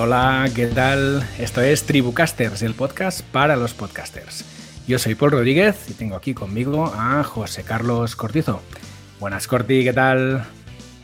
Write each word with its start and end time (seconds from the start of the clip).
Hola, 0.00 0.48
¿qué 0.54 0.68
tal? 0.68 1.28
Esto 1.40 1.60
es 1.60 1.82
Tribucasters, 1.82 2.62
el 2.62 2.74
podcast 2.74 3.20
para 3.20 3.56
los 3.56 3.74
podcasters. 3.74 4.44
Yo 4.86 4.96
soy 4.96 5.16
Paul 5.16 5.32
Rodríguez 5.32 5.90
y 5.90 5.94
tengo 5.94 6.14
aquí 6.14 6.34
conmigo 6.34 6.86
a 6.94 7.24
José 7.24 7.64
Carlos 7.64 8.14
Cortizo. 8.14 8.62
Buenas, 9.18 9.48
Corti, 9.48 9.82
¿qué 9.82 9.92
tal? 9.92 10.44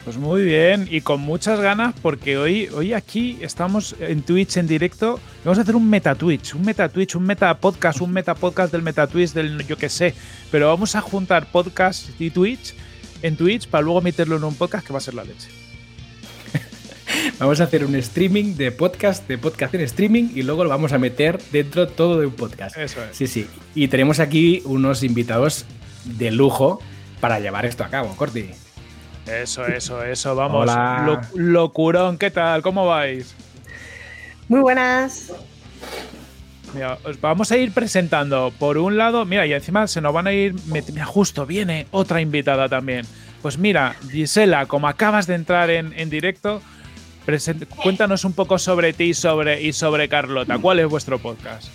Pues 0.04 0.16
muy 0.16 0.44
bien 0.44 0.86
y 0.88 1.00
con 1.00 1.20
muchas 1.20 1.58
ganas 1.58 1.92
porque 2.02 2.38
hoy, 2.38 2.68
hoy 2.68 2.92
aquí 2.92 3.36
estamos 3.40 3.96
en 3.98 4.22
Twitch 4.22 4.58
en 4.58 4.68
directo. 4.68 5.18
Vamos 5.44 5.58
a 5.58 5.62
hacer 5.62 5.74
un 5.74 5.91
meta 5.91 6.14
Twitch, 6.14 6.54
un 6.54 6.62
meta 6.62 6.88
Twitch, 6.88 7.16
un 7.16 7.24
meta 7.24 7.58
podcast, 7.58 8.00
un 8.00 8.12
meta 8.12 8.36
podcast 8.36 8.70
del 8.70 8.82
meta 8.82 9.08
Twitch 9.08 9.32
del 9.32 9.66
yo 9.66 9.76
que 9.76 9.88
sé. 9.88 10.14
Pero 10.52 10.69
vamos 10.69 10.94
a 10.94 11.00
juntar 11.00 11.50
podcast 11.50 12.10
y 12.20 12.30
Twitch 12.30 12.76
en 13.22 13.36
Twitch 13.36 13.66
para 13.66 13.82
luego 13.82 14.00
meterlo 14.02 14.36
en 14.36 14.44
un 14.44 14.54
podcast 14.54 14.86
que 14.86 14.92
va 14.92 14.98
a 14.98 15.02
ser 15.02 15.14
la 15.14 15.24
leche. 15.24 15.63
Vamos 17.38 17.60
a 17.60 17.64
hacer 17.64 17.84
un 17.84 17.94
streaming 17.96 18.54
de 18.54 18.70
podcast, 18.70 19.27
de 19.27 19.38
podcast 19.38 19.74
en 19.74 19.80
streaming 19.82 20.28
y 20.34 20.42
luego 20.42 20.62
lo 20.64 20.70
vamos 20.70 20.92
a 20.92 20.98
meter 20.98 21.41
dentro 21.50 21.88
todo 21.88 22.20
de 22.20 22.26
un 22.26 22.32
podcast. 22.34 22.76
Eso 22.76 23.02
es. 23.04 23.16
Sí, 23.16 23.26
sí. 23.26 23.46
Y 23.74 23.88
tenemos 23.88 24.20
aquí 24.20 24.62
unos 24.64 25.02
invitados 25.02 25.66
de 26.04 26.30
lujo 26.30 26.80
para 27.20 27.41
llevar 27.41 27.66
esto 27.66 27.82
a 27.84 27.88
cabo, 27.88 28.14
Corti. 28.16 28.50
Eso, 29.26 29.66
eso, 29.66 30.04
eso, 30.04 30.34
vamos. 30.36 30.62
Hola. 30.62 31.02
Lo- 31.34 31.41
locurón, 31.41 32.18
¿qué 32.18 32.30
tal? 32.30 32.62
¿Cómo 32.62 32.86
vais? 32.86 33.34
Muy 34.48 34.60
buenas. 34.60 35.32
Mira, 36.72 36.98
os 37.04 37.20
vamos 37.20 37.50
a 37.50 37.56
ir 37.56 37.72
presentando. 37.72 38.52
Por 38.58 38.78
un 38.78 38.96
lado, 38.96 39.24
mira, 39.24 39.46
y 39.46 39.52
encima 39.52 39.86
se 39.88 40.00
nos 40.00 40.12
van 40.12 40.26
a 40.28 40.32
ir. 40.32 40.54
Mira, 40.66 41.04
justo 41.04 41.46
viene 41.46 41.86
otra 41.91 42.20
invitada 42.20 42.69
también. 42.69 43.06
Pues 43.42 43.58
mira, 43.58 43.96
Gisela, 44.10 44.66
como 44.66 44.88
acabas 44.88 45.26
de 45.26 45.34
entrar 45.34 45.70
en, 45.70 45.92
en 45.98 46.10
directo, 46.10 46.62
cuéntanos 47.83 48.25
un 48.25 48.33
poco 48.33 48.58
sobre 48.58 48.92
ti 48.92 49.05
y 49.05 49.14
sobre, 49.14 49.62
y 49.62 49.72
sobre 49.72 50.08
Carlota. 50.08 50.58
¿Cuál 50.58 50.80
es 50.80 50.89
vuestro 50.89 51.19
podcast? 51.19 51.69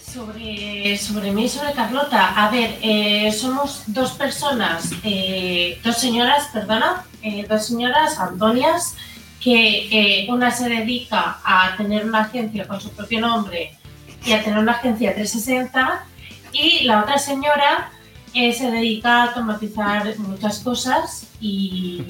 Sobre, 0.00 0.96
sobre 0.98 1.32
mí 1.32 1.46
y 1.46 1.48
sobre 1.48 1.72
Carlota. 1.72 2.34
A 2.36 2.50
ver, 2.50 2.78
eh, 2.82 3.32
somos 3.32 3.82
dos 3.88 4.12
personas, 4.12 4.92
eh, 5.02 5.80
dos 5.82 5.96
señoras, 5.96 6.48
perdona, 6.52 7.04
eh, 7.22 7.44
dos 7.48 7.66
señoras, 7.66 8.18
Antonias, 8.20 8.94
que 9.40 10.26
una 10.30 10.50
se 10.50 10.68
dedica 10.68 11.38
a 11.44 11.76
tener 11.76 12.06
una 12.06 12.22
agencia 12.22 12.66
con 12.66 12.80
su 12.80 12.90
propio 12.90 13.20
nombre 13.20 13.76
y 14.24 14.32
a 14.32 14.42
tener 14.42 14.58
una 14.58 14.72
agencia 14.72 15.14
360 15.14 16.06
y 16.52 16.84
la 16.84 17.02
otra 17.02 17.18
señora 17.18 17.90
se 18.32 18.70
dedica 18.70 19.22
a 19.22 19.22
automatizar 19.24 20.18
muchas 20.18 20.60
cosas 20.60 21.26
y, 21.40 22.02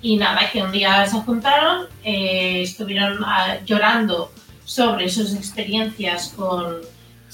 y 0.00 0.16
nada, 0.16 0.50
que 0.50 0.62
un 0.62 0.72
día 0.72 1.06
se 1.06 1.18
juntaron, 1.20 1.86
eh, 2.04 2.62
estuvieron 2.62 3.18
ah, 3.24 3.58
llorando 3.64 4.32
sobre 4.64 5.08
sus 5.08 5.34
experiencias 5.34 6.34
con, 6.36 6.76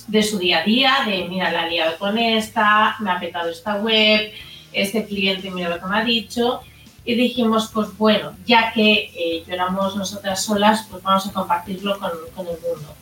de 0.07 0.23
su 0.23 0.39
día 0.39 0.61
a 0.61 0.65
día, 0.65 0.95
de 1.07 1.27
mira, 1.29 1.53
la 1.53 1.67
he 1.67 1.71
liado 1.71 1.99
con 1.99 2.17
esta, 2.17 2.97
me 3.01 3.11
ha 3.11 3.21
petado 3.21 3.51
esta 3.51 3.77
web, 3.77 4.33
este 4.73 5.05
cliente 5.05 5.51
mira 5.51 5.69
lo 5.69 5.79
que 5.81 5.87
me 5.87 5.99
ha 5.99 6.05
dicho. 6.05 6.61
Y 7.07 7.17
dijimos, 7.17 7.71
pues 7.73 7.89
bueno, 7.99 8.33
ya 8.47 8.73
que 8.73 9.11
eh, 9.15 9.45
lloramos 9.47 9.95
nosotras 9.95 10.43
solas, 10.43 10.87
pues 10.91 11.03
vamos 11.03 11.27
a 11.27 11.33
compartirlo 11.33 11.99
con, 11.99 12.13
con 12.35 12.47
el 12.47 12.57
mundo. 12.63 12.95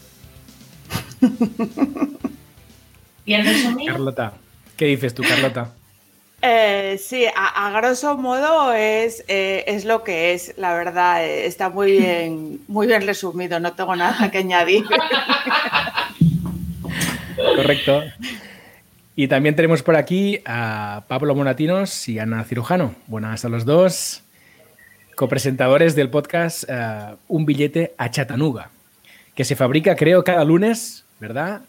Bien 3.25 3.44
resumido. 3.44 3.93
Carlota, 3.93 4.33
¿qué 4.77 4.87
dices 4.87 5.15
tú, 5.15 5.23
Carlota? 5.23 5.73
Eh, 6.45 6.99
sí, 6.99 7.25
a, 7.37 7.71
grosso 7.71 8.19
modo 8.19 8.73
es, 8.73 9.25
eh, 9.29 9.63
es 9.69 9.85
lo 9.85 10.03
que 10.03 10.35
es, 10.35 10.55
la 10.57 10.75
verdad, 10.75 11.25
eh, 11.25 11.47
está 11.47 11.71
muy 11.71 11.93
bien, 11.93 12.61
muy 12.67 12.89
bien 12.89 13.07
resumido, 13.07 13.61
no 13.61 13.75
tengo 13.75 13.95
nada 13.95 14.29
que 14.29 14.39
añadir. 14.39 14.85
Correcto. 17.57 18.03
Y 19.15 19.29
también 19.29 19.55
tenemos 19.55 19.85
por 19.85 19.95
aquí 19.95 20.41
a 20.45 21.05
Pablo 21.07 21.37
Monatinos 21.37 22.09
y 22.09 22.19
Ana 22.19 22.43
Cirujano. 22.43 22.97
Buenas 23.07 23.45
a 23.45 23.49
los 23.49 23.65
dos. 23.65 24.25
Copresentadores 25.15 25.95
del 25.95 26.11
podcast 26.11 26.65
Un 27.29 27.47
billete 27.47 27.95
a 27.99 28.11
Chattanooga, 28.11 28.71
que 29.37 29.45
se 29.45 29.55
fabrica, 29.55 29.95
creo, 29.95 30.25
cada 30.25 30.45
lunes, 30.45 31.05
¿verdad? 31.21 31.61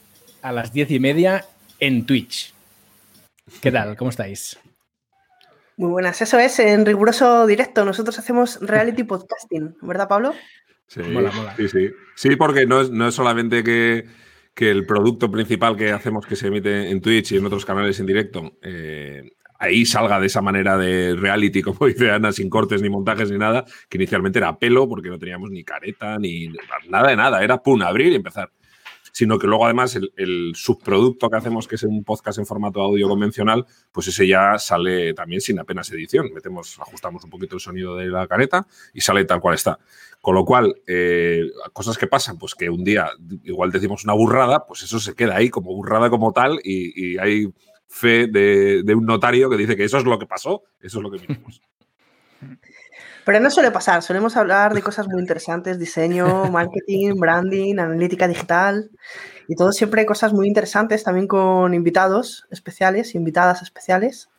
A 0.42 0.52
las 0.52 0.74
diez 0.74 0.90
y 0.90 1.00
media 1.00 1.46
en 1.80 2.08
Twitch. 2.08 2.53
¿Qué 3.62 3.72
tal? 3.72 3.96
¿Cómo 3.98 4.10
estáis? 4.10 4.60
Muy 5.76 5.90
buenas, 5.90 6.22
eso 6.22 6.38
es 6.40 6.60
en 6.60 6.86
riguroso 6.86 7.46
directo. 7.48 7.84
Nosotros 7.84 8.18
hacemos 8.20 8.60
reality 8.62 9.04
podcasting, 9.06 9.76
¿verdad, 9.82 10.08
Pablo? 10.08 10.34
Sí, 10.88 11.02
Mola, 11.02 11.32
mola. 11.32 11.56
sí, 11.56 11.68
sí. 11.68 11.90
Sí, 12.16 12.36
porque 12.36 12.66
no 12.66 12.82
es, 12.82 12.92
no 12.92 13.08
es 13.08 13.16
solamente 13.16 13.64
que, 13.64 14.06
que 14.54 14.70
el 14.70 14.86
producto 14.86 15.32
principal 15.32 15.76
que 15.76 15.92
hacemos 15.92 16.26
que 16.26 16.36
se 16.36 16.48
emite 16.48 16.90
en 16.90 17.02
Twitch 17.02 17.32
y 17.32 17.38
en 17.38 17.46
otros 17.46 17.66
canales 17.66 18.00
en 18.00 18.06
directo, 18.06 18.58
eh, 18.62 19.32
ahí 19.58 19.86
salga 19.86 20.20
de 20.20 20.28
esa 20.28 20.42
manera 20.42 20.78
de 20.78 21.16
reality, 21.16 21.62
como 21.62 21.86
dice 21.88 22.12
Ana, 22.12 22.32
sin 22.32 22.50
cortes 22.50 22.82
ni 22.82 22.90
montajes 22.90 23.32
ni 23.32 23.38
nada, 23.38 23.66
que 23.90 23.98
inicialmente 23.98 24.40
era 24.40 24.58
pelo 24.60 24.88
porque 24.88 25.10
no 25.10 25.18
teníamos 25.18 25.50
ni 25.50 25.64
careta 25.64 26.20
ni 26.20 26.50
nada 26.90 27.10
de 27.10 27.16
nada, 27.16 27.44
era 27.44 27.58
pum, 27.58 27.82
abrir 27.82 28.12
y 28.12 28.16
empezar. 28.16 28.52
Sino 29.14 29.38
que 29.38 29.48
luego 29.48 29.64
además 29.66 29.96
el, 29.96 30.54
subproducto 30.56 31.30
que 31.30 31.38
hacemos, 31.38 31.68
que 31.68 31.76
es 31.76 31.84
un 31.84 32.04
podcast 32.04 32.40
en 32.40 32.48
formato 32.48 32.82
audio 32.82 33.08
convencional, 33.08 33.66
pues 33.92 34.08
ese 34.08 34.28
ya 34.28 34.58
sale 34.58 35.14
también 35.14 35.40
sin 35.40 35.60
apenas 35.60 35.90
edición. 35.92 36.34
Metemos, 36.34 36.80
ajustamos 36.80 37.24
un 37.24 37.30
poquito 37.30 37.56
el 37.56 37.62
sonido 37.62 37.96
de 37.96 38.08
la 38.08 38.28
careta 38.28 38.68
y 38.92 39.02
sale 39.02 39.24
tal 39.26 39.40
cual 39.40 39.54
está. 39.56 39.80
Con 40.20 40.34
lo 40.34 40.44
cual, 40.44 40.76
eh, 40.88 41.44
cosas 41.74 41.98
que 41.98 42.08
pasan, 42.08 42.40
pues 42.40 42.56
que 42.56 42.70
un 42.70 42.84
día 42.84 43.10
igual 43.44 43.72
decimos 43.72 44.04
una 44.04 44.14
burrada, 44.14 44.66
pues 44.66 44.82
eso 44.82 45.00
se 45.00 45.14
queda 45.14 45.36
ahí 45.36 45.50
como 45.50 45.76
burrada 45.76 46.10
como 46.10 46.34
tal 46.34 46.60
y, 46.64 47.18
hay 47.20 47.54
fe 47.88 48.26
de, 48.26 48.82
de 48.84 48.96
un 48.96 49.06
notario 49.06 49.48
que 49.48 49.58
dice 49.58 49.78
que 49.78 49.84
eso 49.84 50.00
es 50.00 50.06
lo 50.06 50.18
que 50.18 50.26
pasó, 50.26 50.64
eso 50.82 50.98
es 50.98 51.04
lo 51.04 51.12
que 51.12 51.20
vivimos. 51.20 51.62
Pero 53.26 53.40
no 53.40 53.50
suele 53.50 53.72
pasar, 53.72 54.02
solemos 54.02 54.36
hablar 54.36 54.74
de 54.74 54.82
cosas 54.82 55.08
muy 55.08 55.22
interesantes, 55.22 55.80
diseño, 55.80 56.46
marketing, 56.52 57.16
branding, 57.16 57.80
analítica 57.80 58.28
digital 58.28 58.92
y 59.48 59.56
todo 59.56 59.72
siempre 59.72 60.06
cosas 60.06 60.34
muy 60.34 60.48
interesantes 60.48 61.04
también 61.04 61.28
con 61.28 61.74
invitados 61.74 62.48
especiales, 62.50 63.16
invitadas 63.16 63.62
especiales. 63.62 64.30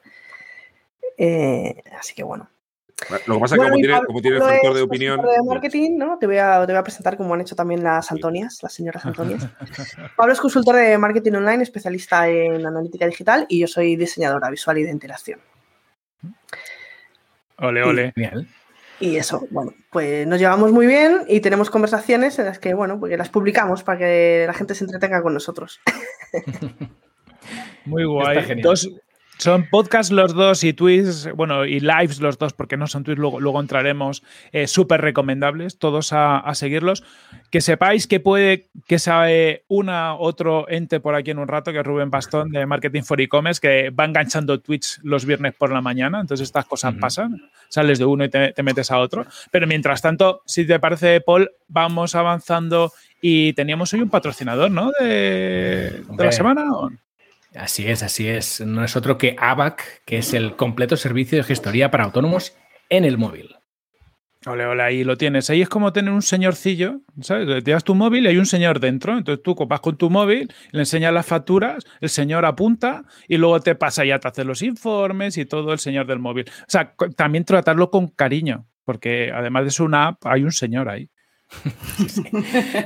Eh, 1.16 1.82
así 1.98 2.14
que 2.14 2.22
bueno. 2.22 2.50
Lo 3.26 3.34
que 3.34 3.40
pasa 3.40 3.56
es 3.56 3.60
que 3.60 3.68
Bueno, 3.68 3.96
como 3.98 4.06
como 4.06 4.22
tiene 4.22 4.38
Pablo 4.38 4.52
factor 4.54 4.70
es 4.70 4.76
de 4.76 4.82
opinión... 4.82 5.16
consultor 5.16 5.36
de 5.36 5.42
pues, 5.42 5.54
marketing, 5.54 5.98
¿no? 5.98 6.18
Te 6.18 6.26
voy, 6.26 6.38
a, 6.38 6.64
te 6.64 6.72
voy 6.72 6.78
a 6.78 6.82
presentar 6.82 7.16
como 7.16 7.34
han 7.34 7.40
hecho 7.40 7.56
también 7.56 7.82
las 7.82 8.10
Antonias, 8.10 8.60
las 8.62 8.72
señoras 8.72 9.04
Antonias. 9.04 9.48
Pablo 10.16 10.32
es 10.32 10.40
consultor 10.40 10.76
de 10.76 10.96
marketing 10.96 11.32
online, 11.32 11.62
especialista 11.62 12.28
en 12.28 12.64
analítica 12.64 13.06
digital 13.06 13.46
y 13.48 13.60
yo 13.60 13.66
soy 13.66 13.96
diseñadora 13.96 14.48
visual 14.48 14.78
y 14.78 14.84
de 14.84 14.90
interacción. 14.90 15.40
Ole, 17.58 17.82
ole. 17.82 18.12
Genial. 18.14 18.48
Y 19.04 19.18
eso, 19.18 19.46
bueno, 19.50 19.74
pues 19.90 20.26
nos 20.26 20.38
llevamos 20.38 20.72
muy 20.72 20.86
bien 20.86 21.24
y 21.28 21.40
tenemos 21.40 21.68
conversaciones 21.68 22.38
en 22.38 22.46
las 22.46 22.58
que, 22.58 22.72
bueno, 22.72 22.98
porque 22.98 23.18
las 23.18 23.28
publicamos 23.28 23.82
para 23.82 23.98
que 23.98 24.44
la 24.46 24.54
gente 24.54 24.74
se 24.74 24.84
entretenga 24.84 25.20
con 25.20 25.34
nosotros. 25.34 25.78
Muy 27.84 28.04
guay. 28.06 28.40
genial. 28.40 28.62
Dos, 28.62 28.90
Son 29.38 29.68
podcasts 29.68 30.12
los 30.12 30.32
dos 30.32 30.62
y 30.64 30.72
tweets, 30.72 31.30
bueno, 31.34 31.64
y 31.64 31.80
lives 31.80 32.20
los 32.20 32.38
dos, 32.38 32.52
porque 32.52 32.76
no 32.76 32.86
son 32.86 33.04
tweets, 33.04 33.18
luego, 33.18 33.40
luego 33.40 33.60
entraremos, 33.60 34.22
eh, 34.52 34.66
súper 34.66 35.00
recomendables, 35.00 35.78
todos 35.78 36.12
a, 36.12 36.38
a, 36.38 36.54
seguirlos. 36.54 37.02
Que 37.50 37.60
sepáis 37.60 38.06
que 38.06 38.20
puede 38.20 38.68
que 38.86 38.98
sabe 38.98 39.64
una 39.68 40.14
otro 40.14 40.68
ente 40.68 41.00
por 41.00 41.14
aquí 41.14 41.32
en 41.32 41.38
un 41.38 41.48
rato, 41.48 41.72
que 41.72 41.80
es 41.80 41.86
Rubén 41.86 42.10
Bastón 42.10 42.50
de 42.50 42.64
Marketing 42.66 43.02
for 43.02 43.20
E-Commerce, 43.20 43.60
que 43.60 43.90
va 43.90 44.04
enganchando 44.04 44.60
tweets 44.60 45.00
los 45.02 45.24
viernes 45.24 45.54
por 45.54 45.72
la 45.72 45.80
mañana, 45.80 46.20
entonces 46.20 46.46
estas 46.46 46.64
cosas 46.66 46.94
uh 46.94 46.96
-huh. 46.96 47.00
pasan, 47.00 47.50
sales 47.68 47.98
de 47.98 48.04
uno 48.04 48.24
y 48.24 48.28
te, 48.28 48.52
te, 48.52 48.62
metes 48.62 48.90
a 48.90 48.98
otro. 48.98 49.26
Pero 49.50 49.66
mientras 49.66 50.00
tanto, 50.00 50.42
si 50.46 50.66
te 50.66 50.78
parece, 50.78 51.20
Paul, 51.20 51.50
vamos 51.68 52.14
avanzando 52.14 52.92
y 53.20 53.52
teníamos 53.54 53.92
hoy 53.94 54.00
un 54.00 54.10
patrocinador, 54.10 54.70
¿no? 54.70 54.90
De, 55.00 56.02
de 56.08 56.24
la 56.24 56.32
semana. 56.32 56.72
¿o? 56.72 56.90
Así 57.54 57.86
es, 57.86 58.02
así 58.02 58.28
es. 58.28 58.60
No 58.60 58.84
es 58.84 58.96
otro 58.96 59.16
que 59.16 59.36
ABAC, 59.38 60.02
que 60.04 60.18
es 60.18 60.34
el 60.34 60.56
completo 60.56 60.96
servicio 60.96 61.38
de 61.38 61.44
gestoría 61.44 61.90
para 61.90 62.04
autónomos 62.04 62.56
en 62.88 63.04
el 63.04 63.18
móvil. 63.18 63.56
Hola, 64.46 64.68
hola, 64.68 64.84
ahí 64.86 65.04
lo 65.04 65.16
tienes. 65.16 65.48
Ahí 65.48 65.62
es 65.62 65.70
como 65.70 65.92
tener 65.92 66.12
un 66.12 66.20
señorcillo, 66.20 67.00
¿sabes? 67.22 67.46
Le 67.48 67.62
tiras 67.62 67.82
tu 67.82 67.94
móvil 67.94 68.24
y 68.24 68.28
hay 68.28 68.36
un 68.36 68.44
señor 68.44 68.78
dentro. 68.78 69.16
Entonces 69.16 69.42
tú 69.42 69.54
vas 69.66 69.80
con 69.80 69.96
tu 69.96 70.10
móvil, 70.10 70.52
le 70.70 70.80
enseñas 70.80 71.14
las 71.14 71.24
facturas, 71.24 71.84
el 72.00 72.10
señor 72.10 72.44
apunta 72.44 73.04
y 73.26 73.38
luego 73.38 73.60
te 73.60 73.74
pasa 73.74 74.04
ya 74.04 74.18
te 74.18 74.28
hace 74.28 74.44
los 74.44 74.60
informes 74.60 75.38
y 75.38 75.46
todo 75.46 75.72
el 75.72 75.78
señor 75.78 76.06
del 76.06 76.18
móvil. 76.18 76.44
O 76.48 76.64
sea, 76.68 76.94
también 77.16 77.44
tratarlo 77.46 77.90
con 77.90 78.08
cariño, 78.08 78.66
porque 78.84 79.32
además 79.34 79.64
de 79.64 79.70
ser 79.70 79.86
una 79.86 80.08
app, 80.08 80.26
hay 80.26 80.42
un 80.42 80.52
señor 80.52 80.90
ahí. 80.90 81.08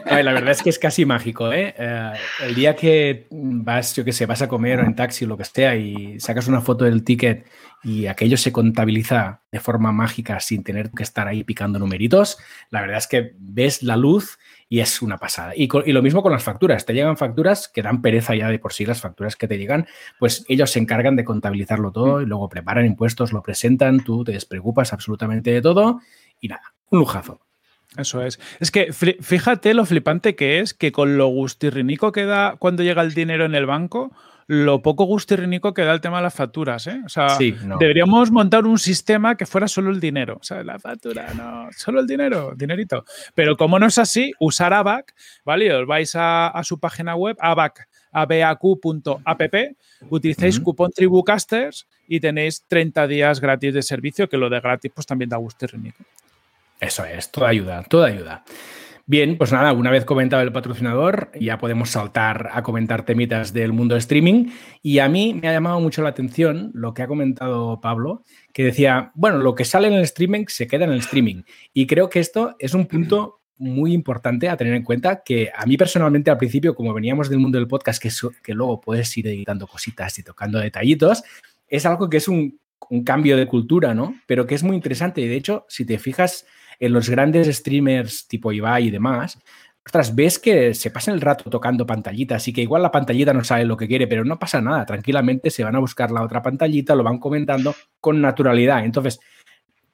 La 0.06 0.32
verdad 0.32 0.50
es 0.50 0.62
que 0.62 0.70
es 0.70 0.79
casi 0.79 1.05
mágico, 1.05 1.53
¿eh? 1.53 1.75
¿eh? 1.79 2.12
El 2.43 2.55
día 2.55 2.76
que 2.76 3.26
vas, 3.31 3.94
yo 3.94 4.05
qué 4.05 4.12
sé, 4.12 4.26
vas 4.26 4.43
a 4.43 4.49
comer 4.49 4.81
o 4.81 4.85
en 4.85 4.94
taxi 4.94 5.25
o 5.25 5.29
lo 5.29 5.37
que 5.37 5.44
sea 5.44 5.75
y 5.76 6.20
sacas 6.20 6.49
una 6.49 6.61
foto 6.61 6.85
del 6.85 7.05
ticket 7.05 7.47
y 7.82 8.06
aquello 8.06 8.37
se 8.37 8.53
contabiliza 8.53 9.43
de 9.53 9.61
forma 9.61 9.93
mágica 9.93 10.41
sin 10.41 10.65
tener 10.65 10.91
que 10.91 11.03
estar 11.03 11.29
ahí 11.29 11.44
picando 11.44 11.79
numeritos, 11.79 12.38
la 12.70 12.81
verdad 12.81 12.99
es 12.99 13.06
que 13.06 13.35
ves 13.38 13.82
la 13.82 13.97
luz 13.97 14.38
y 14.69 14.81
es 14.81 15.00
una 15.00 15.17
pasada. 15.19 15.55
Y, 15.56 15.69
y, 15.87 15.93
lo 15.93 16.03
mismo 16.03 16.23
con 16.23 16.32
las 16.32 16.43
facturas. 16.43 16.85
Te 16.85 16.93
llegan 16.93 17.17
facturas 17.17 17.69
que 17.69 17.82
dan 17.82 18.03
pereza 18.03 18.35
ya 18.35 18.49
de 18.49 18.59
por 18.59 18.73
sí, 18.73 18.85
las 18.85 19.00
facturas 19.00 19.37
que 19.37 19.49
te 19.49 19.59
llegan, 19.59 19.87
pues 20.19 20.44
ellos 20.49 20.70
se 20.70 20.79
encargan 20.79 21.17
de 21.17 21.25
contabilizarlo 21.25 21.93
todo 21.93 22.20
y 22.20 22.26
luego 22.26 22.49
preparan 22.49 22.85
impuestos, 22.85 23.32
lo 23.32 23.43
presentan, 23.43 24.00
tú 24.00 24.25
te 24.25 24.32
despreocupas 24.32 24.93
absolutamente 24.93 25.50
de 25.50 25.62
todo 25.62 26.00
y 26.41 26.49
nada, 26.49 26.75
un 26.91 26.99
lujazo. 26.99 27.48
Eso 27.96 28.23
es. 28.23 28.38
Es 28.61 28.70
que 28.70 28.93
fíjate 28.93 29.75
lo 29.75 29.87
flipante 29.87 30.37
que 30.37 30.61
es 30.61 30.75
que 30.75 30.93
con 30.93 31.17
lo 31.17 31.29
gustirrinico 31.29 32.12
que 32.12 32.26
da 32.26 32.56
cuando 32.58 32.82
llega 32.82 33.02
el 33.02 33.14
dinero 33.14 33.44
en 33.44 33.55
el 33.55 33.67
banco, 33.67 34.12
lo 34.46 34.82
poco 34.82 35.05
gustirrinico 35.05 35.75
que 35.75 35.82
da 35.82 35.93
el 35.93 36.00
tema 36.00 36.19
de 36.19 36.25
las 36.25 36.35
facturas. 36.35 36.87
¿eh? 36.87 37.00
O 37.05 37.08
sea, 37.08 37.31
sí, 37.31 37.55
no. 37.64 37.79
deberíamos 37.79 38.31
montar 38.31 38.67
un 38.67 38.79
sistema 38.79 39.37
que 39.37 39.46
fuera 39.46 39.69
solo 39.69 39.90
el 39.90 40.00
dinero. 40.00 40.38
O 40.40 40.44
sea, 40.44 40.62
la 40.62 40.79
factura, 40.79 41.32
no, 41.35 41.69
solo 41.76 42.00
el 42.00 42.06
dinero, 42.06 42.55
dinerito. 42.56 43.05
Pero 43.35 43.56
como 43.56 43.79
no 43.79 43.87
es 43.87 43.99
así, 43.99 44.32
usar 44.38 44.75
ABAC, 44.75 45.14
¿vale? 45.44 45.73
Os 45.75 45.87
vais 45.87 46.14
a, 46.14 46.49
a 46.49 46.64
su 46.64 46.79
página 46.79 47.14
web, 47.14 47.37
ABAC 47.41 47.88
abaq.app, 48.12 49.55
utilizáis 50.11 50.56
uh 50.56 50.61
-huh. 50.61 50.64
cupón 50.64 50.91
Tribucasters 50.93 51.87
y 52.06 52.20
tenéis 52.20 52.64
30 52.67 53.06
días 53.06 53.41
gratis 53.41 53.75
de 53.75 53.82
servicio, 53.82 54.29
que 54.29 54.38
lo 54.38 54.49
de 54.49 54.61
gratis 54.61 54.91
pues 54.94 55.06
también 55.06 55.29
da 55.29 55.37
gusto 55.37 55.67
y. 55.67 56.05
Eso 56.81 57.05
es, 57.05 57.31
toda 57.31 57.49
ayuda, 57.49 57.83
toda 57.85 58.09
ayuda. 58.09 58.45
Bien, 59.11 59.39
pues 59.39 59.53
nada, 59.53 59.73
una 59.73 59.91
vez 59.91 60.05
comentado 60.05 60.43
el 60.43 60.53
patrocinador, 60.53 61.31
ya 61.41 61.57
podemos 61.57 61.89
saltar 61.89 62.51
a 62.53 62.63
comentar 62.63 63.07
temitas 63.07 63.55
del 63.55 63.73
mundo 63.73 63.97
streaming. 63.97 64.51
Y 64.83 64.99
a 64.99 65.09
mí 65.09 65.33
me 65.33 65.49
ha 65.49 65.53
llamado 65.53 65.81
mucho 65.81 66.03
la 66.03 66.11
atención 66.11 66.71
lo 66.75 66.93
que 66.93 67.01
ha 67.01 67.07
comentado 67.07 67.81
Pablo, 67.81 68.23
que 68.53 68.65
decía, 68.65 69.11
bueno, 69.15 69.39
lo 69.39 69.55
que 69.55 69.65
sale 69.65 69.89
en 69.89 69.95
el 69.95 70.03
streaming 70.03 70.45
se 70.49 70.67
queda 70.67 70.85
en 70.85 70.93
el 70.93 70.99
streaming. 70.99 71.45
Y 71.73 71.87
creo 71.87 72.11
que 72.11 72.21
esto 72.21 72.55
es 72.59 72.75
un 72.75 72.85
punto 72.85 73.41
muy 73.57 73.95
importante 73.95 74.47
a 74.51 74.59
tener 74.59 74.75
en 74.75 74.85
cuenta 74.85 75.23
que 75.25 75.51
a 75.57 75.65
mí 75.65 75.79
personalmente 75.79 76.31
al 76.31 76.37
principio, 76.37 76.75
como 76.75 76.93
veníamos 76.93 77.31
del 77.31 77.39
mundo 77.39 77.57
del 77.57 77.67
podcast, 77.67 78.03
que, 78.03 78.11
que 78.43 78.53
luego 78.53 78.79
puedes 78.79 79.17
ir 79.17 79.27
editando 79.27 79.67
cositas 79.67 80.19
y 80.19 80.23
tocando 80.23 80.59
detallitos, 80.59 81.23
es 81.67 81.87
algo 81.87 82.11
que 82.11 82.19
es 82.19 82.29
un, 82.29 82.61
un 82.91 83.05
cambio 83.05 83.39
de 83.39 83.47
cultura, 83.47 83.95
¿no? 83.95 84.15
Pero 84.27 84.47
que 84.47 84.55
es 84.55 84.63
muy 84.63 84.77
interesante. 84.77 85.23
Y 85.23 85.29
de 85.29 85.37
hecho, 85.37 85.65
si 85.71 85.87
te 85.87 85.99
fijas 85.99 86.45
en 86.81 86.93
los 86.93 87.09
grandes 87.09 87.55
streamers 87.57 88.29
tipo 88.29 88.53
Ibai 88.53 88.87
y 88.87 88.91
demás, 88.91 89.39
ostras, 89.89 90.15
ves 90.15 90.39
que 90.39 90.75
se 90.75 90.91
pasan 90.91 91.15
el 91.15 91.21
rato 91.21 91.49
tocando 91.49 91.87
pantallitas 91.87 92.47
y 92.47 92.53
que 92.53 92.61
igual 92.61 92.83
la 92.83 92.91
pantallita 92.91 93.33
no 93.33 93.43
sabe 93.43 93.65
lo 93.65 93.77
que 93.77 93.89
quiere, 93.89 94.07
pero 94.07 94.23
no 94.23 94.39
pasa 94.39 94.61
nada, 94.61 94.85
tranquilamente 94.85 95.51
se 95.51 95.65
van 95.65 95.77
a 95.77 95.79
buscar 95.79 96.11
la 96.11 96.23
otra 96.23 96.43
pantallita, 96.43 96.95
lo 96.95 97.03
van 97.03 97.19
comentando 97.19 97.75
con 98.01 98.21
naturalidad. 98.21 98.85
Entonces, 98.85 99.19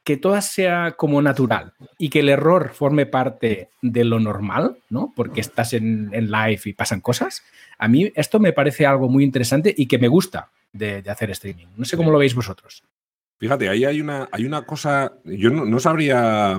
que 0.03 0.17
todo 0.17 0.41
sea 0.43 0.95
como 0.97 1.23
natural 1.23 1.73
y 1.97 2.11
que 2.11 2.21
el 2.21 2.29
error 2.29 2.73
forme 2.75 3.07
parte 3.07 3.71
de 3.81 4.05
lo 4.05 4.21
normal, 4.21 4.79
¿no? 4.91 5.13
Porque 5.15 5.41
estás 5.41 5.73
en, 5.73 6.11
en 6.13 6.31
live 6.31 6.61
y 6.65 6.73
pasan 6.75 7.01
cosas. 7.01 7.43
A 7.79 7.89
mí 7.89 8.13
esto 8.15 8.39
me 8.39 8.53
parece 8.53 8.87
algo 8.87 9.09
muy 9.09 9.25
interesante 9.25 9.73
y 9.77 9.87
que 9.87 9.99
me 9.99 10.09
gusta 10.09 10.51
de, 10.73 11.03
de 11.03 11.11
hacer 11.11 11.31
streaming. 11.31 11.67
No 11.77 11.85
sé 11.85 11.97
cómo 11.97 12.11
lo 12.11 12.19
veis 12.19 12.35
vosotros. 12.35 12.83
Fíjate, 13.39 13.69
ahí 13.69 13.85
hay 13.85 14.01
una, 14.01 14.29
hay 14.33 14.45
una 14.45 14.63
cosa, 14.63 15.13
yo 15.25 15.51
no, 15.51 15.65
no 15.65 15.81
sabría, 15.81 16.59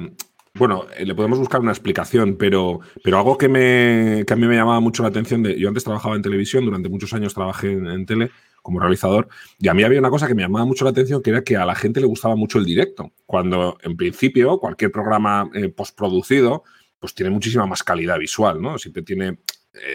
bueno, 0.56 0.86
eh, 0.98 1.06
le 1.06 1.16
podemos 1.16 1.40
buscar 1.40 1.62
una 1.62 1.72
explicación, 1.72 2.36
pero, 2.38 2.80
pero 3.04 3.18
algo 3.18 3.38
que, 3.38 3.50
me, 3.50 4.24
que 4.26 4.34
a 4.34 4.36
mí 4.36 4.46
me 4.46 4.56
llamaba 4.56 4.80
mucho 4.80 5.04
la 5.04 5.10
atención, 5.10 5.44
de, 5.44 5.60
yo 5.60 5.68
antes 5.68 5.84
trabajaba 5.84 6.16
en 6.16 6.22
televisión, 6.22 6.66
durante 6.66 6.90
muchos 6.90 7.14
años 7.14 7.34
trabajé 7.34 7.72
en, 7.72 8.06
tele 8.06 8.32
como 8.62 8.80
realizador, 8.80 9.28
y 9.60 9.68
a 9.68 9.74
mí 9.74 9.84
había 9.84 10.00
una 10.00 10.10
cosa 10.10 10.28
que 10.28 10.36
me 10.36 10.42
llamaba 10.42 10.66
mucho 10.66 10.86
la 10.86 10.92
atención, 10.92 11.22
que 11.22 11.30
era 11.30 11.44
que 11.44 11.56
a 11.56 11.66
la 11.66 11.76
gente 11.76 12.02
le 12.02 12.08
gustaba 12.08 12.36
mucho 12.36 12.58
el 12.58 12.66
directo, 12.66 13.12
cuando 13.26 13.78
en 13.82 13.96
principio 13.96 14.58
cualquier 14.60 14.92
programa 14.92 15.50
eh, 15.54 15.70
postproducido, 15.70 16.64
pues 17.00 17.14
tiene 17.14 17.30
muchísima 17.30 17.66
más 17.66 17.84
calidad 17.84 18.18
visual, 18.18 18.62
¿no? 18.62 18.78
Siempre 18.80 19.04
tiene 19.04 19.40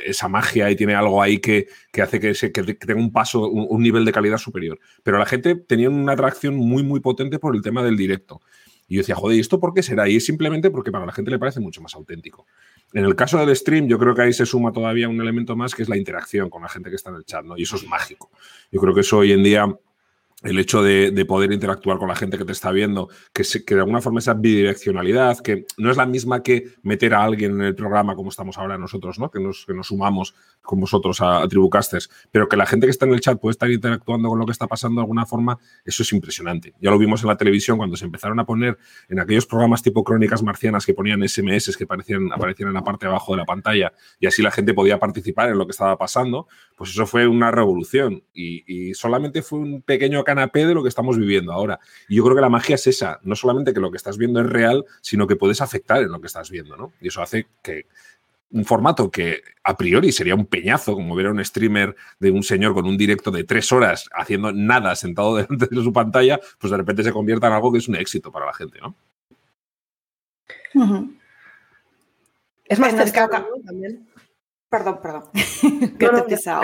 esa 0.04 0.28
magia 0.28 0.70
y 0.70 0.76
tiene 0.76 0.94
algo 0.94 1.22
ahí 1.22 1.38
que, 1.38 1.68
que 1.92 2.02
hace 2.02 2.20
que, 2.20 2.34
se, 2.34 2.52
que, 2.52 2.62
tenga 2.62 3.00
un 3.00 3.12
paso, 3.12 3.48
un, 3.48 3.82
nivel 3.82 4.04
de 4.04 4.12
calidad 4.12 4.38
superior. 4.38 4.78
Pero 5.02 5.18
la 5.18 5.26
gente 5.26 5.54
tenía 5.54 5.90
una 5.90 6.12
atracción 6.12 6.56
muy, 6.56 6.82
muy 6.82 7.00
potente 7.00 7.38
por 7.38 7.54
el 7.54 7.62
tema 7.62 7.82
del 7.82 7.96
directo. 7.96 8.40
Y 8.88 8.96
yo 8.96 9.00
decía, 9.02 9.14
joder, 9.14 9.36
¿y 9.36 9.40
esto 9.40 9.60
por 9.60 9.72
qué 9.72 9.82
será? 9.82 10.08
Y 10.08 10.16
es 10.16 10.26
simplemente 10.26 10.70
porque 10.70 10.90
para 10.90 11.06
la 11.06 11.12
gente 11.12 11.30
le 11.30 11.38
parece 11.38 11.60
mucho 11.60 11.80
más 11.80 11.94
auténtico. 11.94 12.46
En 12.92 13.04
el 13.04 13.14
caso 13.14 13.38
del 13.38 13.54
stream, 13.54 13.86
yo 13.86 13.98
creo 13.98 14.14
que 14.14 14.22
ahí 14.22 14.32
se 14.32 14.44
suma 14.44 14.72
todavía 14.72 15.08
un 15.08 15.20
elemento 15.20 15.54
más 15.54 15.74
que 15.74 15.82
es 15.82 15.88
la 15.88 15.96
interacción 15.96 16.50
con 16.50 16.62
la 16.62 16.68
gente 16.68 16.90
que 16.90 16.96
está 16.96 17.10
en 17.10 17.16
el 17.16 17.24
chat, 17.24 17.44
¿no? 17.44 17.56
Y 17.56 17.62
eso 17.62 17.76
es 17.76 17.86
mágico. 17.86 18.30
Yo 18.72 18.80
creo 18.80 18.92
que 18.92 19.02
eso 19.02 19.18
hoy 19.18 19.30
en 19.30 19.44
día 19.44 19.66
el 20.42 20.58
hecho 20.58 20.82
de, 20.82 21.10
de, 21.10 21.24
poder 21.26 21.52
interactuar 21.52 21.98
con 21.98 22.08
la 22.08 22.16
gente 22.16 22.38
que 22.38 22.44
te 22.44 22.52
está 22.52 22.70
viendo, 22.70 23.08
que, 23.32 23.42
que, 23.66 23.74
de 23.74 23.80
alguna 23.80 24.00
forma 24.00 24.20
esa 24.20 24.34
bidireccionalidad, 24.34 25.38
que 25.40 25.66
no 25.76 25.90
es 25.90 25.96
la 25.96 26.06
misma 26.06 26.42
que 26.42 26.72
meter 26.82 27.14
a 27.14 27.22
alguien 27.22 27.52
en 27.52 27.62
el 27.62 27.74
programa 27.74 28.14
como 28.14 28.30
estamos 28.30 28.56
ahora 28.56 28.78
nosotros, 28.78 29.18
¿no? 29.18 29.30
que, 29.30 29.38
nos, 29.38 29.66
que 29.66 29.74
nos 29.74 29.88
sumamos 29.88 30.34
con 30.62 30.80
vosotros 30.80 31.20
a, 31.20 31.42
a 31.42 31.48
Tribucasters, 31.48 32.10
pero 32.30 32.48
que 32.48 32.56
la 32.56 32.64
gente 32.64 32.86
que 32.86 32.90
está 32.90 33.04
en 33.04 33.12
el 33.12 33.20
chat 33.20 33.38
puede 33.38 33.52
estar 33.52 33.70
interactuando 33.70 34.28
con 34.30 34.38
lo 34.38 34.46
que 34.46 34.52
está 34.52 34.66
pasando 34.66 35.00
de 35.00 35.04
alguna 35.04 35.26
forma, 35.26 35.58
eso 35.84 36.02
es 36.02 36.12
impresionante. 36.12 36.74
Ya 36.80 36.90
lo 36.90 36.98
vimos 36.98 37.22
en 37.22 37.28
la 37.28 37.36
televisión 37.36 37.76
cuando 37.76 37.96
se 37.96 38.06
empezaron 38.06 38.40
a 38.40 38.44
poner 38.44 38.78
en 39.08 39.20
aquellos 39.20 39.46
programas 39.46 39.82
tipo 39.82 40.02
Crónicas 40.04 40.42
Marcianas 40.42 40.86
que 40.86 40.94
ponían 40.94 41.26
SMS 41.28 41.76
que 41.76 41.84
aparecían, 41.84 42.32
aparecían 42.32 42.68
en 42.68 42.74
la 42.74 42.84
parte 42.84 43.06
de 43.06 43.10
abajo 43.10 43.32
de 43.32 43.38
la 43.38 43.44
pantalla 43.44 43.92
y 44.18 44.26
así 44.26 44.42
la 44.42 44.50
gente 44.50 44.72
podía 44.72 44.98
participar 44.98 45.50
en 45.50 45.58
lo 45.58 45.66
que 45.66 45.72
estaba 45.72 45.98
pasando, 45.98 46.48
pues 46.76 46.90
eso 46.90 47.06
fue 47.06 47.26
una 47.26 47.50
revolución 47.50 48.22
y, 48.32 48.64
y 48.66 48.94
solamente 48.94 49.42
fue 49.42 49.58
un 49.58 49.82
pequeño 49.82 50.24
canapé 50.34 50.66
de 50.66 50.74
lo 50.74 50.82
que 50.82 50.88
estamos 50.88 51.18
viviendo 51.18 51.52
ahora. 51.52 51.80
Y 52.08 52.16
yo 52.16 52.24
creo 52.24 52.36
que 52.36 52.42
la 52.42 52.48
magia 52.48 52.76
es 52.76 52.86
esa, 52.86 53.18
no 53.22 53.34
solamente 53.34 53.74
que 53.74 53.80
lo 53.80 53.90
que 53.90 53.96
estás 53.96 54.16
viendo 54.16 54.40
es 54.40 54.46
real, 54.46 54.84
sino 55.00 55.26
que 55.26 55.36
puedes 55.36 55.60
afectar 55.60 56.02
en 56.02 56.12
lo 56.12 56.20
que 56.20 56.28
estás 56.28 56.50
viendo, 56.50 56.76
¿no? 56.76 56.92
Y 57.00 57.08
eso 57.08 57.22
hace 57.22 57.46
que 57.62 57.86
un 58.52 58.64
formato 58.64 59.10
que 59.10 59.42
a 59.64 59.76
priori 59.76 60.12
sería 60.12 60.34
un 60.34 60.46
peñazo, 60.46 60.94
como 60.94 61.14
ver 61.14 61.26
a 61.26 61.30
un 61.30 61.44
streamer 61.44 61.94
de 62.18 62.30
un 62.30 62.42
señor 62.42 62.74
con 62.74 62.86
un 62.86 62.96
directo 62.96 63.30
de 63.30 63.44
tres 63.44 63.70
horas 63.72 64.08
haciendo 64.12 64.52
nada 64.52 64.94
sentado 64.96 65.36
delante 65.36 65.66
de 65.66 65.82
su 65.82 65.92
pantalla, 65.92 66.38
pues 66.58 66.70
de 66.70 66.76
repente 66.76 67.02
se 67.02 67.12
convierta 67.12 67.48
en 67.48 67.52
algo 67.54 67.72
que 67.72 67.78
es 67.78 67.88
un 67.88 67.96
éxito 67.96 68.30
para 68.30 68.46
la 68.46 68.54
gente, 68.54 68.80
¿no? 68.80 68.96
Uh 70.74 70.84
-huh. 70.84 71.18
Es 72.64 72.78
más 72.78 72.94
cercano 72.94 73.46
también. 73.66 74.08
Perdón, 74.68 75.00
perdón, 75.02 75.24
que 75.98 76.06
no, 76.06 76.12
te 76.12 76.20
he 76.20 76.36
pisado. 76.36 76.62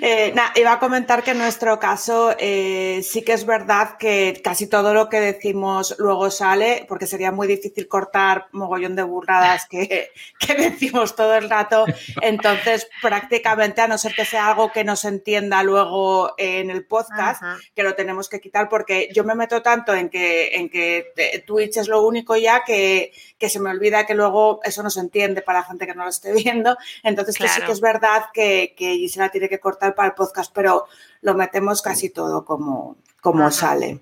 Eh, 0.00 0.32
nah, 0.34 0.50
iba 0.54 0.72
a 0.72 0.78
comentar 0.78 1.22
que 1.22 1.32
en 1.32 1.38
nuestro 1.38 1.78
caso 1.78 2.34
eh, 2.38 3.00
sí 3.02 3.22
que 3.22 3.32
es 3.32 3.46
verdad 3.46 3.96
que 3.98 4.40
casi 4.42 4.66
todo 4.66 4.94
lo 4.94 5.08
que 5.08 5.20
decimos 5.20 5.94
luego 5.98 6.30
sale, 6.30 6.84
porque 6.88 7.06
sería 7.06 7.32
muy 7.32 7.46
difícil 7.46 7.88
cortar 7.88 8.46
mogollón 8.52 8.96
de 8.96 9.02
burradas 9.02 9.66
que, 9.66 10.10
que 10.38 10.54
decimos 10.54 11.16
todo 11.16 11.34
el 11.34 11.48
rato. 11.48 11.84
Entonces, 12.22 12.88
prácticamente, 13.02 13.80
a 13.80 13.88
no 13.88 13.98
ser 13.98 14.14
que 14.14 14.24
sea 14.24 14.48
algo 14.48 14.72
que 14.72 14.84
no 14.84 14.96
se 14.96 15.08
entienda 15.08 15.62
luego 15.62 16.34
en 16.38 16.70
el 16.70 16.84
podcast, 16.84 17.42
Ajá. 17.42 17.58
que 17.74 17.82
lo 17.82 17.94
tenemos 17.94 18.28
que 18.28 18.40
quitar, 18.40 18.68
porque 18.68 19.08
yo 19.14 19.24
me 19.24 19.34
meto 19.34 19.62
tanto 19.62 19.94
en 19.94 20.08
que, 20.08 20.56
en 20.56 20.68
que 20.68 21.12
Twitch 21.46 21.76
es 21.76 21.88
lo 21.88 22.06
único 22.06 22.36
ya 22.36 22.64
que, 22.64 23.12
que 23.38 23.48
se 23.48 23.60
me 23.60 23.70
olvida 23.70 24.06
que 24.06 24.14
luego 24.14 24.60
eso 24.62 24.82
no 24.82 24.90
se 24.90 25.00
entiende 25.00 25.42
para 25.42 25.60
la 25.60 25.64
gente 25.64 25.86
que 25.86 25.94
no 25.94 26.04
lo 26.04 26.10
esté 26.10 26.32
viendo. 26.32 26.76
Entonces, 27.02 27.36
claro. 27.36 27.52
que 27.52 27.60
sí 27.60 27.66
que 27.66 27.72
es 27.72 27.80
verdad 27.80 28.24
que, 28.32 28.74
que 28.76 28.94
Gisela 28.96 29.30
tiene 29.30 29.48
que 29.48 29.55
que 29.56 29.60
cortar 29.60 29.94
para 29.94 30.08
el 30.08 30.14
podcast, 30.14 30.52
pero 30.54 30.86
lo 31.22 31.34
metemos 31.34 31.82
casi 31.82 32.10
todo 32.10 32.44
como, 32.44 32.96
como 33.20 33.50
sale. 33.50 34.00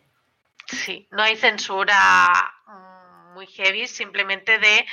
Sí, 0.66 1.06
no 1.10 1.22
hay 1.22 1.36
censura 1.36 2.54
mm, 2.66 3.34
muy 3.34 3.46
heavy, 3.46 3.86
simplemente 3.86 4.58
de 4.58 4.86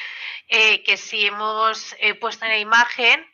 eh, 0.48 0.84
que 0.84 0.98
si 0.98 1.25
hemos 1.25 1.96
eh, 2.00 2.13
puesto 2.15 2.46
en 2.46 2.51
la 2.51 2.58
imagen 2.58 3.25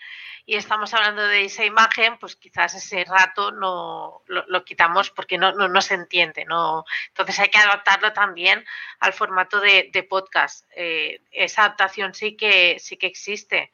y 0.50 0.56
estamos 0.56 0.94
hablando 0.94 1.28
de 1.28 1.44
esa 1.44 1.66
imagen, 1.66 2.18
pues 2.20 2.38
quizás 2.38 2.74
ese 2.74 3.04
rato 3.04 3.52
no 3.52 4.22
lo, 4.28 4.64
quitamos 4.64 5.10
porque 5.10 5.38
no, 5.38 5.52
no, 5.52 5.82
se 5.82 5.96
entiende. 5.96 6.46
No. 6.46 6.86
Entonces 7.10 7.38
hay 7.40 7.50
que 7.50 7.58
adaptarlo 7.58 8.14
también 8.14 8.64
al 9.00 9.12
formato 9.12 9.60
de, 9.60 10.08
podcast. 10.10 10.66
Eh, 10.74 11.20
esa 11.32 11.66
adaptación 11.66 12.14
sí 12.14 12.38
que, 12.38 12.78
sí 12.80 12.96
que 12.96 13.08
existe, 13.08 13.74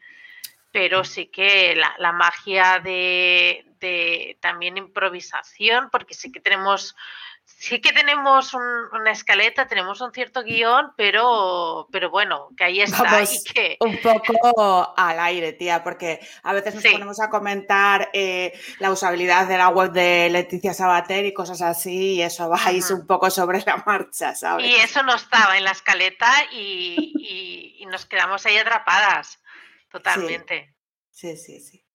pero 0.73 1.03
sí 1.03 1.27
que 1.27 1.75
la, 1.75 2.11
magia 2.11 2.79
de, 2.79 3.63
de 3.79 4.37
también 4.41 4.75
improvisación, 4.75 5.89
porque 5.91 6.15
sí 6.15 6.31
que 6.31 6.39
tenemos 6.39 6.95
sí 7.45 7.79
que 7.79 7.93
tenemos 7.93 8.53
una 8.53 9.11
escaleta, 9.11 9.67
tenemos 9.67 10.01
un 10.01 10.11
cierto 10.11 10.43
guion, 10.43 10.91
pero, 10.97 11.87
pero 11.91 12.09
bueno, 12.09 12.49
que 12.57 12.65
ahí 12.65 12.81
está. 12.81 13.23
que... 13.53 13.77
Un 13.79 13.97
poco 14.01 14.93
al 14.97 15.19
aire, 15.19 15.53
tía, 15.53 15.83
porque 15.83 16.19
a 16.43 16.53
veces 16.53 16.75
nos 16.75 16.83
ponemos 16.83 17.21
a 17.21 17.29
comentar 17.29 18.09
eh, 18.13 18.53
la 18.79 18.91
usabilidad 18.91 19.47
de 19.47 19.57
la 19.57 19.69
web 19.69 19.91
de 19.91 20.29
Leticia 20.29 20.73
Sabater 20.73 21.25
y 21.25 21.33
cosas 21.33 21.61
así, 21.61 22.15
y 22.15 22.21
eso 22.21 22.49
va 22.49 22.59
ahí 22.65 22.81
un 22.91 23.07
poco 23.07 23.29
sobre 23.29 23.63
la 23.65 23.81
marcha, 23.85 24.35
¿sabes? 24.35 24.65
Y 24.65 24.75
eso 24.75 25.03
no 25.03 25.15
estaba 25.15 25.57
en 25.57 25.63
la 25.63 25.71
escaleta 25.71 26.29
y, 26.51 27.77
y, 27.79 27.85
nos 27.85 28.05
quedamos 28.07 28.43
ahí 28.47 28.57
atrapadas, 28.57 29.39
totalmente. 29.93 30.75
sí, 31.11 31.37
sí. 31.37 31.59
sí. 31.59 31.85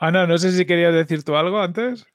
Ana, 0.00 0.26
no 0.26 0.38
sé 0.38 0.52
si 0.52 0.64
querías 0.64 0.94
decir 0.94 1.24
tú 1.24 1.36
algo 1.36 1.60
antes. 1.60 2.06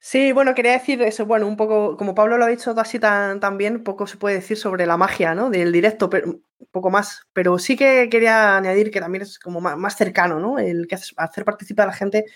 Sí, 0.00 0.32
bueno, 0.32 0.54
quería 0.54 0.72
decir 0.72 1.00
eso, 1.00 1.24
bueno, 1.24 1.46
un 1.46 1.56
poco, 1.56 1.96
como 1.96 2.14
Pablo 2.14 2.36
lo 2.36 2.44
ha 2.44 2.48
dicho 2.48 2.74
así 2.78 2.98
tan, 2.98 3.40
bien, 3.56 3.82
poco 3.82 4.06
se 4.06 4.18
puede 4.18 4.36
decir 4.36 4.58
sobre 4.58 4.84
la 4.84 4.98
magia, 4.98 5.34
¿no? 5.34 5.48
Del 5.48 5.72
directo, 5.72 6.10
pero 6.10 6.26
un 6.26 6.42
poco 6.70 6.90
más. 6.90 7.26
Pero 7.32 7.58
sí 7.58 7.74
que 7.74 8.08
quería 8.10 8.56
añadir 8.56 8.90
que 8.90 9.00
también 9.00 9.22
es 9.22 9.38
como 9.38 9.60
más, 9.62 9.96
cercano, 9.96 10.40
¿no? 10.40 10.58
El 10.58 10.86
que 10.88 10.96
hacer 10.96 11.44
participar 11.44 11.84
a 11.84 11.92
la 11.92 11.96
gente 11.96 12.26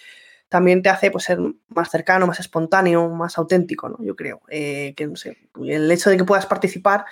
también 0.48 0.82
te 0.82 0.88
hace 0.88 1.10
pues, 1.10 1.24
ser 1.24 1.38
más 1.68 1.90
cercano, 1.90 2.26
más 2.26 2.40
espontáneo, 2.40 3.08
más 3.10 3.36
auténtico, 3.36 3.88
¿no? 3.90 3.98
Yo 4.00 4.16
creo. 4.16 4.40
Eh, 4.48 4.94
que 4.96 5.06
no 5.06 5.16
sé, 5.16 5.36
el 5.62 5.90
hecho 5.90 6.08
de 6.08 6.16
que 6.16 6.24
puedas 6.24 6.46
participar 6.46 7.04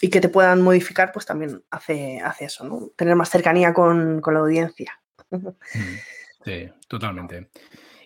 y 0.00 0.10
que 0.10 0.20
te 0.20 0.28
puedan 0.28 0.62
modificar, 0.62 1.12
pues 1.12 1.26
también 1.26 1.62
hace, 1.70 2.20
hace 2.20 2.46
eso, 2.46 2.64
¿no? 2.64 2.90
Tener 2.96 3.16
más 3.16 3.30
cercanía 3.30 3.72
con, 3.74 4.20
con 4.20 4.34
la 4.34 4.40
audiencia. 4.40 5.00
Sí, 6.44 6.68
totalmente. 6.86 7.50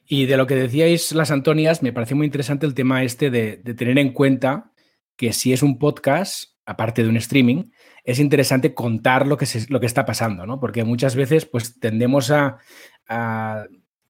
Y 0.07 0.27
de 0.27 0.37
lo 0.37 0.47
que 0.47 0.57
decíais 0.57 1.13
las 1.13 1.31
Antonias, 1.31 1.83
me 1.83 1.93
parece 1.93 2.15
muy 2.15 2.27
interesante 2.27 2.67
el 2.67 2.75
tema 2.75 3.03
este 3.03 3.31
de, 3.31 3.57
tener 3.75 3.99
en 3.99 4.13
cuenta 4.13 4.73
que 5.17 5.33
si 5.33 5.53
es 5.53 5.63
un 5.63 5.79
podcast, 5.79 6.57
aparte 6.67 7.03
de 7.03 7.09
un 7.09 7.17
streaming, 7.17 7.71
es 8.05 8.19
interesante 8.19 8.75
contar 8.75 9.27
lo 9.27 9.37
que, 9.37 9.47
lo 9.69 9.81
que 9.81 9.87
está 9.87 10.05
pasando, 10.05 10.45
¿no? 10.45 10.59
Porque 10.59 10.85
muchas 10.85 11.15
veces 11.15 11.47
pues 11.47 11.79
tendemos 11.79 12.31
a, 12.31 12.59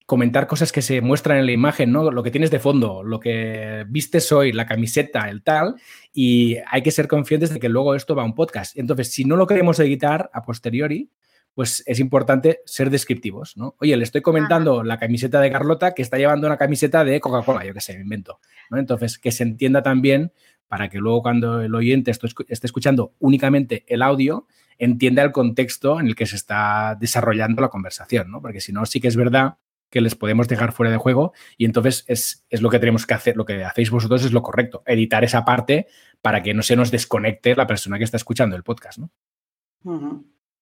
comentar 0.06 0.47
cosas 0.47 0.73
que 0.73 0.82
se 0.82 1.00
muestran 1.00 1.38
en 1.38 1.47
la 1.47 1.52
imagen, 1.52 1.92
¿no? 1.92 2.11
Lo 2.11 2.23
que 2.23 2.30
tienes 2.30 2.50
de 2.50 2.59
fondo, 2.59 3.02
lo 3.02 3.21
que 3.21 3.85
vistes 3.88 4.32
hoy, 4.32 4.52
la 4.52 4.66
camiseta, 4.66 5.28
el 5.28 5.42
tal, 5.42 5.76
y 6.12 6.56
hay 6.71 6.82
que 6.82 6.90
ser 6.90 7.09
conscientes 7.09 7.52
de 7.52 7.61
que 7.61 7.68
luego 7.68 7.94
esto 7.94 8.14
va 8.14 8.23
a 8.23 8.26
un 8.26 8.35
podcast. 8.35 8.76
Entonces, 8.76 9.12
si 9.12 9.25
no 9.25 9.37
lo 9.37 9.47
queremos 9.47 9.78
editar 9.80 10.30
a 10.32 10.42
posteriori, 10.42 11.11
pues 11.54 11.82
es 11.87 12.00
importante 12.00 12.61
ser 12.64 12.90
descriptivos, 12.90 13.56
¿no? 13.56 13.76
Oye, 13.78 13.97
le 13.97 14.04
estoy 14.04 14.23
comentando 14.23 14.82
la 14.82 14.99
camiseta 14.99 15.40
de 15.40 15.50
Carlota 15.50 15.92
que 15.92 16.02
está 16.02 16.16
llevando 16.16 16.47
una 16.47 16.56
camiseta 16.56 17.04
de 17.04 17.21
Coca-Cola, 17.21 17.64
yo 17.64 17.75
qué 17.75 17.80
sé, 17.80 17.94
me 17.94 18.02
invento, 18.02 18.40
¿no? 18.71 18.78
Entonces, 18.78 19.18
que 19.18 19.32
se 19.32 19.42
entienda 19.42 19.82
también 19.82 20.32
para 20.66 20.88
que 20.88 20.99
luego 20.99 21.21
cuando 21.23 21.61
el 21.61 21.75
oyente 21.75 22.11
esté 22.11 22.66
escuchando 22.66 23.14
únicamente 23.18 23.85
el 23.88 24.00
audio, 24.00 24.47
entienda 24.78 25.23
el 25.23 25.30
contexto 25.30 26.00
en 26.00 26.06
el 26.06 26.14
que 26.14 26.25
se 26.25 26.37
está 26.37 26.97
desarrollando 26.99 27.61
la 27.61 27.68
conversación, 27.68 28.30
¿no? 28.30 28.40
Porque 28.40 28.62
si 28.62 28.73
no, 28.73 28.87
sí 28.87 28.99
que 28.99 29.09
es 29.09 29.16
verdad 29.16 29.59
que 29.92 30.00
les 30.00 30.14
podemos 30.16 30.49
dejar 30.49 30.72
fuera 30.72 30.90
de 30.90 30.96
juego 30.96 31.32
y 31.56 31.66
entonces 31.66 32.04
es, 32.08 32.44
lo 32.50 32.70
que 32.70 32.80
tenemos 32.80 33.06
que 33.06 33.14
hacer, 33.14 33.37
lo 33.37 33.44
que 33.44 33.62
hacéis 33.62 33.90
vosotros 33.90 34.25
es 34.25 34.32
lo 34.32 34.42
correcto, 34.42 34.82
editar 34.87 35.22
esa 35.22 35.44
parte 35.44 35.87
para 36.22 36.42
que 36.42 36.54
no 36.54 36.62
se 36.62 36.75
nos 36.75 36.90
desconecte 36.90 37.54
la 37.54 37.66
persona 37.66 37.99
que 37.99 38.04
está 38.04 38.16
escuchando 38.16 38.56
el 38.56 38.64
podcast, 38.64 38.99
¿no? 38.99 39.11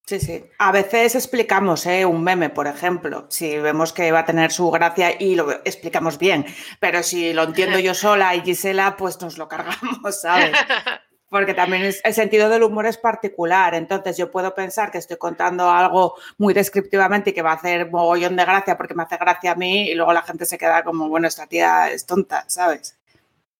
Sí, 0.05 0.19
sí. 0.19 0.43
A 0.57 0.71
veces 0.71 1.15
explicamos 1.15 1.85
¿eh? 1.85 2.05
un 2.05 2.23
meme, 2.23 2.49
por 2.49 2.67
ejemplo, 2.67 3.27
si 3.29 3.57
vemos 3.59 3.93
que 3.93 4.11
va 4.11 4.19
a 4.19 4.25
tener 4.25 4.51
su 4.51 4.69
gracia 4.69 5.15
y 5.17 5.35
lo 5.35 5.51
explicamos 5.63 6.17
bien, 6.17 6.45
pero 6.79 7.01
si 7.01 7.31
lo 7.33 7.43
entiendo 7.43 7.79
yo 7.79 7.93
sola 7.93 8.35
y 8.35 8.41
Gisela, 8.41 8.97
pues 8.97 9.21
nos 9.21 9.37
lo 9.37 9.47
cargamos, 9.47 10.21
¿sabes? 10.21 10.51
Porque 11.31 11.53
también 11.53 11.83
el 11.83 12.13
sentido 12.13 12.49
del 12.49 12.63
humor 12.63 12.85
es 12.87 12.97
particular, 12.97 13.73
entonces 13.73 14.17
yo 14.17 14.29
puedo 14.29 14.53
pensar 14.53 14.91
que 14.91 14.97
estoy 14.97 15.15
contando 15.15 15.71
algo 15.71 16.15
muy 16.37 16.53
descriptivamente 16.53 17.29
y 17.29 17.33
que 17.33 17.41
va 17.41 17.51
a 17.51 17.55
hacer 17.55 17.89
mogollón 17.89 18.35
de 18.35 18.43
gracia 18.43 18.75
porque 18.75 18.95
me 18.95 19.03
hace 19.03 19.15
gracia 19.15 19.53
a 19.53 19.55
mí 19.55 19.89
y 19.89 19.95
luego 19.95 20.11
la 20.11 20.23
gente 20.23 20.45
se 20.45 20.57
queda 20.57 20.83
como, 20.83 21.07
bueno, 21.07 21.29
esta 21.29 21.47
tía 21.47 21.89
es 21.89 22.05
tonta, 22.05 22.43
¿sabes? 22.49 22.99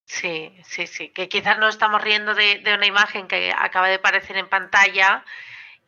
Sí, 0.06 0.54
sí, 0.66 0.86
sí, 0.86 1.14
que 1.14 1.30
quizás 1.30 1.60
no 1.60 1.70
estamos 1.70 2.02
riendo 2.02 2.36
de, 2.36 2.60
de 2.60 2.74
una 2.74 2.88
imagen 2.88 3.30
que 3.30 3.54
acaba 3.58 3.88
de 3.88 3.96
aparecer 3.96 4.36
en 4.36 4.50
pantalla 4.50 5.24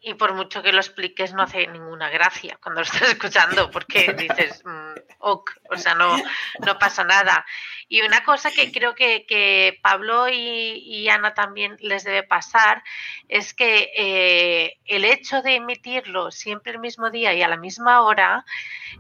y 0.04 0.16
por 0.16 0.34
mucho 0.34 0.62
que 0.62 0.74
lo 0.74 0.80
expliques 0.80 1.34
no 1.34 1.44
hace 1.44 1.66
ninguna 1.68 2.10
gracia 2.10 2.60
cuando 2.62 2.82
lo 2.82 2.86
estás 2.86 3.10
escuchando 3.10 3.72
porque 3.72 4.14
dices, 4.18 4.62
mm, 4.66 4.94
ok, 5.20 5.52
o 5.72 5.78
sea, 5.78 5.96
no, 5.96 6.16
no 6.60 6.78
pasa 6.78 7.06
nada. 7.06 7.46
Y 7.88 8.02
una 8.02 8.24
cosa 8.24 8.52
que 8.52 8.72
creo 8.72 8.96
que, 8.96 9.80
Pablo 9.82 10.28
y, 10.30 11.08
Ana 11.08 11.34
también 11.34 11.78
les 11.80 12.04
debe 12.04 12.24
pasar 12.24 12.84
es 13.30 13.54
que 13.54 13.92
eh, 13.96 14.78
el 14.86 15.06
hecho 15.06 15.42
de 15.42 15.56
emitirlo 15.56 16.32
siempre 16.32 16.74
el 16.74 16.80
mismo 16.80 17.10
día 17.10 17.34
y 17.34 17.42
a 17.42 17.48
la 17.48 17.58
misma 17.58 18.02
hora, 18.02 18.46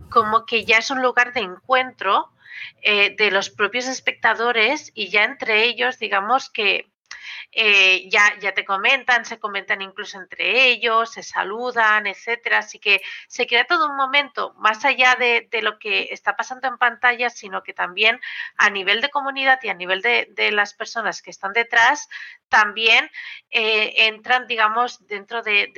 como 0.10 0.46
que 0.46 0.64
ya 0.64 0.78
es 0.78 0.90
un 0.90 1.02
lugar 1.02 1.34
de 1.34 1.42
encuentro 1.42 2.30
eh, 2.82 3.16
de 3.18 3.32
los 3.32 3.50
propios 3.50 3.88
espectadores 3.88 4.92
y 4.94 5.10
ya 5.10 5.24
entre 5.26 5.64
ellos, 5.64 6.00
digamos 6.00 6.50
que 6.50 6.93
eh, 7.52 8.10
ya, 8.10 8.38
ya 8.40 8.54
te 8.54 8.66
comentan, 8.66 9.26
se 9.26 9.40
comentan 9.40 9.82
incluso 9.82 10.20
entre 10.20 10.68
ellos, 10.70 11.12
se 11.12 11.24
saludan, 11.24 12.08
etcétera. 12.08 12.60
Así 12.60 12.80
que 12.80 13.02
se 13.28 13.48
crea 13.48 13.66
todo 13.66 13.90
un 13.90 13.96
momento 13.96 14.54
más 14.58 14.86
allá 14.86 15.16
de, 15.20 15.48
lo 15.62 15.80
que 15.80 16.10
está 16.12 16.36
pasando 16.36 16.68
en 16.68 16.78
pantalla, 16.78 17.30
sino 17.30 17.64
que 17.64 17.74
también 17.74 18.20
a 18.58 18.70
nivel 18.70 19.02
de 19.02 19.10
comunidad 19.10 19.60
y 19.62 19.70
a 19.70 19.74
nivel 19.74 20.02
de, 20.02 20.52
las 20.52 20.74
personas 20.74 21.22
que 21.22 21.32
están 21.32 21.54
detrás, 21.54 22.10
también 22.50 23.10
eh, 23.50 24.08
entran, 24.08 24.48
digamos, 24.48 25.08
dentro 25.08 25.42
de, 25.42 25.72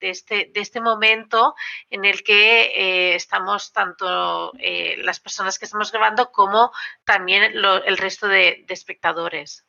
este, 0.00 0.50
de 0.52 0.60
este 0.60 0.80
momento 0.80 1.54
en 1.90 2.04
el 2.04 2.22
que 2.22 2.62
eh, 2.64 3.14
estamos 3.14 3.72
tanto 3.72 4.52
las 4.98 5.20
personas 5.20 5.58
que 5.58 5.64
estamos 5.64 5.90
grabando 5.90 6.30
como 6.30 6.72
también 7.04 7.42
el 7.42 7.98
resto 7.98 8.28
de 8.28 8.64
espectadores. 8.68 9.64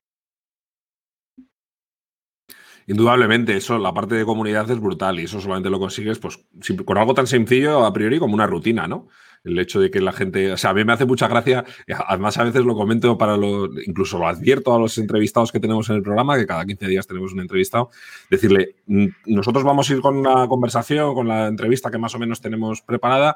Indudablemente, 2.87 3.55
eso, 3.55 3.77
la 3.77 3.93
parte 3.93 4.15
de 4.15 4.25
comunidad 4.25 4.69
es 4.69 4.79
brutal 4.79 5.19
y 5.19 5.23
eso 5.23 5.39
solamente 5.39 5.69
lo 5.69 5.79
consigues 5.79 6.19
pues, 6.19 6.39
con 6.85 6.97
algo 6.97 7.13
tan 7.13 7.27
sencillo 7.27 7.85
a 7.85 7.93
priori 7.93 8.19
como 8.19 8.33
una 8.33 8.47
rutina, 8.47 8.87
¿no? 8.87 9.07
El 9.43 9.59
hecho 9.59 9.81
de 9.81 9.91
que 9.91 9.99
la 9.99 10.13
gente, 10.13 10.53
o 10.53 10.57
sea, 10.57 10.69
a 10.69 10.73
mí 10.73 10.85
me 10.85 10.93
hace 10.93 11.05
mucha 11.05 11.27
gracia, 11.27 11.65
además 12.07 12.37
a 12.37 12.45
veces 12.45 12.63
lo 12.63 12.75
comento 12.75 13.17
para 13.17 13.35
lo, 13.35 13.65
incluso 13.81 14.17
lo 14.17 14.27
advierto 14.27 14.73
a 14.73 14.79
los 14.79 14.97
entrevistados 14.97 15.51
que 15.51 15.59
tenemos 15.59 15.89
en 15.89 15.97
el 15.97 16.01
programa, 16.01 16.37
que 16.37 16.45
cada 16.45 16.65
15 16.65 16.87
días 16.87 17.07
tenemos 17.07 17.33
un 17.33 17.41
entrevistado, 17.41 17.89
decirle, 18.29 18.75
mm, 18.87 19.07
nosotros 19.25 19.65
vamos 19.65 19.89
a 19.89 19.93
ir 19.93 20.01
con 20.01 20.15
una 20.15 20.47
conversación, 20.47 21.13
con 21.13 21.27
la 21.27 21.47
entrevista 21.47 21.91
que 21.91 21.97
más 21.97 22.15
o 22.15 22.19
menos 22.19 22.39
tenemos 22.39 22.81
preparada, 22.81 23.35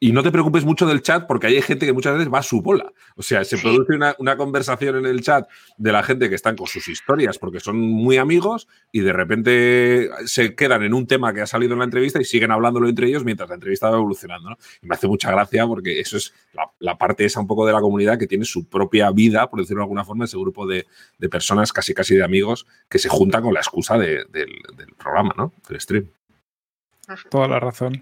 y 0.00 0.12
no 0.12 0.22
te 0.22 0.30
preocupes 0.30 0.64
mucho 0.64 0.86
del 0.86 1.02
chat 1.02 1.26
porque 1.26 1.46
hay 1.46 1.60
gente 1.62 1.86
que 1.86 1.92
muchas 1.92 2.14
veces 2.14 2.32
va 2.32 2.38
a 2.38 2.42
su 2.42 2.62
bola. 2.62 2.92
O 3.16 3.22
sea, 3.22 3.44
se 3.44 3.58
produce 3.58 3.94
una, 4.18 4.36
conversación 4.36 4.96
en 4.96 5.06
el 5.06 5.22
chat 5.22 5.48
de 5.76 5.92
la 5.92 6.02
gente 6.02 6.28
que 6.28 6.34
están 6.34 6.56
con 6.56 6.66
sus 6.66 6.88
historias 6.88 7.38
porque 7.38 7.60
son 7.60 7.78
muy 7.78 8.16
amigos 8.16 8.68
y 8.92 9.00
de 9.00 9.12
repente 9.12 10.10
se 10.26 10.54
quedan 10.54 10.82
en 10.82 10.94
un 10.94 11.06
tema 11.06 11.32
que 11.32 11.40
ha 11.40 11.46
salido 11.46 11.74
en 11.74 11.78
la 11.80 11.84
entrevista 11.84 12.20
y 12.20 12.24
siguen 12.24 12.50
hablándolo 12.50 12.88
entre 12.88 13.06
ellos 13.06 13.24
mientras 13.24 13.48
la 13.48 13.54
entrevista 13.54 13.90
va 13.90 13.96
evolucionando. 13.96 14.56
Y 14.82 14.86
me 14.86 14.94
hace 14.94 15.06
mucha 15.06 15.30
gracia 15.30 15.66
porque 15.66 16.00
eso 16.00 16.16
es 16.16 16.34
la, 16.80 16.98
parte 16.98 17.24
esa 17.24 17.40
un 17.40 17.46
poco 17.46 17.66
de 17.66 17.72
la 17.72 17.80
comunidad 17.80 18.18
que 18.18 18.26
tiene 18.26 18.44
su 18.44 18.68
propia 18.68 19.10
vida, 19.10 19.48
por 19.48 19.60
decirlo 19.60 19.80
de 19.80 19.84
alguna 19.84 20.04
forma, 20.04 20.24
ese 20.24 20.38
grupo 20.38 20.66
de, 20.66 20.86
personas 21.30 21.72
casi 21.72 21.94
casi 21.94 22.14
de 22.14 22.22
amigos 22.22 22.66
que 22.88 22.98
se 22.98 23.08
juntan 23.08 23.42
con 23.42 23.54
la 23.54 23.60
excusa 23.60 23.98
del, 23.98 24.26
programa, 24.98 25.34
¿no? 25.36 25.52
Del 25.68 25.80
stream. 25.80 26.08
Toda 27.30 27.48
la 27.48 27.60
razón. 27.60 28.00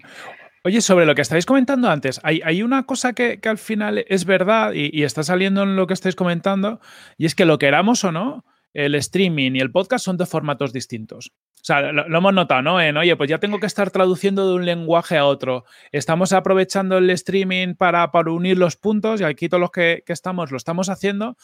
Oye, 0.65 0.79
sobre 0.79 1.05
lo 1.05 1.13
que 1.13 1.21
estáis 1.21 1.45
comentando 1.45 1.89
antes, 1.89 2.21
hay, 2.23 2.63
una 2.63 2.85
cosa 2.85 3.11
que, 3.11 3.37
al 3.43 3.57
final 3.57 4.05
es 4.07 4.23
verdad 4.23 4.71
y, 4.73 5.03
está 5.03 5.21
saliendo 5.21 5.63
en 5.63 5.75
lo 5.75 5.87
que 5.87 5.93
estáis 5.93 6.15
comentando, 6.15 6.79
y 7.17 7.25
es 7.25 7.35
que 7.35 7.43
lo 7.43 7.59
queramos 7.59 8.05
o 8.05 8.13
no, 8.13 8.45
el 8.73 8.95
streaming 8.95 9.51
y 9.55 9.59
el 9.59 9.71
podcast 9.71 10.05
son 10.05 10.15
de 10.15 10.25
formatos 10.25 10.71
distintos. 10.71 11.33
O 11.55 11.65
sea, 11.65 11.91
lo, 11.91 12.17
hemos 12.17 12.33
notado, 12.33 12.61
¿no? 12.61 12.79
En, 12.79 12.95
oye, 12.95 13.13
pues 13.17 13.29
ya 13.29 13.39
tengo 13.39 13.59
que 13.59 13.65
estar 13.65 13.91
traduciendo 13.91 14.47
de 14.47 14.55
un 14.55 14.65
lenguaje 14.65 15.17
a 15.17 15.25
otro. 15.25 15.65
Estamos 15.91 16.31
aprovechando 16.31 16.97
el 16.97 17.09
streaming 17.09 17.75
para, 17.75 18.09
unir 18.27 18.57
los 18.57 18.77
puntos 18.77 19.19
y 19.19 19.25
aquí 19.25 19.49
todos 19.49 19.59
los 19.59 19.71
que, 19.71 20.03
estamos 20.07 20.49
lo 20.49 20.55
estamos 20.55 20.87
haciendo, 20.87 21.35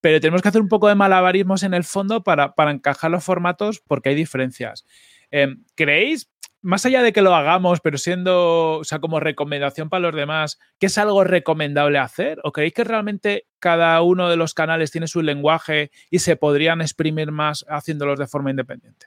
pero 0.00 0.20
tenemos 0.20 0.40
que 0.40 0.50
hacer 0.50 0.62
un 0.62 0.68
poco 0.68 0.86
de 0.86 0.94
malabarismos 0.94 1.64
en 1.64 1.74
el 1.74 1.82
fondo 1.82 2.22
para, 2.22 2.54
para 2.54 2.70
encajar 2.70 3.10
los 3.10 3.24
formatos 3.24 3.82
porque 3.84 4.10
hay 4.10 4.14
diferencias. 4.14 4.84
Em, 5.32 5.64
¿Creéis, 5.74 6.30
más 6.62 6.84
allá 6.86 7.02
de 7.02 7.12
que 7.12 7.22
lo 7.22 7.34
hagamos, 7.34 7.80
pero 7.80 7.98
siendo, 7.98 8.78
o 8.78 8.84
sea, 8.84 8.98
como 8.98 9.20
recomendación 9.20 9.88
para 9.88 10.00
los 10.00 10.14
demás, 10.14 10.58
que 10.78 10.86
es 10.86 10.98
algo 10.98 11.24
recomendable 11.24 11.98
hacer? 11.98 12.40
¿O 12.44 12.52
creéis 12.52 12.74
que 12.74 12.84
realmente 12.84 13.46
cada 13.58 14.00
uno 14.02 14.28
de 14.28 14.36
los 14.36 14.54
canales 14.54 14.90
tiene 14.90 15.08
su 15.08 15.22
lenguaje 15.22 15.90
y 16.10 16.18
se 16.20 16.36
podrían 16.36 16.80
exprimir 16.80 17.30
más 17.30 17.64
haciéndolos 17.68 18.18
de 18.18 18.26
forma 18.26 18.50
independiente? 18.50 19.06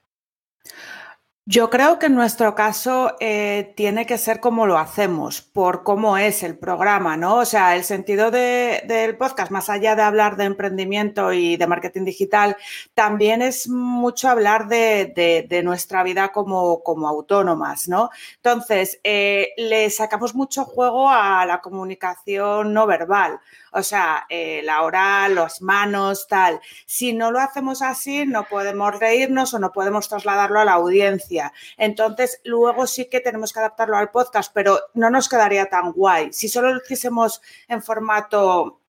Yo 1.47 1.71
creo 1.71 1.97
que 1.97 2.05
en 2.05 2.13
nuestro 2.13 2.53
caso 2.53 3.15
eh, 3.19 3.73
tiene 3.75 4.05
que 4.05 4.19
ser 4.19 4.39
como 4.39 4.67
lo 4.67 4.77
hacemos, 4.77 5.41
por 5.41 5.81
cómo 5.83 6.15
es 6.19 6.43
el 6.43 6.55
programa, 6.55 7.17
¿no? 7.17 7.37
O 7.37 7.45
sea, 7.45 7.75
el 7.75 7.83
sentido 7.83 8.29
del 8.29 9.17
podcast, 9.17 9.51
más 9.51 9.67
allá 9.67 9.95
de 9.95 10.03
hablar 10.03 10.37
de 10.37 10.43
emprendimiento 10.43 11.33
y 11.33 11.57
de 11.57 11.65
marketing 11.65 12.05
digital, 12.05 12.57
también 12.93 13.41
es 13.41 13.67
mucho 13.67 14.29
hablar 14.29 14.67
de, 14.67 15.61
nuestra 15.63 16.03
vida 16.03 16.31
como, 16.31 16.83
como, 16.83 17.07
autónomas, 17.07 17.87
¿no? 17.87 18.11
Entonces, 18.35 18.99
eh, 19.03 19.49
le 19.57 19.89
sacamos 19.89 20.35
mucho 20.35 20.63
juego 20.63 21.09
a 21.09 21.43
la 21.47 21.59
comunicación 21.59 22.71
no 22.71 22.85
verbal. 22.85 23.39
O 23.71 23.83
sea, 23.83 24.25
eh, 24.29 24.61
la 24.63 24.83
oral, 24.83 25.35
las 25.35 25.61
manos, 25.61 26.27
tal. 26.27 26.59
Si 26.85 27.13
no 27.13 27.31
lo 27.31 27.39
hacemos 27.39 27.81
así, 27.81 28.25
no 28.25 28.45
podemos 28.47 28.99
reírnos 28.99 29.53
o 29.53 29.59
no 29.59 29.71
podemos 29.71 30.09
trasladarlo 30.09 30.59
a 30.59 30.65
la 30.65 30.73
audiencia. 30.73 31.53
Entonces, 31.77 32.41
luego 32.43 32.85
sí 32.85 33.09
que 33.09 33.21
tenemos 33.21 33.53
que 33.53 33.59
adaptarlo 33.59 33.97
al 33.97 34.11
podcast, 34.11 34.51
pero 34.53 34.79
no 34.93 35.09
nos 35.09 35.29
quedaría 35.29 35.67
tan 35.67 35.93
guay. 35.93 36.33
Si 36.33 36.49
solo 36.49 36.73
lo 36.73 36.81
hiciésemos 36.83 37.41
en 37.67 37.81
formato 37.81 38.81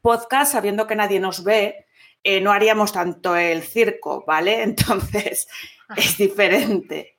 podcast, 0.00 0.52
sabiendo 0.52 0.86
que 0.86 0.96
nadie 0.96 1.20
nos 1.20 1.44
ve, 1.44 1.86
eh, 2.24 2.40
no 2.40 2.52
haríamos 2.52 2.92
tanto 2.92 3.36
el 3.36 3.62
circo, 3.62 4.24
¿vale? 4.26 4.62
Entonces, 4.62 5.48
es 5.96 6.16
diferente 6.16 7.18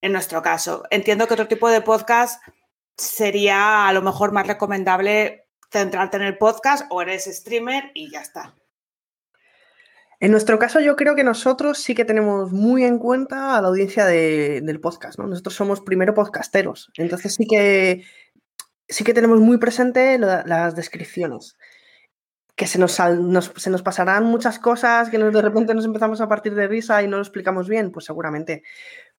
en 0.00 0.12
nuestro 0.12 0.42
caso. 0.42 0.84
Entiendo 0.90 1.26
que 1.26 1.34
otro 1.34 1.48
tipo 1.48 1.68
de 1.68 1.80
podcast 1.80 2.42
sería 2.96 3.88
a 3.88 3.92
lo 3.92 4.02
mejor 4.02 4.32
más 4.32 4.46
recomendable 4.46 5.43
centrarte 5.74 6.16
en 6.16 6.22
el 6.22 6.38
podcast 6.38 6.86
o 6.90 7.02
eres 7.02 7.24
streamer 7.24 7.90
y 7.94 8.10
ya 8.10 8.20
está. 8.20 8.54
En 10.20 10.30
nuestro 10.30 10.58
caso, 10.58 10.80
yo 10.80 10.96
creo 10.96 11.16
que 11.16 11.24
nosotros 11.24 11.78
sí 11.78 11.94
que 11.94 12.04
tenemos 12.04 12.52
muy 12.52 12.84
en 12.84 12.98
cuenta 12.98 13.56
a 13.56 13.60
la 13.60 13.68
audiencia 13.68 14.06
del 14.06 14.80
podcast, 14.80 15.18
¿no? 15.18 15.26
Nosotros 15.26 15.54
somos 15.54 15.80
primero 15.80 16.14
podcasteros, 16.14 16.90
entonces 16.96 17.34
sí 17.34 17.46
que 17.46 18.04
sí 18.88 19.02
que 19.02 19.14
tenemos 19.14 19.40
muy 19.40 19.58
presente 19.58 20.18
las 20.18 20.76
descripciones. 20.76 21.56
Que 22.56 22.68
se 22.68 22.78
nos, 22.78 22.92
se 22.92 23.70
nos 23.70 23.82
pasarán 23.82 24.24
muchas 24.24 24.60
cosas, 24.60 25.10
que 25.10 25.18
de 25.18 25.42
repente 25.42 25.74
nos 25.74 25.84
empezamos 25.84 26.20
a 26.20 26.28
partir 26.28 26.54
de 26.54 26.68
risa 26.68 27.02
y 27.02 27.08
no 27.08 27.16
lo 27.16 27.22
explicamos 27.22 27.68
bien, 27.68 27.90
pues 27.90 28.04
seguramente. 28.04 28.62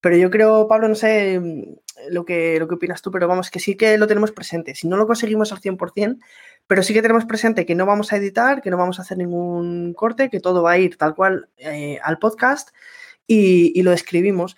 Pero 0.06 0.18
yo 0.18 0.30
creo, 0.30 0.68
Pablo, 0.68 0.88
no 0.88 0.94
sé 0.94 1.40
mm, 1.40 2.12
lo 2.12 2.26
que, 2.26 2.60
lo 2.60 2.68
que 2.68 2.76
opinas 2.76 3.02
tú, 3.02 3.10
pero 3.10 3.28
vamos, 3.28 3.50
que 3.50 3.60
sí 3.60 3.74
que 3.76 3.98
lo 3.98 4.06
tenemos 4.06 4.32
presente. 4.32 4.76
Si 4.76 4.88
no 4.88 4.98
lo 4.98 5.08
conseguimos 5.08 5.52
al 5.52 5.60
100%, 5.62 6.20
pero 6.68 6.84
sí 6.84 6.94
que 6.94 7.02
tenemos 7.02 7.26
presente 7.26 7.66
que 7.66 7.74
no 7.74 7.88
vamos 7.88 8.14
a 8.14 8.18
editar, 8.18 8.62
que 8.62 8.70
no 8.70 8.78
vamos 8.78 9.00
a 9.00 9.02
hacer 9.02 9.18
ningún 9.18 9.96
corte, 9.96 10.30
que 10.30 10.40
todo 10.40 10.62
va 10.62 10.74
a 10.74 10.78
ir 10.78 10.96
tal 10.98 11.16
cual 11.16 11.50
eh, 11.58 11.98
al 12.04 12.20
podcast 12.20 12.70
y, 13.26 13.82
lo 13.82 13.94
escribimos. 13.94 14.56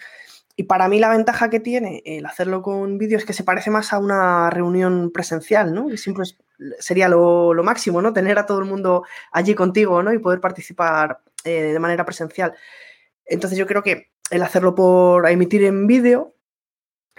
Y 0.58 0.64
para 0.64 0.90
mí 0.90 1.00
la 1.00 1.12
ventaja 1.12 1.50
que 1.50 1.62
tiene 1.62 2.02
el 2.04 2.26
hacerlo 2.26 2.62
con 2.62 2.98
vídeo 2.98 3.18
es 3.18 3.24
que 3.24 3.32
se 3.32 3.46
parece 3.46 3.72
más 3.72 3.94
a 3.94 4.00
una 4.00 4.50
reunión 4.50 5.12
presencial, 5.14 5.74
¿no? 5.74 5.90
Y 5.90 5.98
siempre 5.98 6.26
sería 6.78 7.08
lo, 7.08 7.54
máximo, 7.64 8.02
¿no? 8.02 8.12
Tener 8.12 8.38
a 8.38 8.46
todo 8.46 8.60
el 8.60 8.66
mundo 8.66 9.06
allí 9.32 9.56
contigo, 9.56 10.04
¿no? 10.04 10.12
Y 10.12 10.20
poder 10.20 10.42
participar 10.42 11.22
eh, 11.46 11.72
de 11.72 11.80
manera 11.80 12.04
presencial. 12.04 12.54
Entonces 13.28 13.58
yo 13.58 13.66
creo 13.66 13.84
que 13.84 14.10
el 14.30 14.44
hacerlo 14.44 14.76
por 14.76 15.30
emitir 15.30 15.64
en 15.64 15.88
vídeo 15.88 16.38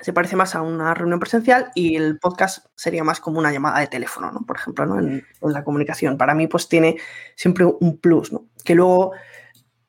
se 0.00 0.12
parece 0.12 0.36
más 0.36 0.54
a 0.54 0.62
una 0.62 0.94
reunión 0.94 1.18
presencial 1.18 1.70
y 1.74 1.96
el 1.96 2.18
podcast 2.18 2.66
sería 2.76 3.04
más 3.04 3.20
como 3.20 3.38
una 3.38 3.52
llamada 3.52 3.80
de 3.80 3.88
teléfono, 3.88 4.30
¿no? 4.30 4.44
Por 4.46 4.56
ejemplo, 4.56 4.86
¿no? 4.86 4.98
En, 4.98 5.24
la 5.40 5.64
comunicación. 5.64 6.16
Para 6.16 6.34
mí, 6.34 6.46
pues 6.46 6.68
tiene 6.68 6.98
siempre 7.34 7.64
un 7.64 7.98
plus, 7.98 8.32
¿no? 8.32 8.46
Que 8.64 8.74
luego 8.74 9.12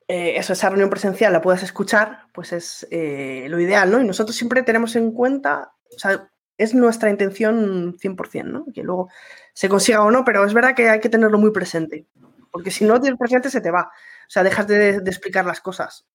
eh, 0.08 0.34
esa 0.36 0.68
reunión 0.68 0.90
presencial 0.90 1.32
la 1.32 1.40
puedas 1.40 1.62
escuchar, 1.62 2.24
pues 2.32 2.52
es 2.52 2.86
eh, 2.90 3.46
lo 3.48 3.60
ideal, 3.60 3.90
¿no? 3.90 4.00
Y 4.00 4.04
nosotros 4.04 4.36
siempre 4.36 4.62
tenemos 4.62 4.96
en 4.96 5.12
cuenta, 5.12 5.72
o 5.94 5.98
sea, 5.98 6.28
es 6.58 6.74
nuestra 6.74 7.10
intención 7.10 7.96
100%, 7.96 8.44
¿no? 8.44 8.66
Que 8.74 8.82
luego 8.82 9.08
se 9.54 9.68
consiga 9.68 10.02
o 10.02 10.10
no, 10.10 10.24
pero 10.24 10.44
es 10.44 10.54
verdad 10.54 10.74
que 10.74 10.88
hay 10.88 11.00
que 11.00 11.08
tenerlo 11.08 11.38
muy 11.38 11.52
presente, 11.52 12.06
porque 12.50 12.70
si 12.72 12.84
no 12.84 13.00
tienes 13.00 13.18
presente 13.18 13.48
se 13.48 13.60
te 13.60 13.70
va, 13.70 13.82
o 13.82 14.30
sea, 14.30 14.42
dejas 14.42 14.66
de 14.66 14.96
explicar 15.06 15.46
las 15.46 15.60
cosas. 15.60 16.06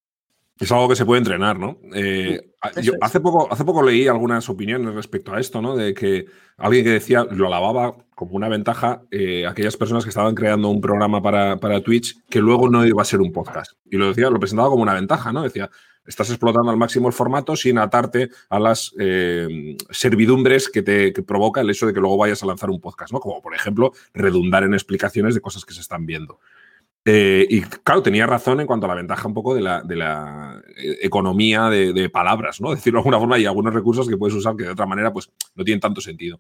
Es 0.58 0.72
algo 0.72 0.88
que 0.88 0.96
se 0.96 1.06
puede 1.06 1.20
entrenar, 1.20 1.60
¿no? 1.60 1.78
Eh, 1.94 2.40
yo 2.82 2.94
hace, 3.02 3.20
poco, 3.20 3.52
hace 3.52 3.66
poco 3.66 3.84
leí 3.84 4.08
algunas 4.08 4.48
opiniones 4.50 4.94
respecto 4.96 5.34
a 5.34 5.40
esto, 5.40 5.62
¿no? 5.62 5.76
De 5.76 5.94
que 5.94 6.28
alguien 6.58 6.86
que 6.86 6.92
decía, 6.92 7.26
lo 7.30 7.48
alababa 7.48 7.96
como 8.16 8.36
una 8.36 8.48
ventaja 8.48 9.02
eh, 9.12 9.46
aquellas 9.46 9.76
personas 9.76 10.06
que 10.06 10.10
estaban 10.10 10.34
creando 10.34 10.70
un 10.70 10.80
programa 10.80 11.22
para, 11.22 11.82
Twitch 11.82 12.24
que 12.30 12.40
luego 12.40 12.70
no 12.70 12.86
iba 12.86 13.02
a 13.02 13.06
ser 13.06 13.20
un 13.20 13.34
podcast. 13.34 13.74
Y 13.92 13.98
lo 13.98 14.08
decía, 14.08 14.30
lo 14.30 14.40
presentaba 14.40 14.70
como 14.70 14.82
una 14.82 14.94
ventaja, 14.94 15.34
¿no? 15.34 15.44
Decía, 15.44 15.70
estás 16.06 16.30
explotando 16.30 16.72
al 16.72 16.78
máximo 16.78 17.10
el 17.10 17.14
formato 17.14 17.58
sin 17.58 17.78
atarte 17.78 18.30
a 18.50 18.58
las 18.58 18.96
eh, 18.98 19.76
servidumbres 19.90 20.70
que 20.70 20.84
te 20.84 21.12
provoca 21.24 21.60
el 21.60 21.70
hecho 21.70 21.86
de 21.86 21.94
que 21.94 22.00
luego 22.00 22.16
vayas 22.16 22.42
a 22.44 22.46
lanzar 22.46 22.70
un 22.70 22.80
podcast, 22.80 23.12
¿no? 23.12 23.20
Como 23.20 23.42
por 23.42 23.54
ejemplo, 23.54 23.92
redundar 24.14 24.64
en 24.64 24.74
explicaciones 24.74 25.36
de 25.36 25.42
cosas 25.42 25.66
que 25.66 25.74
se 25.74 25.82
están 25.82 26.06
viendo. 26.06 26.40
Eh, 27.08 27.46
y 27.48 27.62
claro, 27.62 28.02
tenía 28.02 28.26
razón 28.26 28.60
en 28.60 28.66
cuanto 28.66 28.88
a 28.88 28.90
la 28.90 28.96
ventaja 28.96 29.28
un 29.28 29.36
poco 29.36 29.54
de 29.54 29.62
la, 29.62 29.84
de 29.84 29.96
la 29.96 30.60
eh, 30.76 30.98
economía 31.04 31.70
de, 31.70 32.10
palabras, 32.10 32.60
¿no? 32.60 32.72
Decirlo 32.76 32.98
de 32.98 33.02
alguna 33.02 33.20
forma, 33.20 33.36
hay 33.36 33.46
algunos 33.46 33.74
recursos 33.74 34.10
que 34.10 34.18
puedes 34.18 34.36
usar 34.36 34.56
que 34.56 34.64
de 34.64 34.72
otra 34.72 34.88
manera 34.88 35.14
pues 35.14 35.30
no 35.54 35.64
tienen 35.64 35.80
tanto 35.80 36.02
sentido. 36.02 36.40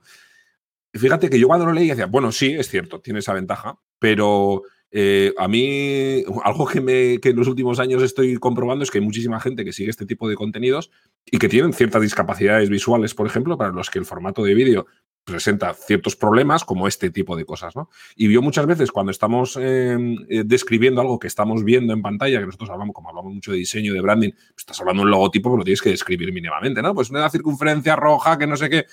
Fíjate 0.92 1.30
que 1.30 1.38
yo 1.38 1.48
cuando 1.48 1.68
lo 1.68 1.74
leí 1.74 1.90
decía, 1.90 2.08
bueno, 2.08 2.32
sí, 2.32 2.54
es 2.54 2.68
cierto, 2.70 3.00
tiene 3.00 3.20
esa 3.20 3.34
ventaja, 3.34 3.78
pero 4.00 4.64
eh, 4.90 5.34
a 5.38 5.48
mí 5.48 6.24
algo 6.44 6.66
que, 6.66 6.82
me, 6.82 7.20
que 7.20 7.30
en 7.30 7.36
los 7.36 7.48
últimos 7.48 7.80
años 7.80 8.02
estoy 8.02 8.38
comprobando 8.38 8.84
es 8.84 8.90
que 8.90 8.98
hay 8.98 9.04
muchísima 9.04 9.40
gente 9.40 9.66
que 9.66 9.74
sigue 9.74 9.92
este 9.92 10.08
tipo 10.08 10.28
de 10.28 10.36
contenidos 10.36 10.90
y 11.26 11.38
que 11.38 11.50
tienen 11.50 11.74
ciertas 11.74 12.02
discapacidades 12.02 12.70
visuales, 12.70 13.14
por 13.14 13.28
ejemplo, 13.28 13.56
para 13.56 13.72
los 13.72 13.92
que 13.92 14.00
el 14.00 14.06
formato 14.06 14.44
de 14.44 14.56
vídeo 14.56 14.88
presenta 15.26 15.74
ciertos 15.74 16.16
problemas 16.16 16.64
como 16.64 16.88
este 16.88 17.10
tipo 17.10 17.36
de 17.36 17.46
cosas, 17.46 17.76
¿no? 17.76 17.90
Y 18.16 18.32
yo 18.32 18.42
muchas 18.42 18.68
veces 18.68 18.92
cuando 18.92 19.12
estamos 19.12 19.58
em, 19.58 20.16
eh, 20.30 20.44
describiendo 20.46 21.02
algo 21.02 21.20
que 21.20 21.28
estamos 21.28 21.64
viendo 21.64 21.94
en 21.94 22.02
pantalla, 22.02 22.40
que 22.40 22.46
nosotros 22.46 22.70
hablamos, 22.70 22.94
como 22.94 23.10
hablamos 23.10 23.34
mucho 23.34 23.52
de 23.52 23.58
diseño, 23.58 23.94
de 23.94 24.02
branding, 24.02 24.32
pues 24.32 24.60
estás 24.60 24.80
hablando 24.80 25.02
de 25.02 25.06
un 25.06 25.12
logotipo, 25.12 25.50
pero 25.50 25.58
lo 25.58 25.64
tienes 25.64 25.82
que 25.82 25.90
describir 25.90 26.32
mínimamente, 26.32 26.82
¿no? 26.82 26.94
Pues 26.94 27.10
una 27.10 27.30
circunferencia 27.30 27.96
roja, 27.96 28.38
que 28.38 28.48
no 28.48 28.56
sé 28.56 28.70
qué. 28.70 28.86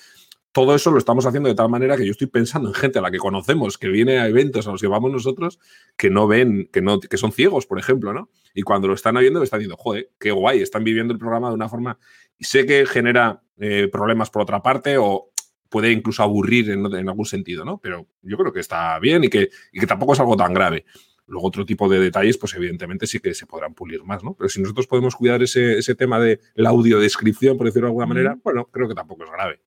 Todo 0.52 0.74
eso 0.74 0.90
lo 0.90 0.98
estamos 0.98 1.24
haciendo 1.24 1.48
de 1.48 1.54
tal 1.54 1.70
manera 1.70 1.96
que 1.96 2.04
yo 2.04 2.12
estoy 2.12 2.26
pensando 2.26 2.68
en 2.68 2.74
gente 2.74 2.98
a 2.98 3.02
la 3.02 3.10
que 3.10 3.16
conocemos, 3.16 3.78
que 3.78 3.88
viene 3.88 4.18
a 4.18 4.28
eventos 4.28 4.66
a 4.66 4.72
los 4.72 4.82
que 4.82 4.86
vamos 4.86 5.10
nosotros, 5.10 5.58
que 5.96 6.10
no 6.10 6.26
ven, 6.26 6.68
que, 6.70 6.82
no, 6.82 7.00
que 7.00 7.16
son 7.16 7.32
ciegos, 7.32 7.66
por 7.66 7.78
ejemplo, 7.78 8.12
¿no? 8.12 8.28
Y 8.54 8.62
cuando 8.62 8.88
lo 8.88 8.94
están 8.94 9.14
viendo, 9.14 9.42
están 9.42 9.60
diciendo, 9.60 9.76
joder, 9.78 10.10
qué 10.20 10.30
guay, 10.30 10.60
están 10.60 10.84
viviendo 10.84 11.14
el 11.14 11.18
programa 11.18 11.48
de 11.48 11.54
una 11.54 11.70
forma. 11.70 11.98
Y 12.36 12.44
sé 12.44 12.66
que 12.66 12.84
genera 12.84 13.42
eh, 13.58 13.88
problemas 13.90 14.28
por 14.28 14.42
otra 14.42 14.62
parte, 14.62 14.98
o 14.98 15.31
puede 15.72 15.90
incluso 15.90 16.22
aburrir 16.22 16.70
en, 16.70 17.08
algún 17.08 17.24
sentido, 17.24 17.64
¿no? 17.64 17.78
Pero 17.78 18.06
yo 18.20 18.36
creo 18.36 18.52
que 18.52 18.60
está 18.60 18.98
bien 18.98 19.24
y 19.24 19.28
que, 19.28 19.48
que 19.72 19.86
tampoco 19.86 20.12
es 20.12 20.20
algo 20.20 20.36
tan 20.36 20.52
grave. 20.52 20.84
Luego 21.26 21.48
otro 21.48 21.64
tipo 21.64 21.88
de 21.88 21.98
detalles, 21.98 22.36
pues 22.36 22.54
evidentemente 22.54 23.06
sí 23.06 23.20
que 23.20 23.32
se 23.32 23.46
podrán 23.46 23.72
pulir 23.72 24.04
más, 24.04 24.22
¿no? 24.22 24.34
Pero 24.34 24.50
si 24.50 24.60
nosotros 24.60 24.86
podemos 24.86 25.16
cuidar 25.16 25.42
ese, 25.42 25.78
ese 25.78 25.94
tema 25.94 26.20
de 26.20 26.40
la 26.54 26.68
audiodescripción, 26.68 27.56
por 27.56 27.66
decirlo 27.66 27.86
de 27.86 27.90
alguna 27.90 28.06
manera, 28.06 28.38
bueno, 28.44 28.68
creo 28.70 28.86
que 28.86 28.94
tampoco 28.94 29.24
es 29.24 29.30
grave. 29.30 29.60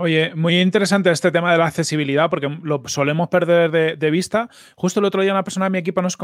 Oye, 0.00 0.32
muy 0.36 0.60
interesante 0.60 1.10
este 1.10 1.32
tema 1.32 1.50
de 1.50 1.58
la 1.58 1.66
accesibilidad 1.66 2.30
porque 2.30 2.48
lo 2.62 2.80
solemos 2.86 3.26
perder 3.30 3.98
de, 3.98 4.10
vista. 4.12 4.48
Justo 4.76 5.00
el 5.00 5.06
otro 5.06 5.22
día 5.22 5.32
una 5.32 5.42
persona 5.42 5.66
de 5.66 5.70
mi 5.70 5.78
equipo 5.78 6.00
nos, 6.02 6.16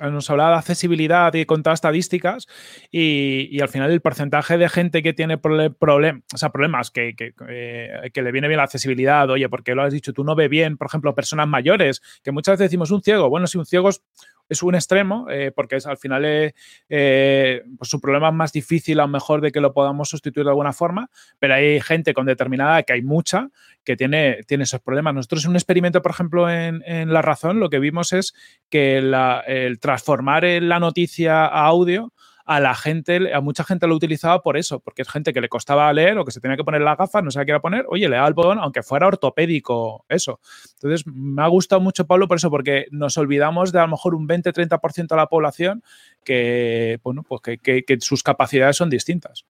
nos 0.00 0.30
hablaba 0.30 0.52
de 0.52 0.56
accesibilidad 0.56 1.34
y 1.34 1.44
contaba 1.44 1.74
estadísticas 1.74 2.46
y, 2.90 3.60
al 3.60 3.68
final 3.68 3.90
el 3.90 4.00
porcentaje 4.00 4.56
de 4.56 4.70
gente 4.70 5.02
que 5.02 5.12
tiene 5.12 5.36
problemas, 5.36 6.22
o 6.32 6.38
sea, 6.38 6.48
problemas 6.48 6.90
que, 6.90 7.14
eh, 7.48 8.10
que, 8.14 8.22
le 8.22 8.32
viene 8.32 8.48
bien 8.48 8.56
la 8.56 8.64
accesibilidad, 8.64 9.28
oye, 9.28 9.46
porque 9.50 9.74
lo 9.74 9.82
has 9.82 9.92
dicho, 9.92 10.14
tú 10.14 10.24
no 10.24 10.34
ves 10.34 10.48
bien, 10.48 10.78
por 10.78 10.86
ejemplo, 10.86 11.14
personas 11.14 11.48
mayores, 11.48 12.00
que 12.24 12.32
muchas 12.32 12.54
veces 12.54 12.70
decimos 12.70 12.90
un 12.92 13.02
ciego, 13.02 13.28
bueno, 13.28 13.46
si 13.46 13.58
un 13.58 13.66
ciego 13.66 13.90
es 13.90 14.02
es 14.48 14.62
un 14.62 14.74
extremo, 14.74 15.26
eh, 15.30 15.52
porque 15.54 15.76
es, 15.76 15.86
al 15.86 15.98
final 15.98 16.24
eh, 16.24 16.54
eh, 16.88 17.62
pues 17.76 17.90
su 17.90 18.00
problema 18.00 18.28
es 18.28 18.34
más 18.34 18.52
difícil 18.52 19.00
a 19.00 19.04
lo 19.04 19.08
mejor 19.08 19.40
de 19.40 19.52
que 19.52 19.60
lo 19.60 19.72
podamos 19.72 20.08
sustituir 20.08 20.44
de 20.44 20.50
alguna 20.50 20.72
forma, 20.72 21.10
pero 21.38 21.54
hay 21.54 21.80
gente 21.80 22.14
con 22.14 22.26
determinada, 22.26 22.82
que 22.82 22.94
hay 22.94 23.02
mucha, 23.02 23.50
que 23.84 23.96
tiene, 23.96 24.40
tiene 24.46 24.64
esos 24.64 24.80
problemas. 24.80 25.14
Nosotros 25.14 25.44
en 25.44 25.50
un 25.50 25.56
experimento, 25.56 26.02
por 26.02 26.12
ejemplo, 26.12 26.50
en, 26.50 26.82
La 27.12 27.22
Razón, 27.22 27.60
lo 27.60 27.70
que 27.70 27.78
vimos 27.78 28.12
es 28.12 28.34
que 28.68 28.98
el 28.98 29.80
transformar 29.80 30.44
la 30.44 30.78
noticia 30.78 31.46
a 31.46 31.66
audio 31.66 32.12
a 32.48 32.60
la 32.60 32.74
gente, 32.74 33.34
a 33.34 33.42
mucha 33.42 33.62
gente 33.62 33.86
lo 33.86 33.94
utilizaba 33.94 34.40
por 34.40 34.56
eso, 34.56 34.80
porque 34.80 35.02
es 35.02 35.08
gente 35.10 35.34
que 35.34 35.42
le 35.42 35.50
costaba 35.50 35.92
leer 35.92 36.16
o 36.16 36.24
que 36.24 36.30
se 36.30 36.40
tenía 36.40 36.56
que 36.56 36.64
poner 36.64 36.80
la 36.80 36.96
gafa, 36.96 37.20
no 37.20 37.30
sabía 37.30 37.44
qué 37.44 37.50
era 37.50 37.60
poner, 37.60 37.84
oye, 37.90 38.08
le 38.08 38.16
da 38.16 38.26
el 38.26 38.32
botón, 38.32 38.58
aunque 38.58 38.82
fuera 38.82 39.06
ortopédico, 39.06 40.06
eso. 40.08 40.40
Entonces, 40.76 41.06
me 41.06 41.42
ha 41.42 41.46
gustado 41.48 41.82
mucho 41.82 42.06
Pablo 42.06 42.26
por 42.26 42.38
eso, 42.38 42.50
porque 42.50 42.86
nos 42.90 43.18
olvidamos 43.18 43.70
de 43.70 43.80
a 43.80 43.82
lo 43.82 43.88
mejor 43.88 44.14
un 44.14 44.26
20-30% 44.26 45.08
de 45.08 45.16
la 45.16 45.26
población 45.26 45.82
que, 46.24 46.98
bueno, 47.02 47.22
pues 47.22 47.42
que, 47.60 47.98
sus 48.00 48.22
capacidades 48.22 48.76
son 48.76 48.88
distintas. 48.88 49.44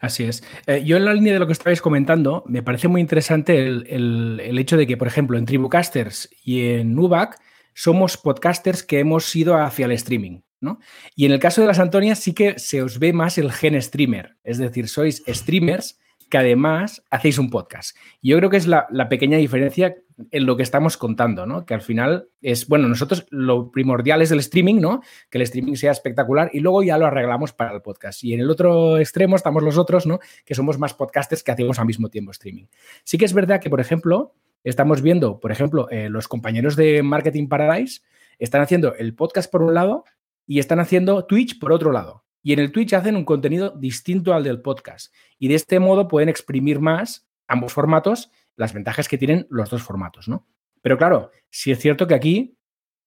Así 0.00 0.24
es. 0.24 0.42
Eh, 0.66 0.82
yo 0.84 0.96
en 0.96 1.04
la 1.04 1.14
línea 1.14 1.34
de 1.34 1.38
lo 1.38 1.46
que 1.46 1.52
estabais 1.52 1.80
comentando, 1.80 2.42
me 2.48 2.64
parece 2.64 2.88
muy 2.88 3.00
interesante 3.00 3.64
el, 3.64 4.58
hecho 4.58 4.76
de 4.76 4.88
que, 4.88 4.96
por 4.96 5.06
ejemplo, 5.06 5.38
en 5.38 5.46
Tribucasters 5.46 6.30
y 6.42 6.66
en 6.70 6.96
Nubac 6.96 7.38
somos 7.74 8.16
podcasters 8.16 8.82
que 8.82 9.00
hemos 9.00 9.34
ido 9.34 9.56
hacia 9.56 9.86
el 9.86 9.92
streaming. 9.92 10.40
¿no? 10.60 10.78
Y 11.16 11.26
en 11.26 11.32
el 11.32 11.40
caso 11.40 11.60
de 11.60 11.66
las 11.66 11.80
Antonias 11.80 12.20
sí 12.20 12.34
que 12.34 12.58
se 12.58 12.82
os 12.82 12.98
ve 12.98 13.12
más 13.12 13.36
el 13.36 13.50
gen 13.50 13.80
streamer, 13.82 14.36
es 14.44 14.58
decir, 14.58 14.88
sois 14.88 15.22
streamers 15.26 15.98
que 16.32 16.38
además 16.38 17.04
hacéis 17.10 17.38
un 17.38 17.50
podcast. 17.50 17.94
Yo 18.22 18.38
creo 18.38 18.48
que 18.48 18.56
es 18.56 18.66
la, 18.66 18.86
pequeña 19.10 19.36
diferencia 19.36 19.96
en 20.30 20.46
lo 20.46 20.56
que 20.56 20.62
estamos 20.62 20.96
contando, 20.96 21.44
¿no? 21.44 21.66
Que 21.66 21.74
al 21.74 21.82
final 21.82 22.30
es, 22.40 22.68
bueno, 22.68 22.88
nosotros 22.88 23.26
lo 23.28 23.70
primordial 23.70 24.22
es 24.22 24.30
el 24.30 24.38
streaming, 24.38 24.76
¿no? 24.76 25.02
Que 25.28 25.36
el 25.36 25.42
streaming 25.42 25.74
sea 25.74 25.92
espectacular 25.92 26.48
y 26.54 26.60
luego 26.60 26.82
ya 26.82 26.96
lo 26.96 27.04
arreglamos 27.04 27.52
para 27.52 27.74
el 27.74 27.82
podcast. 27.82 28.24
Y 28.24 28.32
en 28.32 28.40
el 28.40 28.48
otro 28.48 28.96
extremo 28.96 29.36
estamos 29.36 29.62
los 29.62 29.76
otros, 29.76 30.06
¿no? 30.06 30.20
Que 30.46 30.54
somos 30.54 30.78
más 30.78 30.94
podcasters 30.94 31.42
que 31.42 31.50
hacemos 31.50 31.78
al 31.78 31.84
mismo 31.84 32.08
tiempo 32.08 32.30
streaming. 32.30 32.64
Sí 33.04 33.18
que 33.18 33.26
es 33.26 33.34
verdad 33.34 33.60
que, 33.60 33.68
por 33.68 33.80
ejemplo, 33.82 34.34
estamos 34.64 35.02
viendo, 35.02 35.40
por 35.40 35.52
ejemplo, 35.52 35.90
eh, 35.90 36.08
los 36.08 36.28
compañeros 36.28 36.76
de 36.76 37.02
Marketing 37.02 37.48
Paradise 37.48 38.02
están 38.38 38.62
haciendo 38.62 38.94
el 38.94 39.14
podcast 39.14 39.50
por 39.50 39.62
un 39.62 39.74
lado 39.74 40.04
y 40.46 40.58
están 40.58 40.80
haciendo 40.80 41.24
Twitch 41.26 41.58
por 41.58 41.72
otro 41.72 41.92
lado. 41.92 42.24
Y 42.42 42.52
en 42.52 42.58
el 42.58 42.72
Twitch 42.72 42.92
hacen 42.94 43.16
un 43.16 43.24
contenido 43.24 43.70
distinto 43.70 44.34
al 44.34 44.42
del 44.42 44.60
podcast. 44.60 45.14
Y 45.38 45.48
de 45.48 45.54
este 45.54 45.78
modo 45.78 46.08
pueden 46.08 46.28
exprimir 46.28 46.80
más 46.80 47.28
ambos 47.46 47.72
formatos, 47.72 48.30
las 48.56 48.72
ventajas 48.72 49.08
que 49.08 49.18
tienen 49.18 49.46
los 49.48 49.70
dos 49.70 49.82
formatos, 49.82 50.28
¿no? 50.28 50.46
Pero 50.80 50.98
claro, 50.98 51.30
sí 51.50 51.70
es 51.70 51.78
cierto 51.78 52.06
que 52.06 52.14
aquí, 52.14 52.58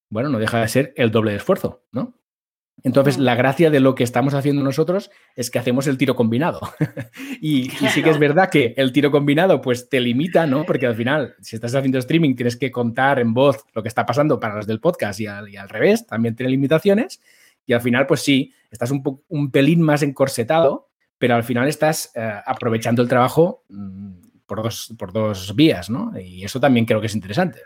bueno, 0.09 0.29
no 0.29 0.39
deja 0.39 0.61
de 0.61 0.67
ser 0.69 0.93
el 0.95 1.11
doble 1.11 1.31
de 1.31 1.37
esfuerzo, 1.37 1.83
¿no? 1.91 2.17
Entonces, 2.83 3.17
la 3.17 3.35
gracia 3.35 3.69
de 3.69 3.79
lo 3.79 3.95
que 3.95 4.03
estamos 4.03 4.33
haciendo 4.33 4.61
nosotros 4.61 5.09
es 5.35 5.49
que 5.49 5.57
hacemos 5.57 5.88
el 5.88 5.97
tiro 5.97 6.15
combinado. 6.15 6.59
y, 7.41 7.69
sí 7.69 8.03
que 8.03 8.09
es 8.09 8.19
verdad 8.19 8.49
que 8.49 8.73
el 8.77 8.91
tiro 8.91 9.11
combinado, 9.11 9.61
pues 9.61 9.89
te 9.89 9.99
limita, 9.99 10.45
¿no? 10.45 10.65
Porque 10.65 10.85
al 10.85 10.95
final, 10.95 11.35
si 11.41 11.55
estás 11.55 11.73
haciendo 11.73 11.97
streaming, 11.97 12.35
tienes 12.35 12.57
que 12.57 12.71
contar 12.71 13.19
en 13.19 13.33
voz 13.33 13.65
lo 13.73 13.81
que 13.81 13.88
está 13.88 14.05
pasando 14.05 14.39
para 14.39 14.55
los 14.55 14.67
del 14.67 14.79
podcast 14.79 15.19
y 15.19 15.27
al, 15.27 15.49
y 15.49 15.57
al 15.57 15.69
revés, 15.69 16.05
también 16.05 16.35
tiene 16.35 16.51
limitaciones. 16.51 17.21
Y 17.65 17.73
al 17.73 17.81
final, 17.81 18.05
pues 18.05 18.21
sí, 18.21 18.53
estás 18.69 18.91
un, 18.91 19.21
un 19.29 19.51
pelín 19.51 19.81
más 19.81 20.03
encorsetado, 20.03 20.89
pero 21.17 21.35
al 21.35 21.43
final 21.43 21.67
estás 21.67 22.11
eh, 22.15 22.39
aprovechando 22.45 23.01
el 23.01 23.07
trabajo 23.07 23.63
mm, 23.69 24.11
por, 24.45 24.61
dos, 24.61 24.93
por 24.97 25.11
dos 25.11 25.55
vías, 25.55 25.89
¿no? 25.89 26.11
Y 26.19 26.43
eso 26.43 26.59
también 26.59 26.85
creo 26.85 26.99
que 26.99 27.07
es 27.07 27.15
interesante. 27.15 27.61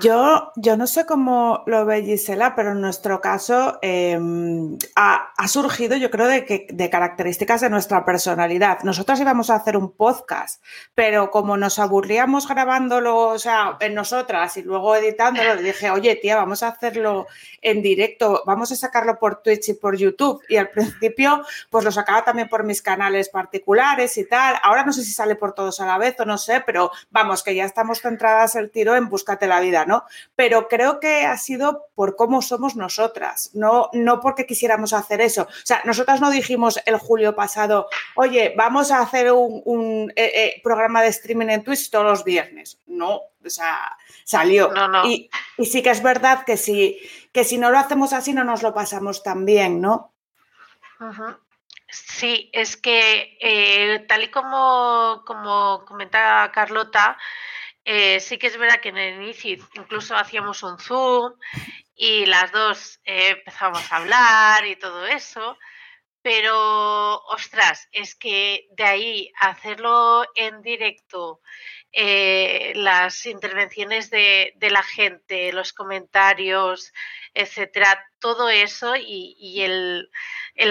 Yo, 0.00 0.52
yo 0.56 0.76
no 0.76 0.86
sé 0.86 1.06
cómo 1.06 1.62
lo 1.66 1.84
ve 1.84 2.02
Gisela, 2.02 2.54
pero 2.54 2.72
en 2.72 2.80
nuestro 2.80 3.20
caso 3.20 3.78
em, 3.82 4.76
ha, 4.96 5.32
surgido, 5.48 5.96
yo 5.96 6.10
creo, 6.10 6.26
de, 6.26 6.44
que, 6.44 6.66
de 6.70 6.90
características 6.90 7.60
de 7.60 7.70
nuestra 7.70 8.04
personalidad. 8.04 8.80
Nosotros 8.82 9.20
íbamos 9.20 9.50
a 9.50 9.56
hacer 9.56 9.76
un 9.76 9.92
podcast, 9.92 10.62
pero 10.94 11.30
como 11.30 11.56
nos 11.56 11.78
aburríamos 11.78 12.48
grabándolo, 12.48 13.28
o 13.28 13.38
sea, 13.38 13.76
en 13.80 13.94
nosotras 13.94 14.56
y 14.56 14.62
luego 14.62 14.96
editándolo, 14.96 15.56
dije, 15.56 15.90
oye, 15.90 16.16
tía, 16.16 16.36
vamos 16.36 16.62
a 16.62 16.68
hacerlo 16.68 17.26
en 17.62 17.82
directo, 17.82 18.42
vamos 18.46 18.72
a 18.72 18.76
sacarlo 18.76 19.18
por 19.18 19.42
Twitch 19.42 19.68
y 19.68 19.74
por 19.74 19.96
YouTube. 19.96 20.42
Y 20.48 20.56
al 20.56 20.70
principio, 20.70 21.44
pues 21.70 21.84
lo 21.84 21.92
sacaba 21.92 22.24
también 22.24 22.48
por 22.48 22.64
mis 22.64 22.82
canales 22.82 23.28
particulares 23.28 24.16
y 24.18 24.26
tal. 24.26 24.56
Ahora 24.62 24.84
no 24.84 24.92
sé 24.92 25.04
si 25.04 25.12
sale 25.12 25.36
por 25.36 25.54
todos 25.54 25.80
a 25.80 25.86
la 25.86 25.98
vez 25.98 26.18
o 26.18 26.24
no 26.24 26.38
sé, 26.38 26.62
pero 26.64 26.90
vamos, 27.10 27.42
que 27.42 27.54
ya 27.54 27.64
estamos 27.64 28.00
centradas 28.00 28.56
el 28.56 28.70
tiro 28.70 28.96
en 28.96 29.08
búscate 29.08 29.46
la 29.46 29.60
vida 29.60 29.65
¿no? 29.86 30.04
Pero 30.34 30.68
creo 30.68 31.00
que 31.00 31.24
ha 31.24 31.36
sido 31.36 31.86
por 31.94 32.16
cómo 32.16 32.42
somos 32.42 32.76
nosotras, 32.76 33.50
no, 33.54 33.90
no 33.92 34.20
porque 34.20 34.46
quisiéramos 34.46 34.92
hacer 34.92 35.20
eso. 35.20 35.42
O 35.42 35.66
sea, 35.66 35.82
nosotras 35.84 36.20
no 36.20 36.30
dijimos 36.30 36.80
el 36.86 36.98
julio 36.98 37.34
pasado, 37.34 37.88
oye, 38.14 38.54
vamos 38.56 38.90
a 38.90 39.00
hacer 39.00 39.32
un, 39.32 40.12
eh, 40.16 40.32
eh, 40.34 40.60
programa 40.62 41.02
de 41.02 41.08
streaming 41.08 41.48
en 41.48 41.64
Twitch 41.64 41.90
todos 41.90 42.04
los 42.04 42.24
viernes. 42.24 42.78
No, 42.86 43.14
o 43.14 43.50
sea, 43.50 43.96
salió. 44.24 44.72
Y, 45.04 45.30
sí 45.64 45.82
que 45.82 45.90
es 45.90 46.02
verdad 46.02 46.44
que 46.44 46.56
si, 46.56 46.98
que 47.32 47.44
si 47.44 47.58
no 47.58 47.70
lo 47.70 47.78
hacemos 47.78 48.12
así 48.12 48.32
no 48.32 48.44
nos 48.44 48.62
lo 48.62 48.74
pasamos 48.74 49.22
tan 49.22 49.44
bien, 49.44 49.80
¿no? 49.80 50.12
Sí, 51.88 52.50
es 52.52 52.76
que 52.76 53.38
eh, 53.40 54.04
tal 54.08 54.24
y 54.24 54.30
como, 54.30 55.22
como 55.26 55.84
comenta 55.86 56.50
Carlota, 56.52 57.16
eh, 57.88 58.18
sí 58.18 58.36
que 58.36 58.48
es 58.48 58.58
verdad 58.58 58.80
que 58.80 58.88
en 58.88 58.98
el 58.98 59.22
inicio 59.22 59.64
incluso 59.74 60.16
hacíamos 60.16 60.64
un 60.64 60.76
Zoom 60.76 61.34
y 61.94 62.26
las 62.26 62.50
dos 62.50 62.98
eh, 63.04 63.28
empezamos 63.38 63.92
a 63.92 63.98
hablar 63.98 64.66
y 64.66 64.74
todo 64.74 65.06
eso, 65.06 65.56
pero 66.20 67.22
ostras, 67.26 67.88
es 67.92 68.16
que 68.16 68.66
de 68.72 68.82
ahí 68.82 69.32
hacerlo 69.38 70.24
en 70.34 70.62
directo, 70.62 71.40
eh, 71.92 72.72
las 72.74 73.24
intervenciones 73.24 74.10
de, 74.10 74.52
la 74.60 74.82
gente, 74.82 75.52
los 75.52 75.72
comentarios, 75.72 76.92
etcétera, 77.34 78.04
todo 78.18 78.50
eso 78.50 78.96
y, 78.96 79.62
el, 79.62 80.10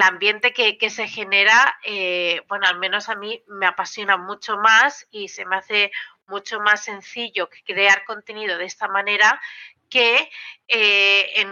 ambiente 0.03 0.51
que, 0.51 0.77
que 0.77 0.89
se 0.89 1.07
genera, 1.07 1.79
bueno, 2.49 2.67
al 2.67 2.77
menos 2.77 3.07
a 3.07 3.15
mí 3.15 3.41
me 3.47 3.67
apasiona 3.67 4.17
mucho 4.17 4.57
más 4.57 5.07
y 5.11 5.29
se 5.29 5.45
me 5.45 5.55
hace 5.55 5.91
mucho 6.27 6.59
más 6.59 6.83
sencillo 6.83 7.49
crear 7.63 8.03
contenido 8.05 8.57
de 8.57 8.65
esta 8.65 8.87
manera 8.87 9.39
que, 9.95 10.29
eh, 10.67 11.45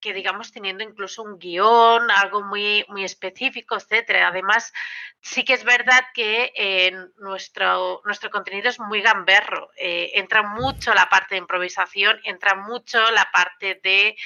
que 0.00 0.12
digamos 0.12 0.50
teniendo 0.50 0.82
incluso 0.82 1.22
un 1.22 1.38
guion, 1.38 2.10
algo 2.10 2.42
muy, 2.42 2.84
muy 2.88 3.04
específico, 3.04 3.76
etcétera. 3.76 4.26
Además, 4.28 4.72
sí 5.20 5.44
que 5.44 5.52
es 5.52 5.62
verdad 5.62 6.02
que 6.12 6.52
eh, 6.56 6.90
nuestro, 7.18 8.02
nuestro 8.04 8.30
contenido 8.30 8.68
es 8.68 8.80
muy 8.80 9.00
gamberro. 9.00 9.70
Eh, 9.76 10.10
entra 10.14 10.42
mucho 10.42 10.92
la 10.92 11.08
parte 11.08 11.36
de 11.36 11.40
improvisación, 11.40 12.18
entra 12.24 12.56
mucho 12.56 12.98
la 13.12 13.30
parte 13.30 13.80
de 13.80 14.16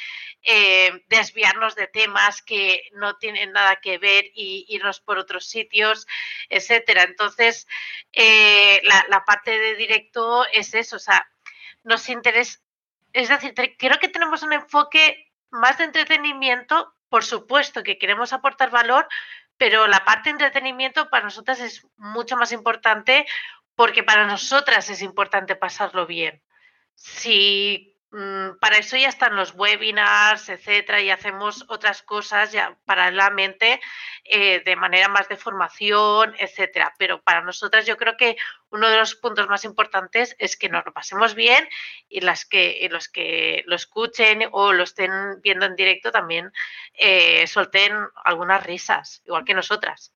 desviarnos 1.09 1.77
de 1.77 1.87
temas 1.87 2.43
que 2.43 2.89
no 2.95 3.17
tienen 3.19 3.53
nada 3.53 3.77
que 3.77 3.99
ver 3.99 4.25
y 4.35 4.65
irnos 4.69 5.01
por 5.01 5.19
otros 5.19 5.47
sitios, 5.47 6.07
etcétera. 6.49 7.03
Entonces, 7.03 7.69
la 8.15 9.25
parte 9.27 9.57
de 9.57 9.77
directo 9.77 10.45
es 10.53 10.75
eso, 10.75 10.97
o 10.97 10.99
sea, 10.99 11.29
nos 11.85 12.09
interesa 12.09 12.59
es 13.13 13.29
decir, 13.29 13.55
creo 13.79 13.99
que 13.99 14.09
tenemos 14.09 14.43
un 14.43 14.53
enfoque 14.53 15.33
más 15.51 15.79
de 15.79 15.85
entretenimiento, 15.85 16.95
por 17.09 17.25
supuesto 17.25 17.83
que 17.83 17.99
queremos 17.99 18.33
aportar 18.33 18.71
valor, 18.71 19.07
pero 19.57 19.87
la 19.87 20.05
parte 20.05 20.31
de 20.31 20.33
entretenimiento 20.33 21.11
para 21.11 21.25
nosotras 21.25 21.61
es 21.61 21.87
mucho 21.97 22.37
más 22.37 22.53
importante 22.53 23.27
porque 23.75 24.03
para 24.03 24.27
nosotras 24.27 24.89
es 24.91 25.03
importante 25.03 25.57
pasarlo 25.57 26.07
bien. 26.07 26.43
Si 26.95 27.92
para 28.61 28.77
eso 28.77 28.99
ya 28.99 29.09
están 29.09 29.37
los 29.37 29.55
webinars, 29.55 30.51
etcétera, 30.51 31.01
y 31.01 31.09
hacemos 31.09 31.65
otras 31.69 32.03
cosas 32.03 32.53
ya 32.53 32.77
paralelamente 32.85 33.81
eh, 34.25 34.61
de 34.65 34.77
manera 34.77 35.09
más 35.09 35.29
de 35.31 35.39
formación, 35.39 36.35
etcétera. 36.39 36.95
Pero 36.99 37.23
para 37.23 37.41
nosotras 37.41 37.87
yo 37.87 37.97
creo 37.97 38.19
que 38.19 38.37
uno 38.69 38.91
de 38.91 38.99
los 38.99 39.15
puntos 39.15 39.49
más 39.49 39.65
importantes 39.65 40.37
es 40.39 40.59
que 40.59 40.69
nos 40.69 40.85
lo 40.85 40.93
pasemos 40.93 41.35
bien 41.35 41.67
y 42.09 42.21
las 42.21 42.45
que 42.45 42.87
los 42.91 43.09
que 43.09 43.63
lo 43.67 43.77
escuchen 43.77 44.47
o 44.53 44.73
lo 44.73 44.85
estén 44.85 45.41
viendo 45.41 45.65
en 45.65 45.77
directo 45.77 46.13
también 46.13 46.53
eh, 46.95 47.47
solten 47.47 47.97
algunas 48.25 48.63
risas, 48.63 49.23
igual 49.25 49.45
que 49.45 49.55
nosotras. 49.55 50.13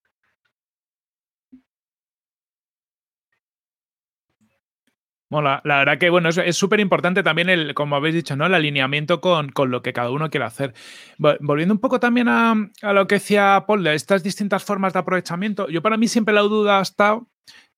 Bueno, 5.29 5.59
la, 5.63 5.77
verdad 5.79 5.97
que 5.97 6.09
bueno, 6.09 6.29
es 6.29 6.55
súper 6.55 6.79
importante 6.79 7.21
también 7.21 7.49
el, 7.49 7.73
como 7.73 7.97
habéis 7.97 8.15
dicho, 8.15 8.37
¿no? 8.37 8.45
El 8.45 8.53
alineamiento 8.53 9.19
con, 9.19 9.51
lo 9.69 9.81
que 9.81 9.91
cada 9.91 10.09
uno 10.09 10.29
quiere 10.29 10.45
hacer. 10.45 10.73
Volviendo 11.17 11.73
un 11.73 11.81
poco 11.81 11.99
también 11.99 12.29
a, 12.29 12.55
lo 12.93 13.07
que 13.07 13.15
decía 13.15 13.65
Paul 13.67 13.83
de 13.83 13.93
estas 13.93 14.23
distintas 14.23 14.63
formas 14.63 14.93
de 14.93 14.99
aprovechamiento, 14.99 15.67
yo 15.67 15.81
para 15.81 15.97
mí 15.97 16.07
siempre 16.07 16.33
la 16.33 16.41
duda 16.41 16.79
ha 16.79 16.81
estado. 16.81 17.27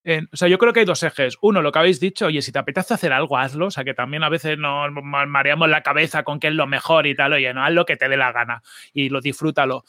En, 0.03 0.29
o 0.31 0.37
sea, 0.37 0.47
yo 0.47 0.57
creo 0.59 0.73
que 0.73 0.81
hay 0.81 0.85
dos 0.85 1.01
ejes. 1.03 1.37
Uno, 1.41 1.61
lo 1.61 1.71
que 1.71 1.79
habéis 1.79 1.99
dicho, 1.99 2.27
oye, 2.27 2.41
si 2.41 2.51
te 2.51 2.59
apetece 2.59 2.93
hacer 2.93 3.11
algo, 3.11 3.37
hazlo. 3.37 3.67
O 3.67 3.71
sea, 3.71 3.83
que 3.83 3.93
también 3.93 4.23
a 4.23 4.29
veces 4.29 4.57
nos 4.57 4.91
mareamos 5.01 5.69
la 5.69 5.81
cabeza 5.81 6.23
con 6.23 6.39
qué 6.39 6.47
es 6.47 6.53
lo 6.53 6.67
mejor 6.67 7.07
y 7.07 7.15
tal. 7.15 7.33
Oye, 7.33 7.53
no, 7.53 7.63
haz 7.63 7.73
lo 7.73 7.85
que 7.85 7.97
te 7.97 8.07
dé 8.07 8.15
la 8.15 8.31
gana 8.31 8.61
y 8.93 9.09
lo 9.09 9.21
disfrútalo. 9.21 9.83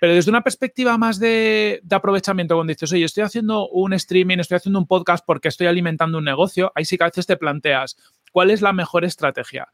Pero 0.00 0.14
desde 0.14 0.30
una 0.30 0.42
perspectiva 0.42 0.98
más 0.98 1.18
de, 1.18 1.82
aprovechamiento, 1.90 2.54
cuando 2.54 2.72
dices, 2.72 2.92
oye, 2.92 3.04
estoy 3.04 3.24
haciendo 3.24 3.68
un 3.68 3.92
streaming, 3.92 4.38
estoy 4.38 4.56
haciendo 4.56 4.78
un 4.78 4.86
podcast 4.86 5.24
porque 5.26 5.48
estoy 5.48 5.66
alimentando 5.66 6.18
un 6.18 6.24
negocio, 6.24 6.72
ahí 6.74 6.84
sí 6.84 6.96
que 6.96 7.04
a 7.04 7.08
veces 7.08 7.26
te 7.26 7.36
planteas 7.36 7.96
cuál 8.32 8.50
es 8.50 8.62
la 8.62 8.72
mejor 8.72 9.04
estrategia. 9.04 9.68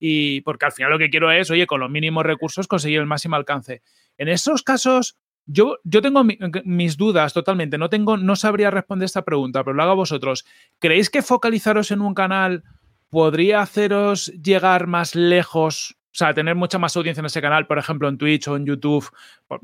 y 0.00 0.42
porque 0.42 0.64
al 0.64 0.72
final 0.72 0.92
lo 0.92 0.98
que 0.98 1.10
quiero 1.10 1.32
es, 1.32 1.50
oye, 1.50 1.66
con 1.66 1.80
los 1.80 1.90
mínimos 1.90 2.24
recursos 2.24 2.68
conseguir 2.68 3.00
el 3.00 3.06
máximo 3.06 3.34
alcance. 3.34 3.82
En 4.16 4.28
esos 4.28 4.62
casos, 4.62 5.16
yo, 5.44 5.78
yo 5.82 6.02
tengo 6.02 6.22
mis 6.64 6.96
dudas 6.96 7.32
totalmente, 7.32 7.78
no, 7.78 7.88
tengo, 7.88 8.16
no 8.16 8.36
sabría 8.36 8.70
responder 8.70 9.06
esta 9.06 9.24
pregunta, 9.24 9.64
pero 9.64 9.74
lo 9.74 9.82
hago 9.82 9.92
a 9.92 9.96
vosotros. 9.96 10.44
¿Creéis 10.78 11.10
que 11.10 11.22
focalizaros 11.22 11.90
en 11.90 12.00
un 12.00 12.14
canal 12.14 12.62
podría 13.08 13.62
haceros 13.62 14.26
llegar 14.26 14.86
más 14.86 15.14
lejos 15.14 15.97
o 16.10 16.18
sea, 16.18 16.32
tener 16.32 16.54
mucha 16.54 16.78
más 16.78 16.96
audiencia 16.96 17.20
en 17.20 17.26
ese 17.26 17.42
canal, 17.42 17.66
por 17.66 17.78
ejemplo, 17.78 18.08
en 18.08 18.16
Twitch 18.16 18.48
o 18.48 18.56
en 18.56 18.64
YouTube, 18.64 19.08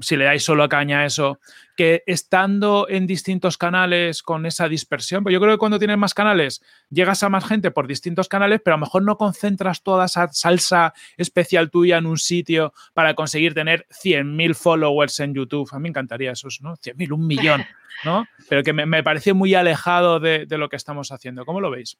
si 0.01 0.17
le 0.17 0.27
dais 0.27 0.45
solo 0.45 0.63
a 0.63 0.69
caña 0.69 1.01
a 1.01 1.07
eso, 1.07 1.41
que 1.75 2.03
estando 2.07 2.87
en 2.89 3.07
distintos 3.07 3.57
canales 3.57 4.23
con 4.23 4.45
esa 4.45 4.69
dispersión. 4.69 5.23
Pues 5.23 5.33
yo 5.33 5.41
creo 5.41 5.55
que 5.55 5.59
cuando 5.59 5.79
tienes 5.79 5.97
más 5.97 6.13
canales, 6.13 6.63
llegas 6.91 7.23
a 7.23 7.31
más 7.31 7.47
gente 7.47 7.71
por 7.71 7.87
distintos 7.87 8.29
canales, 8.29 8.61
pero 8.63 8.75
a 8.75 8.79
lo 8.79 8.85
mejor 8.85 9.03
no 9.03 9.17
concentras 9.17 9.83
toda 9.83 10.05
esa 10.05 10.29
salsa 10.33 10.93
especial 11.17 11.71
tuya 11.71 11.97
en 11.97 12.07
un 12.07 12.19
sitio 12.19 12.75
para 12.93 13.15
conseguir 13.15 13.55
tener 13.55 13.87
100.000 13.89 14.55
followers 14.55 15.21
en 15.21 15.35
YouTube. 15.35 15.69
A 15.73 15.79
mí 15.79 15.85
me 15.85 15.89
encantaría 15.89 16.33
eso, 16.33 16.49
¿no? 16.61 16.77
100.000, 16.77 17.11
un 17.13 17.27
millón, 17.27 17.65
¿no? 18.05 18.27
Pero 18.51 18.63
que 18.63 18.75
me, 18.75 19.03
parece 19.03 19.33
muy 19.33 19.55
alejado 19.55 20.21
de, 20.21 20.45
de 20.45 20.59
lo 20.59 20.69
que 20.69 20.77
estamos 20.77 21.11
haciendo. 21.11 21.47
¿Cómo 21.47 21.61
lo 21.61 21.71
veis? 21.71 21.97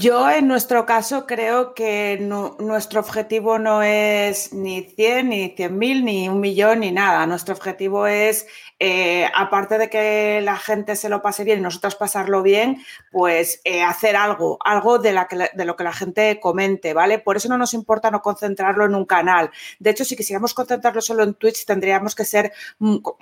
Yo 0.00 0.30
en 0.30 0.46
nuestro 0.46 0.86
caso 0.86 1.26
creo 1.26 1.74
que 1.74 2.18
nuestro 2.20 3.00
objetivo 3.00 3.58
no 3.58 3.82
es 3.82 4.52
ni 4.52 4.82
100, 4.82 5.28
ni 5.28 5.56
100.000, 5.56 6.04
ni 6.04 6.28
un 6.28 6.38
millón, 6.38 6.80
ni 6.80 6.92
nada. 6.92 7.26
Nuestro 7.26 7.52
objetivo 7.56 8.06
es, 8.06 8.46
eh, 8.80 9.28
aparte 9.34 9.76
de 9.76 9.90
que 9.90 10.40
la 10.40 10.56
gente 10.56 10.94
se 10.94 11.08
lo 11.08 11.20
pase 11.20 11.42
bien 11.42 11.58
y 11.58 11.62
nosotros 11.62 11.96
pasarlo 11.96 12.42
bien, 12.42 12.84
pues 13.10 13.60
eh, 13.64 13.82
hacer 13.82 14.14
algo, 14.14 14.58
algo 14.64 14.98
de, 14.98 15.12
lo 15.12 15.76
que 15.76 15.84
la 15.84 15.92
gente 15.92 16.38
comente, 16.38 16.94
¿vale? 16.94 17.18
Por 17.18 17.36
eso 17.36 17.48
no 17.48 17.58
nos 17.58 17.74
importa 17.74 18.10
no 18.10 18.22
concentrarlo 18.22 18.84
en 18.84 18.94
un 18.94 19.04
canal. 19.04 19.50
De 19.80 19.90
hecho, 19.90 20.04
si 20.04 20.14
quisiéramos 20.14 20.54
concentrarlo 20.54 21.00
solo 21.00 21.24
en 21.24 21.34
Twitch, 21.34 21.64
tendríamos 21.64 22.14
que 22.14 22.24
ser 22.24 22.52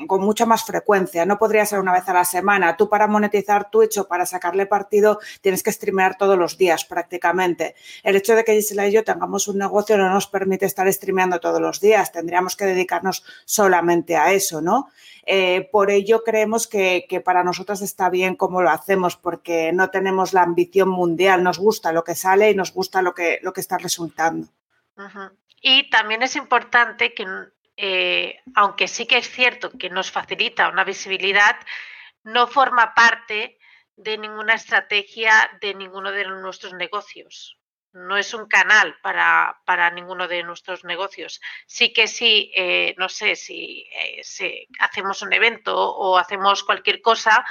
con 0.07 0.21
mucha 0.21 0.45
más 0.45 0.65
frecuencia. 0.65 1.25
No 1.25 1.39
podría 1.39 1.65
ser 1.65 1.79
una 1.79 1.93
vez 1.93 2.07
a 2.09 2.13
la 2.13 2.25
semana. 2.25 2.77
Tú 2.77 2.91
para 2.91 3.07
monetizar 3.07 3.71
Twitch 3.71 3.99
o 3.99 4.09
para 4.09 4.27
sacarle 4.27 4.67
partido 4.67 5.21
tienes 5.41 5.63
que 5.63 5.73
streamear 5.73 6.19
todos 6.19 6.37
los 6.37 6.59
días 6.59 6.85
prácticamente. 6.85 7.75
El 8.03 8.17
hecho 8.17 8.35
de 8.35 8.45
que 8.45 8.55
Gisela 8.55 8.89
y 8.89 8.93
yo 8.93 9.05
tengamos 9.05 9.49
un 9.49 9.59
negocio 9.59 9.97
no 9.97 10.11
nos 10.11 10.27
permite 10.27 10.67
estar 10.67 10.93
streameando 10.93 11.41
todos 11.41 11.61
los 11.61 11.81
días, 11.81 12.13
tendríamos 12.13 12.57
que 12.57 12.67
dedicarnos 12.67 13.25
solamente 13.47 14.17
a 14.17 14.33
eso, 14.33 14.61
¿no? 14.61 14.91
Eh, 15.29 15.46
por 15.73 15.91
ello 15.91 16.23
creemos 16.25 16.67
que, 16.67 17.07
para 17.25 17.45
nosotros 17.45 17.83
está 17.83 18.11
bien 18.11 18.37
cómo 18.37 18.63
lo 18.63 18.71
hacemos, 18.71 19.17
porque 19.17 19.73
no 19.73 19.91
tenemos 19.91 20.33
la 20.33 20.43
ambición 20.43 20.89
mundial, 20.89 21.43
nos 21.43 21.59
gusta 21.59 21.93
lo 21.93 22.05
que 22.05 22.15
sale 22.15 22.51
y 22.51 22.55
nos 22.55 22.73
gusta 22.73 23.03
lo 23.03 23.15
que, 23.15 23.39
lo 23.43 23.53
que 23.53 23.61
está 23.61 23.79
resultando. 23.79 24.49
Y 25.61 25.91
también 25.91 26.23
es 26.23 26.37
importante 26.37 27.13
que, 27.15 27.27
eh, 27.77 28.41
aunque 28.55 28.89
sí 28.89 29.07
que 29.07 29.19
es 29.19 29.29
cierto 29.29 29.71
que 29.71 29.91
nos 29.91 30.11
facilita 30.11 30.69
una 30.69 30.85
visibilidad, 30.85 31.57
no 32.23 32.47
forma 32.47 32.95
parte 32.95 33.59
de 33.97 34.19
ninguna 34.19 34.55
estrategia 34.55 35.33
de 35.61 35.75
ninguno 35.75 36.13
de 36.13 36.25
nuestros 36.25 36.75
negocios. 36.75 37.59
No 37.97 38.19
es 38.19 38.35
un 38.35 38.47
canal 38.47 38.99
para, 39.01 39.63
para 39.65 39.91
ninguno 39.91 40.29
de 40.29 40.43
nuestros 40.43 40.85
negocios. 40.85 41.41
Sí 41.67 41.95
que 41.95 42.07
sí, 42.07 42.53
eh, 42.55 42.95
no 42.99 43.09
sé, 43.09 43.37
si, 43.37 43.89
eh, 43.91 44.69
hacemos 44.81 45.23
un 45.23 45.33
evento 45.33 45.75
o 45.75 46.19
hacemos 46.19 46.63
cualquier 46.63 47.01
cosa, 47.01 47.45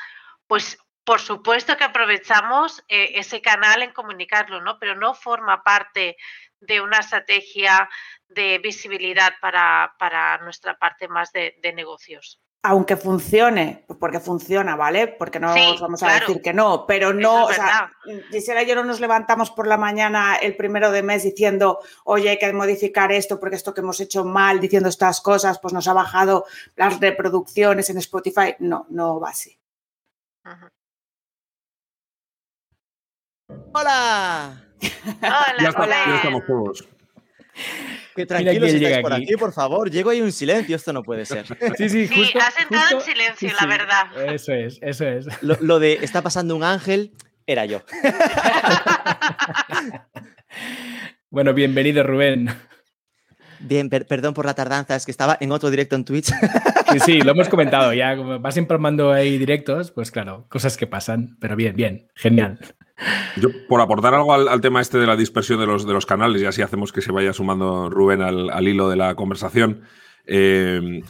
pues 0.45 0.77
por 1.03 1.19
supuesto 1.19 1.75
que 1.77 1.84
aprovechamos 1.84 2.84
eh, 2.88 3.13
ese 3.15 3.41
canal 3.41 3.81
en 3.81 3.91
comunicarlo, 3.91 4.62
¿no? 4.62 4.77
Pero 4.77 4.95
no 4.95 5.15
forma 5.15 5.63
parte 5.63 6.15
de 6.60 6.79
una 6.79 6.99
estrategia 6.99 7.89
de 8.27 8.60
visibilidad 8.60 9.34
para, 9.41 9.95
para 9.97 10.38
nuestra 10.39 10.77
parte 10.77 11.08
más 11.08 11.31
de 11.31 11.73
negocios 11.73 12.39
aunque 12.67 12.97
funcione, 12.97 13.86
porque 13.99 14.19
funciona, 14.19 14.75
¿vale? 14.75 15.08
Porque 15.08 15.39
no 15.39 15.54
vamos 15.80 16.01
a 16.01 16.13
decir 16.19 16.41
que 16.41 16.54
no, 16.54 16.86
pero 16.88 17.13
no, 17.13 17.45
o 17.45 17.54
sea, 17.54 17.91
Gisela 18.32 18.63
y 18.63 18.67
yo 18.67 18.75
no 18.75 18.84
nos 18.84 18.99
levantamos 18.99 19.51
por 19.51 19.67
la 19.67 19.78
mañana 19.78 20.36
el 20.36 20.56
primero 20.56 20.91
de 20.91 21.04
mes 21.04 21.23
diciendo, 21.23 21.80
oye, 22.06 22.30
hay 22.30 22.39
que 22.39 22.51
modificar 22.54 23.12
esto 23.12 23.39
porque 23.39 23.56
esto 23.56 23.73
que 23.73 23.82
hemos 23.82 23.99
hecho 23.99 24.25
mal, 24.25 24.60
diciendo 24.60 24.89
estas 24.89 25.21
cosas, 25.21 25.60
pues 25.60 25.73
nos 25.73 25.88
ha 25.88 25.93
bajado 25.93 26.45
las 26.75 26.99
reproducciones 26.99 27.89
en 27.89 27.97
Spotify. 27.99 28.56
No, 28.60 28.88
no 28.89 29.19
va 29.19 29.30
así. 29.30 29.58
¡Hola! 33.73 34.62
Hola, 35.21 35.73
hola. 35.78 36.06
Ya 36.08 36.15
estamos 36.15 36.45
todos. 36.47 36.88
Que 38.15 38.25
tranquilos 38.25 38.69
estáis 38.69 38.99
por 38.99 39.13
aquí. 39.13 39.36
por 39.36 39.51
favor. 39.51 39.91
Llego 39.91 40.10
ahí 40.10 40.21
un 40.21 40.32
silencio, 40.32 40.78
esto 40.78 40.93
no 40.93 41.04
puede 41.04 41.25
ser. 41.25 41.45
Sí, 41.78 41.89
sí, 41.89 42.08
justo, 42.08 42.39
has 42.39 42.62
entrado 42.62 42.97
en 42.97 43.01
silencio, 43.01 43.51
la 43.60 43.65
verdad. 43.65 44.34
Eso 44.34 44.54
es, 44.54 44.80
eso 44.82 45.06
es. 45.06 45.28
Lo, 45.41 45.80
de 45.80 45.99
está 46.01 46.21
pasando 46.21 46.56
un 46.56 46.63
ángel 46.63 47.12
era 47.45 47.65
yo. 47.65 47.82
bueno, 51.30 51.54
bienvenido, 51.54 52.04
Rubén. 52.04 52.49
Bien, 53.65 53.89
perdón 53.89 54.34
por 54.34 54.45
la 54.45 54.54
tardanza, 54.54 54.95
es 54.95 55.06
que 55.06 55.12
estaba 55.12 55.38
en 55.39 55.51
otro 55.51 55.69
directo 55.69 55.95
en 55.95 56.06
Twitch. 56.06 56.32
Sí, 56.91 56.99
sí, 56.99 57.21
lo 57.21 57.32
hemos 57.32 57.49
comentado 57.49 57.91
ya. 57.93 58.15
Como 58.17 58.39
vas 58.39 58.56
informando 58.58 59.12
ahí 59.12 59.38
directos, 59.38 59.91
pues 59.91 60.12
claro, 60.12 60.45
cosas 60.49 60.78
que 60.78 60.88
pasan, 60.88 61.36
pero 61.41 61.56
bien, 61.56 61.75
bien, 61.75 62.08
genial. 62.13 62.60
Yo, 63.36 63.49
por 63.67 63.82
aportar 63.82 64.13
algo 64.13 64.34
al, 64.34 64.62
tema 64.62 64.80
este 64.80 64.99
de 64.99 65.08
la 65.08 65.17
dispersión 65.17 65.60
de 65.60 65.65
los, 65.65 65.86
de 65.86 65.91
los 65.91 66.06
canales, 66.06 66.41
y 66.41 66.45
así 66.45 66.62
hacemos 66.62 66.93
que 66.93 67.01
se 67.01 67.12
vaya 67.12 67.34
sumando 67.34 67.89
Rubén 67.89 68.21
al, 68.21 68.67
hilo 68.67 68.88
de 68.88 68.95
la 68.95 69.15
conversación. 69.15 69.82
Eh, 70.27 71.01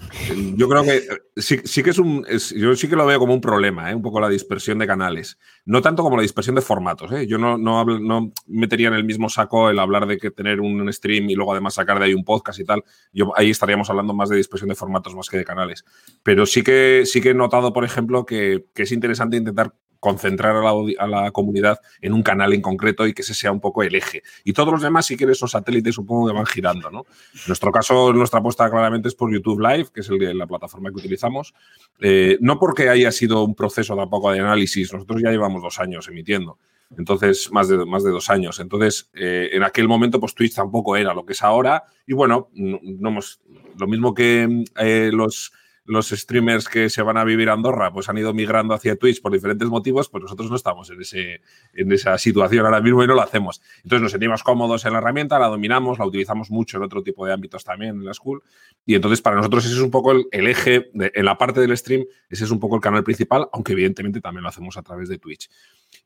yo 0.56 0.68
creo 0.68 0.84
que 0.84 1.04
sí, 1.38 1.84
que 1.84 1.90
es 1.90 2.00
un. 2.00 2.26
yo 2.56 2.76
sí 2.76 2.88
que 2.88 2.96
lo 2.96 3.06
veo 3.06 3.20
como 3.20 3.34
un 3.34 3.42
problema, 3.42 3.92
¿eh? 3.92 3.96
un 3.96 4.02
poco 4.02 4.20
la 4.20 4.30
dispersión 4.30 4.80
de 4.80 4.88
canales. 4.88 5.38
No 5.66 5.82
tanto 5.82 6.04
como 6.04 6.18
la 6.18 6.22
dispersión 6.22 6.56
de 6.56 6.62
formatos. 6.62 7.12
¿eh? 7.12 7.28
Yo 7.28 7.38
no, 7.38 7.58
no, 7.58 7.86
no, 7.86 8.32
metería 8.48 8.90
en 8.90 8.96
el 8.96 9.04
mismo 9.04 9.30
saco 9.30 9.70
el 9.70 9.80
hablar 9.80 10.06
de 10.08 10.18
que 10.18 10.32
tener 10.32 10.60
un 10.60 10.92
stream 10.92 11.30
y 11.30 11.36
luego 11.36 11.54
además 11.54 11.76
sacar 11.76 12.00
de 12.00 12.06
ahí 12.06 12.14
un 12.14 12.26
podcast 12.26 12.60
y 12.60 12.66
tal. 12.66 12.84
Yo 13.14 13.32
ahí 13.38 13.50
estaríamos 13.50 13.90
hablando 13.90 14.14
más 14.14 14.30
de 14.30 14.38
dispersión 14.38 14.70
de 14.70 14.76
formatos 14.76 15.16
más 15.16 15.30
que 15.30 15.38
de 15.38 15.46
canales. 15.46 15.86
Pero 16.24 16.46
sí 16.46 16.62
que, 16.64 17.04
sí 17.06 17.22
que 17.22 17.30
he 17.30 17.34
notado, 17.34 17.74
por 17.74 17.86
ejemplo, 17.86 18.26
que, 18.26 18.66
que 18.74 18.84
es 18.84 18.92
interesante 18.92 19.38
intentar 19.38 19.74
concentrar 20.06 20.56
a 20.56 21.08
la, 21.08 21.32
comunidad 21.32 21.80
en 22.00 22.14
un 22.14 22.22
canal 22.22 22.54
en 22.54 22.62
concreto 22.62 23.08
y 23.08 23.14
que 23.16 23.24
ese 23.24 23.34
sea 23.34 23.52
un 23.52 23.60
poco 23.60 23.82
el 23.82 23.96
eje. 23.96 24.22
Y 24.44 24.54
todos 24.54 24.72
los 24.72 24.84
demás, 24.84 25.08
si 25.08 25.18
quieres, 25.18 25.40
son 25.40 25.50
satélites, 25.50 25.96
supongo 25.96 26.28
que 26.28 26.34
van 26.34 26.46
girando. 26.46 26.92
¿no? 26.92 27.08
En 27.34 27.42
nuestro 27.48 27.72
caso, 27.72 28.14
nuestra 28.14 28.40
apuesta 28.40 28.70
claramente 28.70 29.08
es 29.08 29.16
por 29.16 29.34
YouTube 29.34 29.60
Live, 29.60 29.88
que 29.92 30.02
es 30.02 30.10
el, 30.10 30.38
la 30.38 30.46
plataforma 30.46 30.92
que 30.92 30.98
utilizamos. 30.98 31.56
Eh, 32.00 32.38
no 32.40 32.60
porque 32.60 32.88
haya 32.88 33.12
sido 33.12 33.44
un 33.44 33.56
proceso 33.56 33.96
tampoco 33.96 34.32
de 34.32 34.42
análisis, 34.42 34.94
nosotros 34.94 35.24
ya 35.24 35.32
llevamos 35.32 35.64
dos 35.64 35.80
años 35.80 36.08
emitiendo. 36.08 36.60
Entonces, 36.96 37.52
más 37.52 37.68
de, 37.68 37.84
más 37.84 38.04
de 38.04 38.12
dos 38.12 38.30
años. 38.30 38.60
Entonces, 38.60 39.10
eh, 39.16 39.50
en 39.54 39.64
aquel 39.64 39.88
momento, 39.88 40.20
pues 40.20 40.36
Twitch 40.36 40.54
tampoco 40.54 40.96
era 40.96 41.16
lo 41.16 41.26
que 41.26 41.34
es 41.34 41.42
ahora. 41.42 41.86
Y 42.06 42.14
bueno, 42.14 42.50
no, 42.54 43.10
hemos, 43.10 43.42
lo 43.76 43.88
mismo 43.88 44.14
que 44.14 44.66
eh, 44.78 45.10
los 45.12 45.52
los 45.86 46.10
streamers 46.10 46.68
que 46.68 46.90
se 46.90 47.02
van 47.02 47.18
a 47.18 47.24
vivir 47.24 47.50
a 47.50 47.54
Andorra 47.54 47.94
pues 47.94 48.10
han 48.10 48.18
ido 48.18 48.34
migrando 48.34 48.74
hacia 48.74 48.96
Twitch 48.96 49.22
por 49.22 49.32
diferentes 49.32 49.68
motivos, 49.70 50.10
pues 50.10 50.24
nosotros 50.24 50.50
no 50.50 50.56
estamos 50.56 50.90
en, 50.90 51.02
ese, 51.02 51.42
en 51.74 51.92
esa 51.92 52.18
situación 52.18 52.66
ahora 52.66 52.82
mismo 52.82 53.04
y 53.04 53.08
no 53.08 53.14
lo 53.14 53.22
hacemos. 53.22 53.62
Entonces 53.78 54.02
nos 54.02 54.12
sentimos 54.12 54.44
cómodos 54.44 54.86
en 54.86 54.94
la 54.94 54.98
herramienta, 55.00 55.40
la 55.40 55.48
dominamos, 55.48 56.00
la 56.00 56.06
utilizamos 56.06 56.50
mucho 56.50 56.78
en 56.78 56.84
otro 56.84 57.04
tipo 57.04 57.26
de 57.26 57.34
ámbitos 57.34 57.64
también 57.64 57.96
en 57.96 58.06
la 58.06 58.14
school. 58.14 58.42
Y 58.86 58.96
entonces 58.96 59.22
para 59.22 59.36
nosotros 59.36 59.66
ese 59.66 59.76
es 59.76 59.82
un 59.82 59.92
poco 59.92 60.12
el, 60.12 60.48
eje, 60.48 60.90
en 60.94 61.26
la 61.26 61.38
parte 61.38 61.62
del 61.62 61.78
stream, 61.78 62.06
ese 62.30 62.46
es 62.46 62.52
un 62.52 62.60
poco 62.60 62.76
el 62.76 62.82
canal 62.82 63.04
principal, 63.04 63.48
aunque 63.54 63.74
evidentemente 63.74 64.22
también 64.22 64.44
lo 64.44 64.50
hacemos 64.50 64.78
a 64.78 64.82
través 64.82 65.08
de 65.08 65.20
Twitch. 65.20 65.50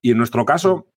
Y 0.02 0.12
en 0.12 0.18
nuestro 0.18 0.46
caso, 0.46 0.88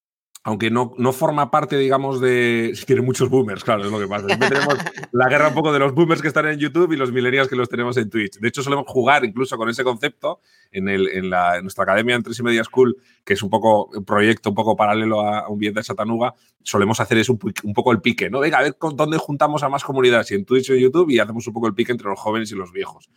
aunque 0.44 0.70
no, 0.70 0.92
no 0.98 1.12
forma 1.12 1.50
parte, 1.50 1.76
digamos, 1.76 2.20
de. 2.20 2.72
Si 2.82 2.86
tiene 2.86 3.02
muchos 3.02 3.28
boomers, 3.28 3.62
claro, 3.62 3.84
es 3.84 3.90
lo 3.90 3.98
que 3.98 4.08
pasa. 4.08 4.26
tenemos 4.26 4.76
la 5.12 5.28
guerra 5.28 5.48
un 5.48 5.54
poco 5.54 5.72
de 5.72 5.78
los 5.78 5.94
boomers 5.94 6.20
que 6.20 6.28
están 6.28 6.46
en 6.46 6.58
YouTube 6.58 6.92
y 6.92 6.96
los 6.96 7.12
millennials 7.12 7.48
que 7.48 7.54
los 7.54 7.68
tenemos 7.68 7.96
en 7.96 8.10
Twitch. 8.10 8.38
De 8.38 8.48
hecho, 8.48 8.62
solemos 8.62 8.86
jugar 8.88 9.24
incluso 9.24 9.56
con 9.56 9.68
ese 9.68 9.84
concepto 9.84 10.40
en, 10.72 10.88
el, 10.88 11.08
en, 11.08 11.30
la, 11.30 11.60
nuestra 11.60 11.84
academia 11.84 12.16
en 12.16 12.22
Tres 12.22 12.38
y 12.40 12.42
Media 12.42 12.64
School, 12.64 12.96
que 13.24 13.34
es 13.34 13.42
un 13.42 13.50
poco 13.50 13.86
un 13.94 14.04
proyecto 14.04 14.50
un 14.50 14.56
poco 14.56 14.74
paralelo 14.74 15.20
a, 15.20 15.48
un 15.48 15.58
bien 15.58 15.74
de 15.74 15.82
Satanuga. 15.82 16.34
Solemos 16.62 16.98
hacer 16.98 17.18
eso 17.18 17.34
un, 17.34 17.54
un, 17.62 17.74
poco 17.74 17.92
el 17.92 18.00
pique, 18.00 18.28
¿no? 18.28 18.40
Venga, 18.40 18.58
a 18.58 18.62
ver 18.62 18.76
con 18.76 18.96
dónde 18.96 19.18
juntamos 19.18 19.62
a 19.62 19.68
más 19.68 19.84
comunidades, 19.84 20.30
y 20.32 20.34
en 20.34 20.44
Twitch 20.44 20.70
o 20.70 20.74
en 20.74 20.80
YouTube, 20.80 21.10
y 21.10 21.18
hacemos 21.18 21.46
un 21.46 21.52
poco 21.52 21.68
el 21.68 21.74
pique 21.74 21.92
entre 21.92 22.08
los 22.08 22.18
jóvenes 22.18 22.50
y 22.50 22.56
los 22.56 22.72
viejos. 22.72 23.08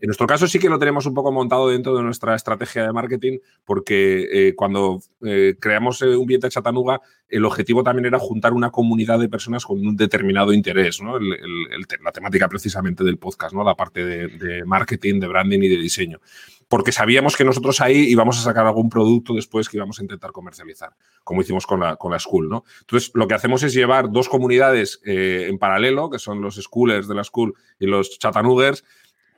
En 0.00 0.06
nuestro 0.06 0.26
caso, 0.26 0.46
sí 0.46 0.58
que 0.58 0.68
lo 0.68 0.78
tenemos 0.78 1.06
un 1.06 1.14
poco 1.14 1.32
montado 1.32 1.68
dentro 1.68 1.96
de 1.96 2.02
nuestra 2.02 2.34
estrategia 2.34 2.84
de 2.84 2.92
marketing, 2.92 3.38
porque 3.64 4.26
eh, 4.32 4.54
cuando 4.54 5.00
eh, 5.24 5.56
creamos 5.60 6.02
eh, 6.02 6.16
un 6.16 6.26
bien 6.26 6.40
de 6.40 6.48
Chatanuga, 6.58 7.00
el 7.28 7.44
objetivo 7.44 7.82
también 7.82 8.06
era 8.06 8.18
juntar 8.18 8.52
una 8.52 8.70
comunidad 8.70 9.18
de 9.18 9.28
personas 9.28 9.64
con 9.64 9.78
un 9.86 9.96
determinado 9.96 10.52
interés, 10.52 11.00
¿no? 11.00 11.18
la 11.18 12.12
temática 12.12 12.48
precisamente 12.48 13.04
del 13.04 13.18
podcast, 13.18 13.54
¿no? 13.54 13.64
La 13.64 13.74
parte 13.74 14.04
de, 14.04 14.64
marketing, 14.64 15.20
de 15.20 15.28
branding 15.28 15.60
y 15.60 15.68
de 15.68 15.76
diseño. 15.76 16.20
Porque 16.68 16.92
sabíamos 16.92 17.36
que 17.36 17.44
nosotros 17.44 17.80
ahí 17.80 17.96
íbamos 18.10 18.38
a 18.38 18.42
sacar 18.42 18.66
algún 18.66 18.90
producto 18.90 19.34
después 19.34 19.68
que 19.68 19.78
íbamos 19.78 19.98
a 19.98 20.02
intentar 20.02 20.32
comercializar, 20.32 20.90
como 21.24 21.40
hicimos 21.40 21.66
con 21.66 21.80
la, 21.80 21.96
con 21.96 22.12
la 22.12 22.18
School, 22.18 22.48
¿no? 22.50 22.64
Entonces, 22.80 23.10
lo 23.14 23.26
que 23.26 23.34
hacemos 23.34 23.62
es 23.62 23.72
llevar 23.72 24.10
dos 24.10 24.28
comunidades 24.28 25.00
eh, 25.06 25.46
en 25.48 25.58
paralelo, 25.58 26.10
que 26.10 26.18
son 26.18 26.42
los 26.42 26.56
Schoolers 26.56 27.08
de 27.08 27.14
la 27.14 27.24
School 27.24 27.54
y 27.78 27.86
los 27.86 28.18
Chatanugers, 28.18 28.84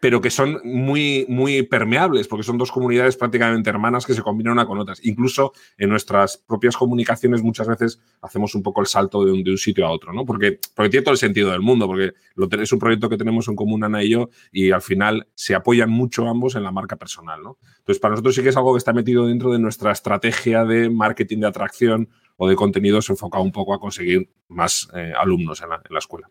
pero 0.00 0.22
que 0.22 0.30
son 0.30 0.60
muy, 0.64 1.26
muy 1.28 1.62
permeables, 1.62 2.26
porque 2.26 2.42
son 2.42 2.56
dos 2.56 2.72
comunidades 2.72 3.16
prácticamente 3.16 3.68
hermanas 3.68 4.06
que 4.06 4.14
se 4.14 4.22
combinan 4.22 4.54
una 4.54 4.66
con 4.66 4.78
otras. 4.78 5.04
Incluso 5.04 5.52
en 5.76 5.90
nuestras 5.90 6.38
propias 6.38 6.76
comunicaciones 6.76 7.42
muchas 7.42 7.68
veces 7.68 8.00
hacemos 8.22 8.54
un 8.54 8.62
poco 8.62 8.80
el 8.80 8.86
salto 8.86 9.24
de 9.24 9.32
un, 9.32 9.44
de 9.44 9.50
un 9.50 9.58
sitio 9.58 9.86
a 9.86 9.90
otro, 9.90 10.12
¿no? 10.14 10.24
Porque, 10.24 10.58
porque 10.74 10.88
tiene 10.88 11.04
todo 11.04 11.12
el 11.12 11.18
sentido 11.18 11.50
del 11.50 11.60
mundo, 11.60 11.86
porque 11.86 12.12
lo, 12.34 12.48
es 12.50 12.72
un 12.72 12.78
proyecto 12.78 13.10
que 13.10 13.18
tenemos 13.18 13.46
en 13.48 13.56
común 13.56 13.84
Ana 13.84 14.02
y 14.02 14.10
yo 14.10 14.30
y 14.50 14.70
al 14.70 14.82
final 14.82 15.28
se 15.34 15.54
apoyan 15.54 15.90
mucho 15.90 16.26
ambos 16.26 16.56
en 16.56 16.62
la 16.62 16.72
marca 16.72 16.96
personal, 16.96 17.42
¿no? 17.42 17.58
Entonces, 17.78 18.00
para 18.00 18.12
nosotros 18.12 18.34
sí 18.34 18.42
que 18.42 18.48
es 18.48 18.56
algo 18.56 18.72
que 18.72 18.78
está 18.78 18.94
metido 18.94 19.26
dentro 19.26 19.52
de 19.52 19.58
nuestra 19.58 19.92
estrategia 19.92 20.64
de 20.64 20.88
marketing 20.88 21.40
de 21.40 21.46
atracción 21.46 22.08
o 22.36 22.48
de 22.48 22.56
contenidos 22.56 23.10
enfocado 23.10 23.44
un 23.44 23.52
poco 23.52 23.74
a 23.74 23.80
conseguir 23.80 24.30
más 24.48 24.88
eh, 24.94 25.12
alumnos 25.14 25.60
en 25.62 25.68
la 25.68 25.98
escuela. 25.98 26.30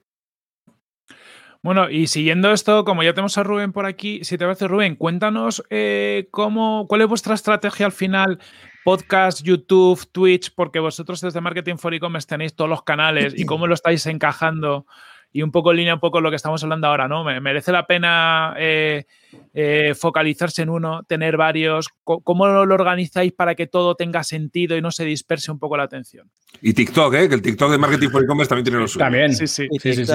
Bueno, 1.61 1.89
y 1.89 2.07
siguiendo 2.07 2.51
esto, 2.53 2.85
como 2.85 3.03
ya 3.03 3.13
tenemos 3.13 3.37
a 3.37 3.43
Rubén 3.43 3.73
por 3.73 3.85
aquí, 3.85 4.23
si 4.23 4.37
te 4.37 4.45
parece, 4.45 4.67
Rubén, 4.67 4.95
cuéntanos 4.95 5.61
eh, 5.69 6.29
cómo, 6.31 6.85
cuál 6.87 7.01
es 7.01 7.07
vuestra 7.07 7.35
estrategia 7.35 7.85
al 7.85 7.91
final, 7.91 8.39
podcast, 8.85 9.43
YouTube, 9.43 10.07
Twitch, 10.09 10.53
porque 10.55 10.79
vosotros 10.79 11.19
desde 11.19 11.41
Marketing 11.41 11.75
for 11.75 11.93
E-Commerce 11.93 12.27
tenéis 12.27 12.55
todos 12.55 12.69
los 12.69 12.83
canales 12.83 13.33
y 13.37 13.45
cómo 13.45 13.67
lo 13.67 13.73
estáis 13.73 14.05
encajando 14.05 14.85
y 15.31 15.41
un 15.41 15.51
poco 15.51 15.71
en 15.71 15.77
línea 15.77 15.93
un 15.93 15.99
poco 15.99 16.21
lo 16.21 16.29
que 16.29 16.37
estamos 16.37 16.63
hablando 16.63 16.87
ahora, 16.87 17.09
¿no? 17.09 17.23
¿Merece 17.23 17.73
la 17.73 17.85
pena 17.85 18.55
eh, 18.57 19.05
eh, 19.53 19.93
focalizarse 19.99 20.61
en 20.61 20.69
uno, 20.69 21.03
tener 21.03 21.35
varios? 21.35 21.89
¿Cómo 22.03 22.47
lo 22.47 22.73
organizáis 22.73 23.33
para 23.33 23.53
que 23.53 23.67
todo 23.67 23.95
tenga 23.95 24.23
sentido 24.23 24.77
y 24.77 24.81
no 24.81 24.91
se 24.91 25.03
disperse 25.03 25.51
un 25.51 25.59
poco 25.59 25.75
la 25.75 25.83
atención? 25.83 26.31
Y 26.61 26.73
TikTok, 26.73 27.13
¿eh? 27.15 27.29
Que 27.29 27.35
el 27.35 27.41
TikTok 27.41 27.69
de 27.69 27.77
Marketing 27.77 28.09
for 28.09 28.23
E-Commerce 28.23 28.49
también 28.49 28.63
tiene 28.63 28.79
los 28.79 28.91
suyos. 28.91 29.05
También, 29.05 29.35
sí, 29.35 29.45
sí. 29.45 29.67
sí, 29.79 29.93
sí, 29.93 30.05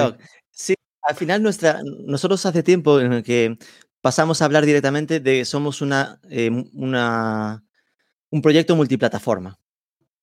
sí 0.51 0.75
al 1.05 1.15
final 1.15 1.43
nuestra, 1.43 1.81
nosotros 2.05 2.45
hace 2.45 2.63
tiempo 2.63 2.99
en 2.99 3.13
el 3.13 3.23
que 3.23 3.57
pasamos 4.01 4.41
a 4.41 4.45
hablar 4.45 4.65
directamente 4.65 5.19
de 5.19 5.45
somos 5.45 5.81
una, 5.81 6.19
eh, 6.29 6.49
una, 6.73 7.63
un 8.29 8.41
proyecto 8.41 8.75
multiplataforma, 8.75 9.59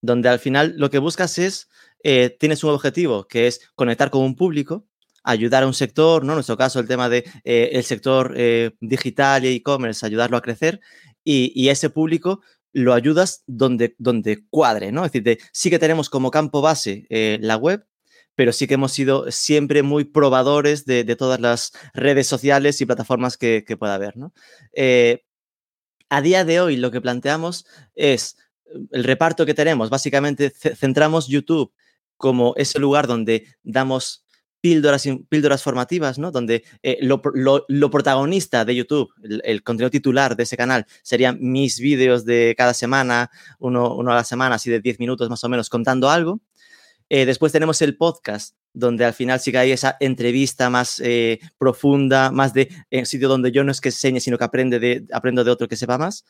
donde 0.01 0.29
al 0.29 0.39
final 0.39 0.75
lo 0.77 0.91
que 0.91 0.99
buscas 0.99 1.39
es, 1.39 1.69
eh, 2.03 2.37
tienes 2.39 2.65
un 2.65 2.71
objetivo 2.71 3.29
que 3.29 3.47
es 3.47 3.61
conectar 3.75 4.11
con 4.11 4.23
un 4.23 4.35
público, 4.35 4.87
ayudar 5.23 5.63
a 5.63 5.69
un 5.69 5.75
sector, 5.75 6.25
¿no? 6.25 6.33
En 6.33 6.37
nuestro 6.37 6.57
caso 6.57 6.81
el 6.81 6.89
tema 6.89 7.09
de 7.09 7.25
eh, 7.45 7.71
el 7.73 7.85
sector 7.85 8.37
digital 8.81 9.45
y 9.45 9.57
e-commerce, 9.57 10.05
ayudarlo 10.05 10.37
a 10.37 10.43
crecer 10.43 10.81
y, 11.23 11.53
y, 11.55 11.69
ese 11.69 11.91
público 11.91 12.41
lo 12.73 12.95
ayudas 12.95 13.45
donde, 13.47 13.95
donde 13.99 14.45
cuadre, 14.49 14.91
¿no? 14.91 15.05
Es 15.05 15.13
decir, 15.13 15.39
sí 15.53 15.71
que 15.71 15.79
tenemos 15.79 16.11
como 16.11 16.33
campo 16.33 16.61
base 16.61 17.07
la 17.41 17.57
web, 17.57 17.87
pero 18.35 18.53
sí 18.53 18.67
que 18.67 18.75
hemos 18.75 18.93
sido 18.93 19.31
siempre 19.31 19.83
muy 19.83 20.05
probadores 20.05 20.85
de, 20.85 21.05
todas 21.17 21.41
las 21.41 21.73
redes 21.95 22.27
sociales 22.27 22.81
y 22.81 22.87
plataformas 22.87 23.37
que, 23.37 23.65
pueda 23.79 23.95
haber. 23.95 24.17
¿no? 24.17 24.33
Eh, 24.75 25.25
a 26.09 26.21
día 26.21 26.45
de 26.45 26.61
hoy 26.61 26.77
lo 26.77 26.91
que 26.91 27.01
planteamos 27.01 27.67
es 27.95 28.37
el 28.91 29.05
reparto 29.05 29.47
que 29.47 29.55
tenemos. 29.55 29.91
Básicamente 29.91 30.51
centramos 30.51 31.29
YouTube 31.29 31.73
como 32.17 32.55
ese 32.57 32.79
lugar 32.79 33.07
donde 33.07 33.47
damos 33.63 34.25
píldoras, 34.61 35.07
píldoras 35.29 35.63
formativas, 35.63 36.19
¿no? 36.19 36.31
Donde 36.31 36.65
eh, 36.83 36.99
lo, 37.03 37.21
protagonista 37.91 38.65
de 38.65 38.77
YouTube, 38.77 39.13
el, 39.43 39.63
contenido 39.63 39.91
titular 39.91 40.37
de 40.37 40.45
ese 40.45 40.57
canal, 40.57 40.87
serían 41.03 41.39
mis 41.41 41.81
vídeos 41.81 42.25
de 42.25 42.55
cada 42.57 42.73
semana, 42.73 43.31
uno, 43.59 43.95
uno 43.97 44.13
a 44.13 44.15
la 44.15 44.25
semana, 44.25 44.55
así 44.55 44.71
de 44.71 44.81
10 44.81 45.01
minutos 45.01 45.29
más 45.29 45.43
o 45.43 45.49
menos, 45.49 45.69
contando 45.69 46.09
algo. 46.09 46.41
Eh, 47.15 47.27
después 47.27 47.53
tenemos 47.53 47.83
el 47.83 47.99
podcast, 47.99 48.57
donde 48.73 49.05
al 49.05 49.13
final 49.13 49.39
sí 49.39 49.53
que 49.53 49.59
hay 49.59 49.71
esa 49.71 49.99
entrevista 50.01 50.71
más 50.71 50.99
eh, 51.05 51.41
profunda, 51.59 52.31
más 52.31 52.55
de 52.55 52.71
en 52.91 53.05
sitio 53.05 53.29
donde 53.29 53.53
yo 53.53 53.65
no 53.65 53.71
es 53.71 53.83
que 53.83 53.91
enseñe, 53.91 54.19
sino 54.19 54.39
que 54.39 54.45
aprende 54.45 54.79
de, 54.79 55.05
aprendo 55.13 55.45
de 55.45 55.51
otro 55.51 55.69
que 55.69 55.77
sepa 55.77 55.99
más. 55.99 56.25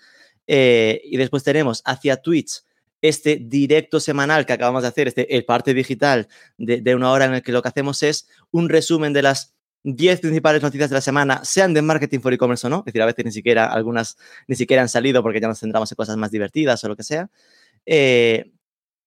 Eh, 0.49 1.01
y 1.05 1.19
después 1.19 1.45
tenemos 1.45 1.83
hacia 1.85 2.17
Twitch 2.17 2.65
este 3.01 3.37
directo 3.37 4.01
semanal 4.01 4.45
que 4.45 4.55
acabamos 4.55 4.83
de 4.83 4.89
hacer, 4.89 5.07
este, 5.07 5.37
el 5.37 5.45
parte 5.45 5.73
digital 5.73 6.27
de, 6.59 6.81
de 6.81 6.95
una 6.97 7.13
hora 7.13 7.27
en 7.27 7.35
el 7.35 7.43
que 7.43 7.53
lo 7.53 7.63
que 7.63 7.69
hacemos 7.69 8.03
es 8.03 8.27
un 8.51 8.69
resumen 8.69 9.13
de 9.13 9.23
las 9.23 9.55
10 9.85 10.19
principales 10.19 10.63
noticias 10.63 10.91
de 10.91 10.95
la 10.95 11.01
semana, 11.01 11.45
sean 11.45 11.75
de 11.75 11.83
marketing 11.83 12.19
for 12.19 12.33
e-commerce 12.33 12.67
o 12.67 12.71
no, 12.71 12.79
es 12.81 12.87
decir, 12.87 13.03
a 13.03 13.07
veces 13.07 13.25
ni 13.25 13.31
siquiera 13.31 13.67
algunas 13.67 14.17
ni 14.49 14.57
siquiera 14.57 14.83
han 14.83 14.89
salido 14.89 15.23
porque 15.23 15.41
ya 15.41 15.47
nos 15.47 15.61
centramos 15.61 15.93
en 15.93 15.95
cosas 15.95 16.17
más 16.17 16.33
divertidas 16.33 16.83
o 16.83 16.89
lo 16.89 16.97
que 16.97 17.05
sea. 17.05 17.31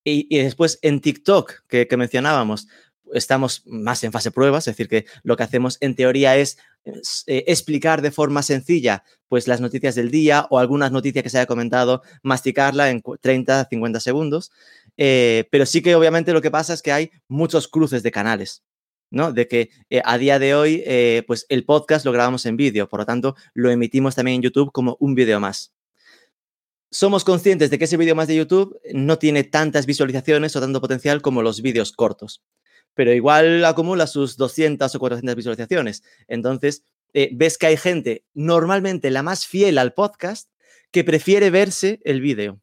Y, 0.08 0.38
después 0.38 0.78
en 0.84 1.02
TikTok, 1.02 1.66
que, 1.68 1.98
mencionábamos, 1.98 2.68
estamos 3.12 3.64
más 3.66 4.04
en 4.04 4.12
fase 4.12 4.30
pruebas, 4.30 4.68
es 4.68 4.76
decir, 4.76 4.88
que 4.88 5.06
lo 5.24 5.36
que 5.36 5.42
hacemos 5.42 5.80
en 5.82 5.96
teoría 5.96 6.38
es 6.38 6.60
eh, 7.26 7.44
explicar 7.48 8.04
de 8.04 8.12
forma 8.12 8.44
sencilla 8.44 9.04
pues 9.28 9.48
las 9.48 9.62
noticias 9.62 9.96
del 9.96 10.12
día 10.12 10.46
o 10.52 10.60
algunas 10.60 10.92
noticias 10.92 11.24
que 11.24 11.32
se 11.32 11.40
haya 11.40 11.48
comentado, 11.48 12.04
masticarla 12.22 12.92
en 12.92 13.02
30, 13.20 13.66
50 13.66 14.00
segundos. 14.00 14.52
Eh, 14.96 15.48
pero 15.50 15.66
sí 15.66 15.82
que 15.82 15.96
obviamente 15.96 16.34
lo 16.34 16.42
que 16.42 16.52
pasa 16.52 16.76
es 16.76 16.84
que 16.84 16.92
hay 16.92 17.10
muchos 17.28 17.68
cruces 17.68 18.04
de 18.04 18.12
canales. 18.12 18.64
¿no? 19.10 19.34
De 19.34 19.48
que 19.48 19.72
eh, 19.90 20.04
a 20.06 20.20
día 20.20 20.38
de 20.38 20.54
hoy, 20.54 20.84
pues 21.26 21.48
el 21.50 21.66
podcast 21.66 22.06
lo 22.06 22.12
grabamos 22.12 22.46
en 22.46 22.58
vídeo, 22.58 22.88
por 22.88 23.00
lo 23.00 23.06
tanto, 23.08 23.36
lo 23.56 23.72
emitimos 23.72 24.14
también 24.14 24.36
en 24.36 24.42
YouTube 24.44 24.72
como 24.72 24.98
un 25.00 25.16
vídeo 25.16 25.40
más 25.40 25.74
somos 26.96 27.26
conscientes 27.26 27.70
de 27.70 27.78
que 27.78 27.84
ese 27.84 27.98
vídeo 27.98 28.16
más 28.16 28.30
de 28.30 28.38
YouTube 28.38 28.80
no 28.94 29.20
tiene 29.20 29.44
tantas 29.44 29.86
visualizaciones 29.86 30.56
o 30.56 30.62
tanto 30.62 30.80
potencial 30.80 31.22
como 31.22 31.42
los 31.42 31.62
vídeos 31.62 31.92
cortos, 31.92 32.42
pero 32.94 33.12
igual 33.12 33.66
acumula 33.66 34.08
sus 34.08 34.38
200 34.38 34.96
o 34.96 35.00
400 35.00 35.36
visualizaciones. 35.36 36.04
Entonces, 36.30 36.86
eh, 37.14 37.32
ves 37.34 37.58
que 37.58 37.68
hay 37.68 37.76
gente, 37.76 38.24
normalmente 38.34 39.12
la 39.12 39.24
más 39.24 39.46
fiel 39.46 39.78
al 39.78 39.94
podcast, 39.94 40.50
que 40.92 41.04
prefiere 41.04 41.50
verse 41.50 42.00
el 42.06 42.22
vídeo 42.22 42.62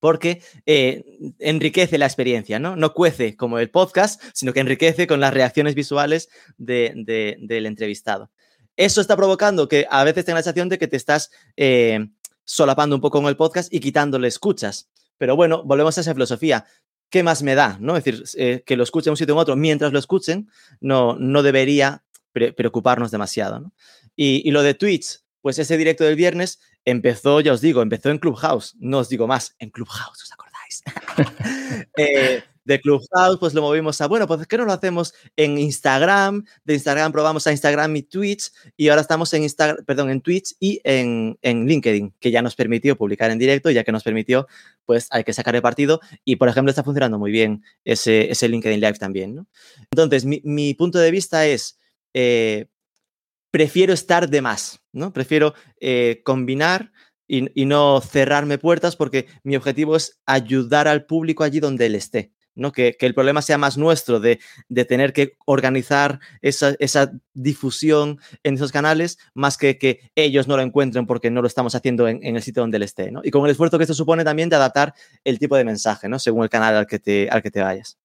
porque 0.00 0.40
eh, 0.64 1.04
enriquece 1.38 1.98
la 1.98 2.06
experiencia, 2.06 2.58
¿no? 2.58 2.76
No 2.76 2.94
cuece 2.94 3.36
como 3.36 3.58
el 3.58 3.70
podcast, 3.70 4.22
sino 4.34 4.52
que 4.52 4.60
enriquece 4.60 5.06
con 5.06 5.20
las 5.20 5.34
reacciones 5.34 5.74
visuales 5.74 6.28
del 6.56 7.66
entrevistado. 7.66 8.30
Eso 8.76 9.00
está 9.00 9.16
provocando 9.16 9.68
que 9.68 9.86
a 9.90 10.04
veces 10.04 10.26
tenga 10.26 10.38
la 10.38 10.42
sensación 10.42 10.68
de 10.68 10.78
que 10.78 10.86
te 10.86 10.96
estás 10.96 11.30
eh, 11.56 12.08
solapando 12.46 12.96
un 12.96 13.02
poco 13.02 13.18
con 13.18 13.28
el 13.28 13.36
podcast 13.36 13.72
y 13.74 13.80
quitándole 13.80 14.28
escuchas. 14.28 14.88
Pero 15.18 15.36
bueno, 15.36 15.62
volvemos 15.64 15.98
a 15.98 16.00
esa 16.00 16.14
filosofía. 16.14 16.64
¿Qué 17.10 17.22
más 17.22 17.42
me 17.42 17.54
da? 17.54 17.76
¿no? 17.80 17.96
Es 17.96 18.04
decir, 18.04 18.24
eh, 18.36 18.62
que 18.64 18.76
lo 18.76 18.82
escuchen 18.82 19.10
un 19.10 19.16
sitio 19.18 19.34
u 19.34 19.38
otro 19.38 19.56
mientras 19.56 19.92
lo 19.92 19.98
escuchen, 19.98 20.48
no, 20.80 21.16
no 21.18 21.42
debería 21.42 22.04
preocuparnos 22.32 23.10
demasiado. 23.10 23.72
Y, 24.14 24.50
lo 24.50 24.62
de 24.62 24.74
Twitch, 24.74 25.20
pues 25.40 25.58
ese 25.58 25.76
directo 25.76 26.04
del 26.04 26.16
viernes 26.16 26.60
empezó, 26.84 27.40
ya 27.40 27.52
os 27.52 27.60
digo, 27.60 27.82
empezó 27.82 28.10
en 28.10 28.18
Clubhouse. 28.18 28.74
No 28.78 28.98
os 28.98 29.08
digo 29.08 29.26
más, 29.26 29.54
en 29.58 29.70
Clubhouse, 29.70 30.22
¿os 30.22 30.32
acordáis? 30.32 30.82
eh, 31.96 32.42
de 32.66 32.80
Clubhouse, 32.80 33.38
pues 33.38 33.54
lo 33.54 33.62
movimos 33.62 34.00
a, 34.00 34.08
bueno, 34.08 34.26
pues 34.26 34.46
¿qué 34.46 34.58
no 34.58 34.64
lo 34.64 34.72
hacemos 34.72 35.14
en 35.36 35.56
Instagram? 35.56 36.44
De 36.64 36.74
Instagram 36.74 37.12
probamos 37.12 37.46
a 37.46 37.52
Instagram 37.52 37.94
y 37.94 38.02
Twitch 38.02 38.50
y 38.76 38.88
ahora 38.88 39.02
estamos 39.02 39.32
en 39.34 39.44
Instagram, 39.44 39.84
perdón, 39.84 40.10
en 40.10 40.20
Twitch 40.20 40.54
y 40.58 40.80
en, 40.82 41.38
en 41.42 41.66
LinkedIn, 41.66 42.12
que 42.18 42.30
ya 42.32 42.42
nos 42.42 42.56
permitió 42.56 42.96
publicar 42.96 43.30
en 43.30 43.38
directo, 43.38 43.70
ya 43.70 43.84
que 43.84 43.92
nos 43.92 44.02
permitió, 44.02 44.48
pues 44.84 45.06
hay 45.10 45.22
que 45.22 45.32
sacar 45.32 45.54
el 45.54 45.62
partido 45.62 46.00
y, 46.24 46.36
por 46.36 46.48
ejemplo, 46.48 46.70
está 46.70 46.82
funcionando 46.82 47.18
muy 47.20 47.30
bien 47.30 47.62
ese, 47.84 48.30
ese 48.30 48.48
LinkedIn 48.48 48.80
Live 48.80 48.98
también, 48.98 49.36
¿no? 49.36 49.46
Entonces, 49.92 50.24
mi, 50.24 50.40
mi 50.44 50.74
punto 50.74 50.98
de 50.98 51.12
vista 51.12 51.46
es, 51.46 51.78
eh, 52.14 52.66
prefiero 53.52 53.92
estar 53.92 54.28
de 54.28 54.42
más, 54.42 54.80
¿no? 54.92 55.12
Prefiero 55.12 55.54
eh, 55.80 56.20
combinar 56.24 56.90
y, 57.28 57.48
y, 57.60 57.64
no 57.64 58.00
cerrarme 58.00 58.58
puertas 58.58 58.96
porque 58.96 59.26
mi 59.44 59.54
objetivo 59.54 59.94
es 59.94 60.20
ayudar 60.26 60.88
al 60.88 61.06
público 61.06 61.44
allí 61.44 61.60
donde 61.60 61.86
él 61.86 61.94
esté. 61.94 62.35
¿No? 62.56 62.72
Que, 62.72 62.96
el 62.98 63.14
problema 63.14 63.42
sea 63.42 63.58
más 63.58 63.78
nuestro 63.78 64.18
de, 64.18 64.40
tener 64.88 65.12
que 65.12 65.36
organizar 65.44 66.18
esa, 66.42 67.12
difusión 67.34 68.18
en 68.42 68.54
esos 68.54 68.72
canales, 68.72 69.18
más 69.34 69.56
que 69.56 69.78
que 69.78 70.10
ellos 70.16 70.48
no 70.48 70.56
lo 70.56 70.62
encuentren 70.62 71.06
porque 71.06 71.30
no 71.30 71.42
lo 71.42 71.46
estamos 71.46 71.74
haciendo 71.74 72.08
en, 72.08 72.24
el 72.24 72.42
sitio 72.42 72.62
donde 72.62 72.78
él 72.78 72.82
esté. 72.82 73.12
Y 73.22 73.30
con 73.30 73.44
el 73.44 73.52
esfuerzo 73.52 73.78
que 73.78 73.84
esto 73.84 73.94
supone 73.94 74.24
también 74.24 74.48
de 74.48 74.56
adaptar 74.56 74.94
el 75.22 75.38
tipo 75.38 75.56
de 75.56 75.64
mensaje, 75.64 76.08
¿no? 76.08 76.18
según 76.18 76.42
el 76.42 76.50
canal 76.50 76.74
al 76.74 76.86
que 76.86 76.98
te, 76.98 77.28
al 77.30 77.42
que 77.42 77.50
te 77.50 77.60
vayas. 77.60 77.98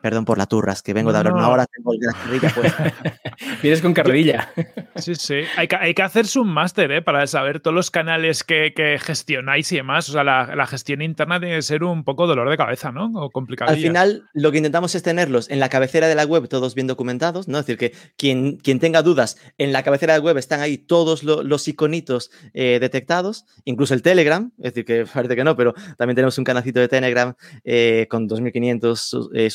Perdón 0.00 0.24
por 0.24 0.38
la 0.38 0.46
turras, 0.46 0.82
que 0.82 0.94
vengo 0.94 1.12
de 1.12 1.18
hablar 1.18 1.34
una 1.34 1.48
hora, 1.48 1.66
tengo 1.66 1.92
la 1.94 2.12
carrilla 2.12 2.52
pues. 2.54 2.74
Vienes 3.62 3.82
con 3.82 3.94
carrilla. 3.94 4.50
Sí, 4.96 5.14
sí. 5.14 5.42
Hay 5.56 5.68
que, 5.68 5.76
hay 5.76 5.94
que 5.94 6.02
hacerse 6.02 6.40
un 6.40 6.48
máster 6.48 6.90
¿eh? 6.90 7.02
para 7.02 7.24
saber 7.28 7.60
todos 7.60 7.72
los 7.74 7.88
canales 7.92 8.42
que, 8.42 8.72
que 8.74 8.98
gestionáis 8.98 9.70
y 9.70 9.76
demás. 9.76 10.08
O 10.08 10.12
sea, 10.12 10.24
la, 10.24 10.56
la, 10.56 10.66
gestión 10.66 11.02
interna 11.02 11.38
tiene 11.38 11.54
que 11.54 11.62
ser 11.62 11.84
un 11.84 12.02
poco 12.02 12.26
dolor 12.26 12.50
de 12.50 12.56
cabeza, 12.56 12.90
¿no? 12.90 13.12
O 13.14 13.30
complicado. 13.30 13.70
Al 13.70 13.76
final, 13.76 14.24
lo 14.34 14.50
que 14.50 14.56
intentamos 14.56 14.96
es 14.96 15.04
tenerlos 15.04 15.50
en 15.50 15.60
la 15.60 15.68
cabecera 15.68 16.08
de 16.08 16.16
la 16.16 16.24
web 16.24 16.48
todos 16.48 16.74
bien 16.74 16.88
documentados, 16.88 17.46
¿no? 17.46 17.60
Es 17.60 17.66
decir, 17.66 17.78
que 17.78 17.96
quien, 18.16 18.56
quien 18.56 18.80
tenga 18.80 19.02
dudas, 19.02 19.38
en 19.56 19.72
la 19.72 19.84
cabecera 19.84 20.14
de 20.14 20.18
la 20.18 20.24
web 20.24 20.36
están 20.36 20.60
ahí 20.60 20.78
todos 20.78 21.22
lo, 21.22 21.44
los 21.44 21.68
iconitos 21.68 22.30
eh, 22.54 22.78
detectados, 22.80 23.46
incluso 23.64 23.94
el 23.94 24.02
Telegram, 24.02 24.50
es 24.58 24.74
decir, 24.74 24.84
que 24.84 25.06
parece 25.12 25.36
que 25.36 25.44
no, 25.44 25.56
pero 25.56 25.74
también 25.96 26.16
tenemos 26.16 26.38
un 26.38 26.44
canacito 26.44 26.80
de 26.80 26.88
Telegram 26.88 27.34
eh, 27.64 28.06
con 28.10 28.28
2.500 28.28 29.30
eh, 29.34 29.50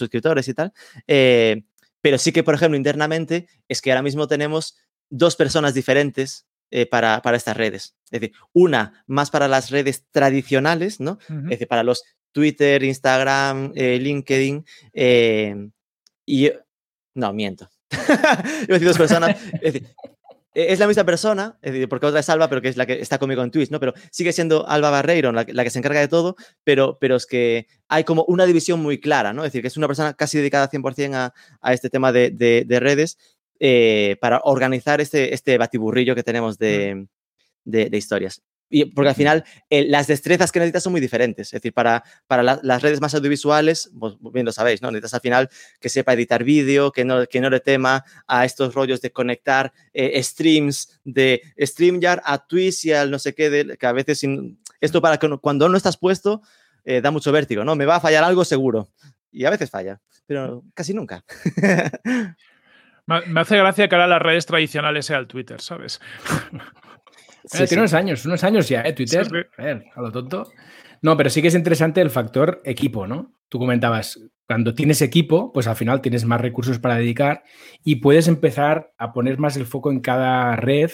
y 0.47 0.53
tal. 0.53 0.73
Eh, 1.07 1.63
pero 2.01 2.17
sí 2.17 2.31
que, 2.31 2.43
por 2.43 2.55
ejemplo, 2.55 2.77
internamente 2.77 3.47
es 3.67 3.81
que 3.81 3.91
ahora 3.91 4.01
mismo 4.01 4.27
tenemos 4.27 4.77
dos 5.09 5.36
personas 5.36 5.73
diferentes 5.73 6.45
eh, 6.71 6.86
para, 6.86 7.21
para, 7.21 7.38
estas 7.38 7.55
redes. 7.55 7.95
Es 8.11 8.21
decir, 8.21 8.36
una 8.51 9.03
más 9.07 9.29
para 9.29 9.47
las 9.47 9.69
redes 9.69 10.05
tradicionales, 10.11 10.99
¿no? 10.99 11.19
Uh 11.29 11.34
-huh. 11.34 11.43
Es 11.43 11.49
decir, 11.51 11.67
para 11.67 11.84
los 11.84 12.03
Twitter, 12.31 12.84
Instagram, 12.84 13.71
eh, 13.75 13.99
LinkedIn. 13.99 14.65
y. 16.25 16.51
No, 17.15 17.31
miento. 17.31 17.69
Iba 17.91 18.05
a 18.15 18.67
decir 18.67 18.88
dos 18.88 18.97
personas. 18.97 19.38
es 19.61 19.73
decir, 19.73 19.88
es 20.54 20.80
la 20.80 20.88
misma 20.88 21.04
persona, 21.04 21.58
porque 21.89 22.06
otra 22.06 22.20
es 22.20 22.30
Alba, 22.30 22.47
pero 22.49 22.62
que 22.62 22.70
es 22.70 22.78
la 22.78 22.86
que 22.86 23.01
está 23.01 23.18
conmigo 23.18 23.41
en 23.43 23.51
Twitch, 23.51 23.72
¿no? 23.72 23.80
Pero 23.80 23.93
sigue 24.12 24.32
siendo 24.34 24.68
Alba 24.68 24.89
Barreiro 24.89 25.32
la, 25.32 25.45
la, 25.47 25.64
que 25.64 25.70
se 25.70 25.80
encarga 25.80 25.99
de 25.99 26.08
todo, 26.08 26.36
pero, 26.64 26.97
pero 26.99 27.16
es 27.16 27.26
que 27.26 27.68
hay 27.88 28.04
como 28.04 28.24
una 28.26 28.45
división 28.45 28.82
muy 28.82 28.99
clara, 28.99 29.34
¿no? 29.34 29.43
Es 29.43 29.49
decir, 29.49 29.62
que 29.62 29.68
es 29.68 29.78
una 29.78 29.88
persona 29.88 30.14
casi 30.14 30.38
dedicada 30.38 30.70
100% 30.70 31.16
a, 31.16 31.34
a 31.62 31.74
este 31.74 31.89
tema 31.89 32.12
de, 32.12 32.30
de, 32.32 32.66
de 32.68 32.80
redes 32.80 33.18
eh, 33.60 34.18
para 34.22 34.41
organizar 34.43 35.01
este, 35.01 35.34
este 35.34 35.58
batiburrillo 35.58 36.16
que 36.16 36.24
tenemos 36.24 36.58
de, 36.58 37.08
de, 37.64 37.89
de 37.89 37.97
historias. 37.97 38.41
Y 38.70 38.86
porque 38.86 39.09
al 39.09 39.16
final 39.16 39.43
eh, 39.70 39.86
las 39.88 40.07
destrezas 40.07 40.51
que 40.51 40.59
necesitas 40.59 40.84
son 40.84 40.93
muy 40.93 41.01
diferentes. 41.01 41.47
Es 41.47 41.61
decir, 41.61 41.74
para, 41.74 42.03
para 42.28 42.43
la, 42.43 42.59
las 42.64 42.82
redes 42.82 43.01
más 43.01 43.14
audiovisuales, 43.14 43.89
vos 43.93 44.18
bien 44.34 44.45
lo 44.45 44.51
sabéis, 44.51 44.82
¿no? 44.82 44.89
Necesitas 44.89 45.14
al 45.14 45.22
final 45.22 45.49
que 45.80 45.89
sepa 45.89 46.14
editar 46.14 46.43
vídeo, 46.43 46.91
que 46.91 47.05
no, 47.05 47.26
que 47.28 47.39
no 47.39 47.49
le 47.49 47.59
tema 47.59 48.03
a 48.28 48.45
estos 48.45 48.74
rollos 48.74 49.01
de 49.01 49.11
conectar 49.11 49.74
eh, 49.93 50.22
streams 50.24 50.99
de 51.03 51.41
StreamYard 51.59 52.22
a 52.26 52.45
Twitch 52.45 52.86
y 52.86 52.93
al 52.93 53.11
no 53.11 53.20
sé 53.20 53.36
qué, 53.36 53.49
de, 53.49 53.78
que 53.78 53.86
a 53.86 53.91
veces 53.91 54.20
sin, 54.20 54.59
esto 54.82 55.01
para 55.01 55.18
que 55.18 55.30
cuando 55.38 55.70
no 55.70 55.78
estás 55.78 55.97
puesto 55.97 56.41
eh, 56.84 57.01
da 57.01 57.11
mucho 57.11 57.32
vértigo, 57.32 57.64
¿no? 57.64 57.76
Me 57.76 57.86
va 57.86 57.95
a 57.95 58.01
fallar 58.01 58.24
algo 58.24 58.43
seguro. 58.43 58.89
Y 59.32 59.45
a 59.45 59.49
veces 59.49 59.70
falla, 59.70 59.99
pero 60.26 60.64
casi 60.74 60.93
nunca. 60.93 61.24
Me 63.05 63.41
hace 63.41 63.57
gracia 63.57 63.89
que 63.89 63.95
ahora 63.95 64.07
las 64.07 64.22
redes 64.22 64.45
tradicionales 64.45 65.05
sea 65.05 65.18
el 65.18 65.28
Twitter, 65.28 65.59
¿sabes? 65.59 65.99
Sí, 67.45 67.65
tiene 67.67 67.81
unos 67.81 67.93
años, 67.93 68.25
unos 68.25 68.43
años 68.43 68.69
ya, 68.69 68.81
¿eh? 68.81 68.93
Twitter. 68.93 69.49
A 69.57 69.63
ver, 69.63 69.85
a 69.93 70.01
lo 70.01 70.11
tonto. 70.11 70.49
No, 71.01 71.17
pero 71.17 71.29
sí 71.29 71.41
que 71.41 71.49
es 71.49 71.55
interesante 71.55 72.01
el 72.01 72.09
factor 72.09 72.61
equipo, 72.63 73.05
¿no? 73.07 73.33
Tú 73.49 73.59
comentabas, 73.59 74.19
cuando 74.47 74.73
tienes 74.73 75.01
equipo, 75.01 75.51
pues 75.51 75.67
al 75.67 75.75
final 75.75 76.01
tienes 76.01 76.25
más 76.25 76.39
recursos 76.39 76.79
para 76.79 76.95
dedicar 76.95 77.43
y 77.83 77.97
puedes 77.97 78.27
empezar 78.27 78.93
a 78.97 79.11
poner 79.11 79.37
más 79.37 79.57
el 79.57 79.65
foco 79.65 79.91
en 79.91 79.99
cada 79.99 80.55
red 80.55 80.91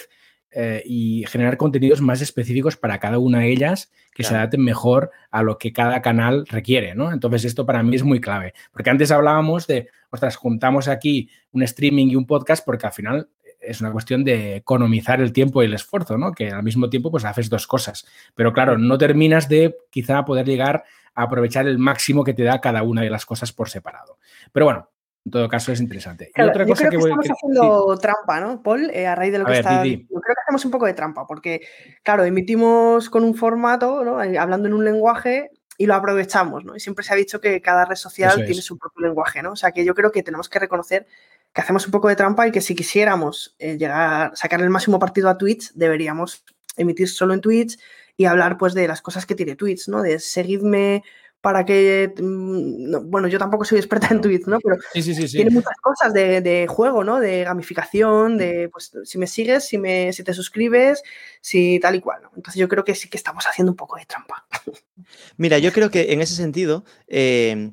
eh, 0.52 0.82
y 0.84 1.26
generar 1.28 1.58
contenidos 1.58 2.02
más 2.02 2.22
específicos 2.22 2.76
para 2.76 3.00
cada 3.00 3.20
una 3.20 3.40
de 3.40 3.52
ellas 3.52 3.92
que 4.16 4.24
claro. 4.24 4.30
se 4.30 4.36
adapten 4.38 4.64
mejor 4.64 5.12
a 5.30 5.44
lo 5.44 5.60
que 5.60 5.72
cada 5.72 6.02
canal 6.02 6.48
requiere, 6.48 6.96
¿no? 6.96 7.12
Entonces 7.14 7.46
esto 7.46 7.68
para 7.68 7.84
mí 7.84 7.96
es 7.96 8.04
muy 8.04 8.20
clave, 8.20 8.54
porque 8.72 8.90
antes 8.90 9.12
hablábamos 9.12 9.68
de, 9.68 9.90
ostras, 10.10 10.36
juntamos 10.36 10.88
aquí 10.88 11.30
un 11.52 11.62
streaming 11.62 12.08
y 12.08 12.16
un 12.16 12.26
podcast 12.26 12.66
porque 12.66 12.88
al 12.88 12.94
final 12.94 13.30
es 13.60 13.82
una 13.82 13.92
cuestión 13.92 14.24
de 14.24 14.56
economizar 14.58 15.22
el 15.22 15.34
tiempo 15.34 15.62
y 15.62 15.66
el 15.66 15.74
esfuerzo, 15.74 16.18
¿no? 16.18 16.32
Que 16.32 16.50
al 16.52 16.64
mismo 16.64 16.90
tiempo 16.90 17.12
pues 17.12 17.26
haces 17.26 17.50
dos 17.50 17.68
cosas. 17.68 18.06
Pero 18.36 18.54
claro, 18.54 18.78
no 18.78 18.98
terminas 18.98 19.50
de 19.50 19.76
quizá 19.90 20.24
poder 20.26 20.46
llegar 20.46 20.84
a 21.16 21.24
aprovechar 21.24 21.68
el 21.68 21.78
máximo 21.78 22.24
que 22.24 22.34
te 22.34 22.44
da 22.44 22.62
cada 22.62 22.84
una 22.84 23.02
de 23.02 23.10
las 23.10 23.26
cosas 23.26 23.52
por 23.52 23.70
separado. 23.70 24.18
Pero 24.52 24.66
bueno, 24.66 24.90
en 25.26 25.32
todo 25.32 25.50
caso 25.50 25.72
es 25.72 25.82
interesante. 25.82 26.32
Claro, 26.34 26.50
y 26.50 26.52
otra 26.52 26.66
cosa 26.66 26.84
yo 26.86 26.90
creo 26.90 27.02
que, 27.02 27.06
que 27.06 27.10
estamos 27.10 27.26
que, 27.26 27.34
haciendo 27.34 27.96
sí. 27.96 28.02
trampa, 28.02 28.40
¿no, 28.40 28.64
Paul? 28.64 28.90
Eh, 28.92 29.06
a 29.06 29.16
raíz 29.16 29.32
de 29.32 29.40
lo 29.40 29.46
a 29.46 29.48
que 29.48 29.52
ver, 29.52 29.60
está... 29.60 29.86
Yo 29.86 29.98
creo 30.08 30.36
que 30.36 30.42
hacemos 30.46 30.66
un 30.66 30.72
poco 30.72 30.86
de 30.86 30.94
trampa, 30.94 31.28
porque, 31.28 31.62
claro, 32.04 32.24
emitimos 32.24 33.10
con 33.10 33.24
un 33.24 33.36
formato, 33.36 34.04
¿no? 34.04 34.24
Eh, 34.24 34.38
hablando 34.38 34.68
en 34.68 34.74
un 34.74 34.86
lenguaje 34.86 35.52
y 35.78 35.86
lo 35.86 35.96
aprovechamos, 35.96 36.66
¿no? 36.66 36.76
Y 36.76 36.80
siempre 36.80 37.06
se 37.06 37.14
ha 37.14 37.16
dicho 37.16 37.40
que 37.40 37.62
cada 37.62 37.86
red 37.86 37.96
social 37.96 38.32
Eso 38.32 38.40
tiene 38.40 38.60
es. 38.60 38.66
su 38.66 38.78
propio 38.78 39.06
lenguaje, 39.06 39.42
¿no? 39.42 39.52
O 39.52 39.56
sea, 39.56 39.72
que 39.72 39.86
yo 39.86 39.94
creo 39.94 40.12
que 40.12 40.24
tenemos 40.24 40.50
que 40.50 40.60
reconocer 40.60 41.06
que 41.54 41.62
hacemos 41.62 41.86
un 41.86 41.92
poco 41.92 42.08
de 42.08 42.16
trampa 42.16 42.48
y 42.48 42.52
que 42.52 42.62
si 42.62 42.76
quisiéramos 42.76 43.56
eh, 43.60 43.78
llegar, 43.78 44.32
sacar 44.36 44.62
el 44.62 44.70
máximo 44.70 45.00
partido 45.00 45.30
a 45.30 45.38
Twitch, 45.38 45.72
deberíamos 45.74 46.44
emitir 46.78 47.10
solo 47.10 47.34
en 47.34 47.42
Twitch 47.42 47.80
y 48.18 48.26
hablar 48.26 48.58
pues 48.58 48.74
de 48.74 48.88
las 48.88 49.02
cosas 49.02 49.26
que 49.26 49.36
tiene 49.36 49.56
Twitch, 49.56 49.88
¿no? 49.88 50.02
De 50.02 50.20
seguidme 50.20 51.04
para 51.42 51.64
que, 51.66 52.14
no, 52.20 53.02
bueno, 53.02 53.30
yo 53.30 53.40
tampoco 53.40 53.64
soy 53.64 53.78
experta 53.78 54.10
en 54.12 54.20
Twitch, 54.20 54.46
¿no? 54.46 54.60
Pero 54.60 54.76
sí, 54.92 55.02
sí, 55.02 55.16
sí, 55.16 55.38
tiene 55.38 55.52
muchas 55.52 55.78
cosas 55.82 56.14
de, 56.14 56.42
de, 56.42 56.68
juego, 56.68 57.06
¿no? 57.06 57.20
De 57.22 57.46
gamificación, 57.46 58.38
de, 58.38 58.68
pues, 58.68 58.92
si 59.06 59.18
me 59.18 59.26
sigues, 59.26 59.66
si, 59.66 59.78
me, 59.78 60.12
si 60.12 60.24
te 60.24 60.34
suscribes, 60.34 61.02
si 61.40 61.80
tal 61.80 61.96
y 61.96 62.02
cual, 62.02 62.24
¿no? 62.24 62.32
Entonces 62.36 62.60
yo 62.60 62.68
creo 62.68 62.84
que 62.84 62.94
sí 62.94 63.10
que 63.10 63.16
estamos 63.16 63.46
haciendo 63.48 63.72
un 63.72 63.78
poco 63.78 63.96
de 63.96 64.06
trampa. 64.06 64.46
Mira, 65.38 65.60
yo 65.60 65.72
creo 65.72 65.90
que 65.90 66.12
en 66.12 66.22
ese 66.22 66.36
sentido, 66.36 66.84
eh, 67.08 67.72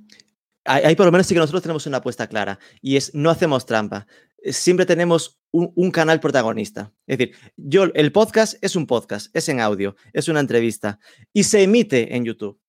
ahí 0.66 0.96
por 0.96 1.06
lo 1.06 1.12
menos 1.12 1.26
sí 1.26 1.34
que 1.34 1.40
nosotros 1.40 1.62
tenemos 1.62 1.86
una 1.86 1.98
apuesta 1.98 2.26
clara 2.26 2.58
y 2.80 2.96
es 2.96 3.14
no 3.14 3.30
hacemos 3.30 3.66
trampa. 3.66 4.06
Siempre 4.44 4.86
tenemos 4.86 5.40
un, 5.50 5.90
canal 5.90 6.20
protagonista. 6.20 6.92
Es 7.06 7.18
decir, 7.18 7.34
yo, 7.56 7.84
el 7.94 8.12
podcast 8.12 8.62
es 8.62 8.76
un 8.76 8.86
podcast, 8.86 9.34
es 9.34 9.48
en 9.48 9.60
audio, 9.60 9.96
es 10.12 10.28
una 10.28 10.40
entrevista 10.40 10.98
y 11.32 11.44
se 11.44 11.62
emite 11.62 12.14
en 12.14 12.24
YouTube. 12.24 12.60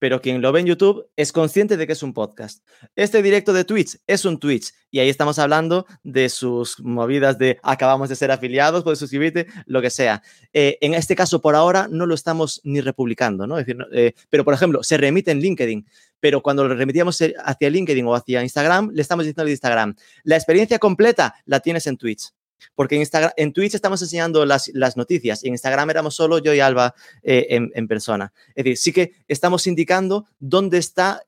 Pero 0.00 0.20
quien 0.20 0.42
lo 0.42 0.50
ve 0.50 0.60
en 0.60 0.66
YouTube 0.66 1.06
es 1.14 1.30
consciente 1.30 1.76
de 1.76 1.86
que 1.86 1.92
es 1.92 2.02
un 2.02 2.12
podcast. 2.12 2.66
Este 2.96 3.22
directo 3.22 3.52
de 3.52 3.64
Twitch 3.64 3.98
es 4.08 4.24
un 4.24 4.40
Twitch 4.40 4.72
y 4.90 4.98
ahí 4.98 5.08
estamos 5.08 5.38
hablando 5.38 5.86
de 6.02 6.28
sus 6.28 6.80
movidas 6.80 7.38
de 7.38 7.60
acabamos 7.62 8.08
de 8.08 8.16
ser 8.16 8.32
afiliados, 8.32 8.82
puedes 8.82 8.98
suscribirte, 8.98 9.46
lo 9.66 9.80
que 9.80 9.90
sea. 9.90 10.22
Eh, 10.52 10.78
en 10.80 10.94
este 10.94 11.14
caso, 11.14 11.40
por 11.40 11.54
ahora, 11.54 11.86
no 11.88 12.06
lo 12.06 12.16
estamos 12.16 12.60
ni 12.64 12.80
republicando, 12.80 13.46
¿no? 13.46 13.60
Eh, 13.60 14.14
pero, 14.28 14.44
por 14.44 14.54
ejemplo, 14.54 14.82
se 14.82 14.96
remite 14.96 15.30
en 15.30 15.38
LinkedIn 15.38 15.86
pero 16.20 16.42
cuando 16.42 16.68
lo 16.68 16.74
remitíamos 16.76 17.18
hacia 17.44 17.70
LinkedIn 17.70 18.06
o 18.06 18.14
hacia 18.14 18.42
Instagram, 18.42 18.90
le 18.92 19.02
estamos 19.02 19.24
diciendo 19.24 19.42
al 19.42 19.48
Instagram, 19.48 19.94
la 20.24 20.36
experiencia 20.36 20.78
completa 20.78 21.34
la 21.46 21.60
tienes 21.60 21.86
en 21.86 21.96
Twitch. 21.96 22.30
Porque 22.74 22.96
en, 22.96 23.02
Instagram, 23.02 23.32
en 23.36 23.52
Twitch 23.52 23.74
estamos 23.74 24.00
enseñando 24.02 24.44
las, 24.46 24.70
noticias 24.96 25.44
y 25.44 25.48
en 25.48 25.54
Instagram 25.54 25.90
éramos 25.90 26.14
solo 26.14 26.38
yo 26.38 26.54
y 26.54 26.60
Alba 26.60 26.94
eh, 27.22 27.46
en, 27.50 27.88
persona. 27.88 28.32
Es 28.48 28.64
decir, 28.64 28.76
sí 28.76 28.92
que 28.92 29.12
estamos 29.28 29.66
indicando 29.66 30.26
dónde 30.38 30.78
está 30.78 31.22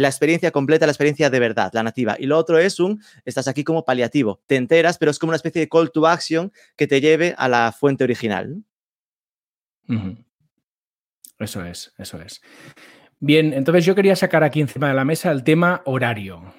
la 0.00 0.08
experiencia 0.08 0.50
completa, 0.50 0.86
la 0.86 0.92
experiencia 0.92 1.30
de 1.30 1.38
verdad, 1.38 1.70
la 1.72 1.82
nativa. 1.82 2.16
Y 2.18 2.26
lo 2.26 2.38
otro 2.38 2.58
es 2.58 2.80
un, 2.80 3.02
estás 3.24 3.48
aquí 3.48 3.64
como 3.64 3.84
paliativo, 3.84 4.40
te 4.46 4.56
enteras, 4.56 4.98
pero 4.98 5.10
es 5.10 5.18
como 5.18 5.30
una 5.30 5.36
especie 5.36 5.60
de 5.60 5.68
call 5.68 5.90
to 5.92 6.06
action 6.06 6.52
que 6.76 6.86
te 6.86 7.00
lleve 7.00 7.34
a 7.36 7.48
la 7.48 7.72
fuente 7.72 8.04
original. 8.04 8.62
Eso 11.38 11.64
es, 11.64 11.92
eso 11.98 12.20
es. 12.20 12.40
Bien, 13.20 13.52
entonces 13.52 13.84
yo 13.84 13.94
quería 13.94 14.16
sacar 14.16 14.44
aquí 14.44 14.60
encima 14.60 14.88
de 14.88 14.94
la 14.94 15.04
mesa 15.04 15.30
el 15.30 15.44
tema 15.44 15.82
horario, 15.84 16.52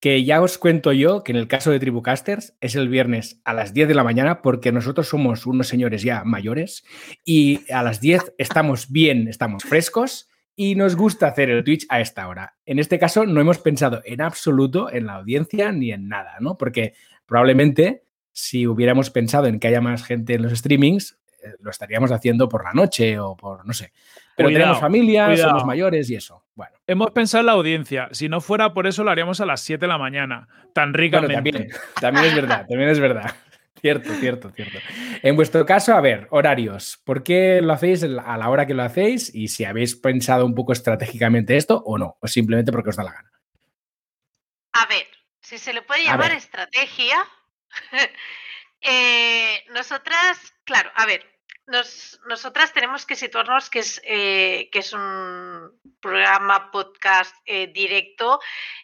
que 0.00 0.24
ya 0.24 0.40
os 0.40 0.58
cuento 0.58 0.92
yo 0.92 1.24
que 1.24 1.32
en 1.32 1.38
el 1.38 1.48
caso 1.48 1.70
de 1.70 1.80
Tribucasters 1.80 2.56
es 2.60 2.76
el 2.76 2.88
viernes 2.88 3.40
a 3.44 3.52
las 3.52 3.74
10 3.74 3.88
de 3.88 3.94
la 3.94 4.04
mañana 4.04 4.42
porque 4.42 4.72
nosotros 4.72 5.08
somos 5.08 5.46
unos 5.46 5.68
señores 5.68 6.02
ya 6.02 6.24
mayores 6.24 6.84
y 7.24 7.60
a 7.72 7.82
las 7.82 8.00
10 8.00 8.34
estamos 8.38 8.90
bien, 8.90 9.28
estamos 9.28 9.64
frescos 9.64 10.28
y 10.54 10.74
nos 10.74 10.96
gusta 10.96 11.28
hacer 11.28 11.50
el 11.50 11.64
Twitch 11.64 11.86
a 11.88 12.00
esta 12.00 12.28
hora. 12.28 12.56
En 12.66 12.78
este 12.78 12.98
caso 12.98 13.26
no 13.26 13.40
hemos 13.40 13.58
pensado 13.58 14.02
en 14.04 14.20
absoluto 14.20 14.92
en 14.92 15.06
la 15.06 15.14
audiencia 15.14 15.72
ni 15.72 15.92
en 15.92 16.08
nada, 16.08 16.36
¿no? 16.40 16.56
Porque 16.56 16.94
probablemente 17.26 18.02
si 18.32 18.66
hubiéramos 18.66 19.10
pensado 19.10 19.46
en 19.46 19.58
que 19.58 19.68
haya 19.68 19.80
más 19.80 20.04
gente 20.04 20.34
en 20.34 20.42
los 20.42 20.52
streamings, 20.52 21.18
eh, 21.42 21.54
lo 21.60 21.70
estaríamos 21.70 22.12
haciendo 22.12 22.48
por 22.48 22.64
la 22.64 22.72
noche 22.72 23.18
o 23.18 23.36
por, 23.36 23.66
no 23.66 23.72
sé. 23.72 23.92
Pero 24.38 24.50
cuidado, 24.50 24.64
tenemos 24.64 24.80
familia, 24.80 25.26
cuidado. 25.26 25.50
somos 25.50 25.64
mayores 25.64 26.08
y 26.08 26.14
eso. 26.14 26.44
Bueno. 26.54 26.76
Hemos 26.86 27.10
pensado 27.10 27.40
en 27.40 27.46
la 27.46 27.52
audiencia. 27.52 28.08
Si 28.12 28.28
no 28.28 28.40
fuera 28.40 28.72
por 28.72 28.86
eso, 28.86 29.02
lo 29.02 29.10
haríamos 29.10 29.40
a 29.40 29.46
las 29.46 29.60
7 29.62 29.80
de 29.80 29.88
la 29.88 29.98
mañana. 29.98 30.46
Tan 30.72 30.94
ricamente. 30.94 31.34
Bueno, 31.34 31.52
también, 31.52 31.68
también 32.00 32.24
es 32.24 32.34
verdad, 32.36 32.66
también 32.68 32.88
es 32.88 33.00
verdad. 33.00 33.34
Cierto, 33.80 34.12
cierto, 34.14 34.50
cierto. 34.50 34.78
En 35.22 35.36
vuestro 35.36 35.64
caso, 35.64 35.94
a 35.94 36.00
ver, 36.00 36.26
horarios. 36.30 37.00
¿Por 37.04 37.22
qué 37.22 37.60
lo 37.62 37.72
hacéis 37.72 38.02
a 38.02 38.36
la 38.36 38.48
hora 38.48 38.66
que 38.66 38.74
lo 38.74 38.82
hacéis? 38.82 39.32
Y 39.32 39.46
si 39.46 39.64
habéis 39.64 39.94
pensado 39.94 40.44
un 40.44 40.56
poco 40.56 40.72
estratégicamente 40.72 41.56
esto 41.56 41.80
o 41.86 41.96
no, 41.96 42.16
o 42.20 42.26
simplemente 42.26 42.72
porque 42.72 42.90
os 42.90 42.96
da 42.96 43.04
la 43.04 43.12
gana. 43.12 43.30
A 44.72 44.86
ver, 44.86 45.06
si 45.40 45.58
se 45.58 45.72
le 45.72 45.82
puede 45.82 46.04
llamar 46.04 46.32
estrategia. 46.32 47.18
eh, 48.80 49.64
nosotras, 49.72 50.52
claro, 50.64 50.90
a 50.96 51.06
ver, 51.06 51.24
nosotras 51.68 52.72
tenemos 52.72 53.04
que 53.04 53.14
situarnos 53.14 53.68
que 53.68 53.80
es, 53.80 54.00
eh, 54.04 54.70
que 54.72 54.78
es 54.78 54.92
un 54.94 55.70
programa 56.00 56.70
podcast 56.70 57.36
eh, 57.44 57.66
directo 57.66 58.40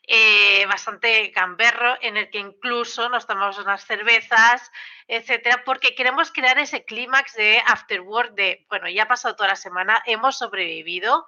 eh, 0.07 0.67
bastante 0.67 1.29
gamberro 1.29 1.97
en 2.03 2.19
el 2.19 2.29
que 2.29 2.39
incluso 2.39 3.09
nos 3.09 3.27
tomamos 3.27 3.59
unas 3.59 3.85
cervezas, 3.87 4.71
etcétera, 5.09 5.63
porque 5.65 5.95
queremos 5.95 6.31
crear 6.31 6.59
ese 6.59 6.85
clímax 6.85 7.35
de 7.35 7.63
afterwork 7.67 8.35
de, 8.35 8.67
bueno, 8.69 8.89
ya 8.91 9.05
ha 9.05 9.09
pasado 9.09 9.35
toda 9.35 9.51
la 9.51 9.57
semana, 9.57 10.03
hemos 10.05 10.37
sobrevivido 10.37 11.27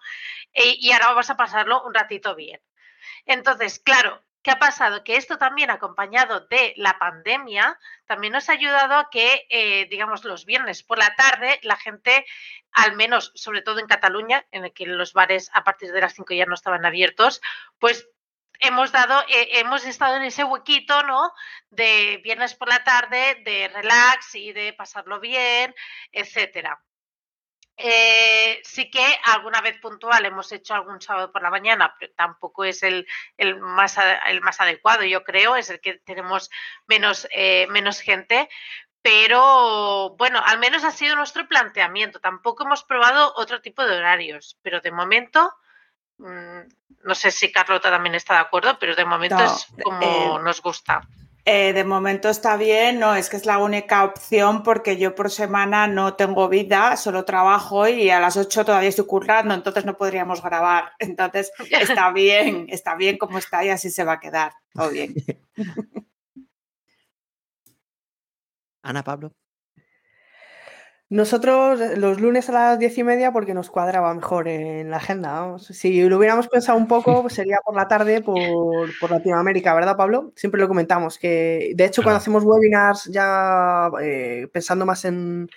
y 0.53 0.93
ahora 0.93 1.09
vamos 1.09 1.31
a 1.31 1.37
pasarlo 1.37 1.83
un 1.85 1.95
ratito 1.95 2.35
bien. 2.35 2.61
Entonces, 3.25 3.79
claro, 3.79 4.23
¿Qué 4.47 4.53
ha 4.53 4.61
pasado? 4.61 5.03
Que 5.03 5.17
esto 5.17 5.39
también 5.39 5.71
acompañado 5.71 6.39
de 6.39 6.73
la 6.77 7.01
pandemia, 7.01 7.77
también 8.07 8.33
nos 8.33 8.49
ha 8.49 8.53
ayudado 8.53 8.95
a 8.95 9.11
que, 9.11 9.45
eh, 9.51 9.89
digamos, 9.91 10.25
los 10.25 10.45
viernes 10.45 10.85
por 10.85 10.99
la 10.99 11.17
tarde, 11.17 11.59
la 11.65 11.75
gente, 11.75 12.25
al 12.71 12.95
menos, 12.95 13.33
sobre 13.35 13.61
todo 13.61 13.81
en 13.81 13.89
Cataluña, 13.89 14.47
en 14.53 14.65
el 14.65 14.73
que 14.73 14.87
los 14.87 15.15
bares 15.15 15.51
a 15.53 15.65
partir 15.65 15.91
de 15.91 16.01
las 16.01 16.15
5 16.15 16.33
ya 16.33 16.47
no 16.47 16.55
estaban 16.55 16.87
abiertos, 16.87 17.43
pues 17.81 18.09
hemos 18.61 18.93
dado, 18.93 19.21
eh, 19.23 19.59
hemos 19.59 19.85
estado 19.85 20.15
en 20.15 20.23
ese 20.23 20.45
huequito, 20.45 21.03
¿no? 21.03 21.33
De 21.71 22.21
viernes 22.23 22.55
por 22.55 22.69
la 22.69 22.85
tarde, 22.85 23.43
de 23.45 23.67
relax 23.67 24.37
y 24.37 24.53
de 24.53 24.73
pasarlo 24.75 25.19
bien, 25.19 25.75
etcétera. 26.13 26.81
Eh, 27.79 28.63
sí 28.65 28.91
que 28.91 29.05
alguna 29.25 29.61
vez 29.61 29.79
puntual 29.79 30.25
hemos 30.25 30.51
hecho 30.51 30.75
algún 30.75 31.01
sábado 31.01 31.31
por 31.31 31.43
la 31.43 31.51
mañana, 31.51 31.95
pero 31.99 32.13
tampoco 32.15 32.65
es 32.65 32.83
el, 32.83 33.07
más, 33.61 33.99
el 34.27 34.41
más 34.41 34.61
adecuado, 34.61 35.05
yo 35.05 35.23
creo, 35.23 35.57
es 35.57 35.69
el 35.69 35.81
que 35.81 35.95
tenemos 35.99 36.51
menos, 36.87 37.29
eh, 37.33 37.67
menos 37.69 38.01
gente. 38.01 38.49
Pero 39.03 40.17
bueno, 40.17 40.43
al 40.45 40.59
menos 40.59 40.85
ha 40.85 40.91
sido 40.91 41.15
nuestro 41.15 41.47
planteamiento. 41.47 42.19
Tampoco 42.19 42.65
hemos 42.65 42.83
probado 42.83 43.33
otro 43.37 43.61
tipo 43.61 43.85
de 43.85 43.97
horarios, 43.97 44.59
pero 44.63 44.81
de 44.81 44.91
momento, 44.91 45.53
mm, 46.19 46.61
no 47.05 47.15
sé 47.15 47.31
si 47.31 47.53
Carlota 47.53 47.91
también 47.91 48.15
está 48.15 48.35
de 48.35 48.41
acuerdo, 48.41 48.79
pero 48.79 48.97
de 48.97 49.05
momento 49.05 49.45
es 49.45 49.69
como 49.85 50.39
eh, 50.39 50.43
nos 50.43 50.61
gusta. 50.61 51.03
Eh, 51.49 51.73
de 51.73 51.85
momento 51.85 52.29
está 52.29 52.57
bien, 52.57 52.99
no, 52.99 53.15
es 53.15 53.31
que 53.31 53.37
es 53.37 53.47
la 53.47 53.59
única 53.59 54.03
opción 54.03 54.65
porque 54.65 54.97
yo 54.97 55.15
por 55.15 55.31
semana 55.31 55.87
no 55.87 56.15
tengo 56.15 56.49
vida, 56.49 56.97
solo 56.97 57.25
trabajo 57.25 57.87
y 57.87 58.11
a 58.11 58.19
las 58.19 58.37
8 58.37 58.65
todavía 58.65 58.89
estoy 58.89 59.07
currando, 59.07 59.55
entonces 59.55 59.85
no 59.85 59.97
podríamos 59.97 60.43
grabar. 60.43 60.91
Entonces 60.99 61.53
está 61.71 62.11
bien, 62.11 62.67
está 62.69 62.97
bien 62.97 63.17
como 63.17 63.39
está 63.39 63.65
y 63.65 63.69
así 63.69 63.91
se 63.91 64.03
va 64.03 64.15
a 64.15 64.21
quedar. 64.21 64.55
Todo 64.75 64.91
bien. 64.91 65.15
Ana, 68.83 69.05
Pablo. 69.05 69.46
Nosotros 71.09 71.79
los 71.99 72.21
lunes 72.21 72.49
a 72.49 72.53
las 72.53 72.79
diez 72.81 72.99
y 72.99 73.05
media 73.05 73.31
porque 73.31 73.55
nos 73.55 73.71
cuadraba 73.71 74.13
mejor 74.13 74.49
en 74.49 74.91
la 74.91 74.97
agenda. 74.97 75.57
Si 75.59 76.03
lo 76.03 76.19
hubiéramos 76.19 76.49
pensado 76.49 76.77
un 76.77 76.89
poco, 76.89 77.23
pues 77.23 77.35
sería 77.35 77.59
por 77.65 77.77
la 77.77 77.87
tarde 77.87 78.23
por, 78.23 79.11
Latinoamérica, 79.11 79.73
¿verdad, 79.73 79.97
Pablo? 79.97 80.33
Siempre 80.35 80.61
lo 80.61 80.67
comentamos, 80.67 81.19
que 81.19 81.73
de 81.77 81.85
hecho 81.85 82.03
cuando 82.03 82.19
hacemos 82.19 82.43
webinars 82.45 83.05
ya 83.05 83.89
eh, 84.03 84.49
pensando 84.53 84.85
más 84.85 85.05
en, 85.05 85.49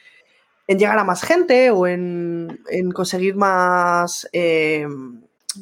llegar 0.67 0.99
a 0.99 1.03
más 1.03 1.23
gente 1.23 1.71
o 1.71 1.87
en, 1.87 2.59
conseguir 2.93 3.35
más, 3.35 4.29
eh, 4.33 4.85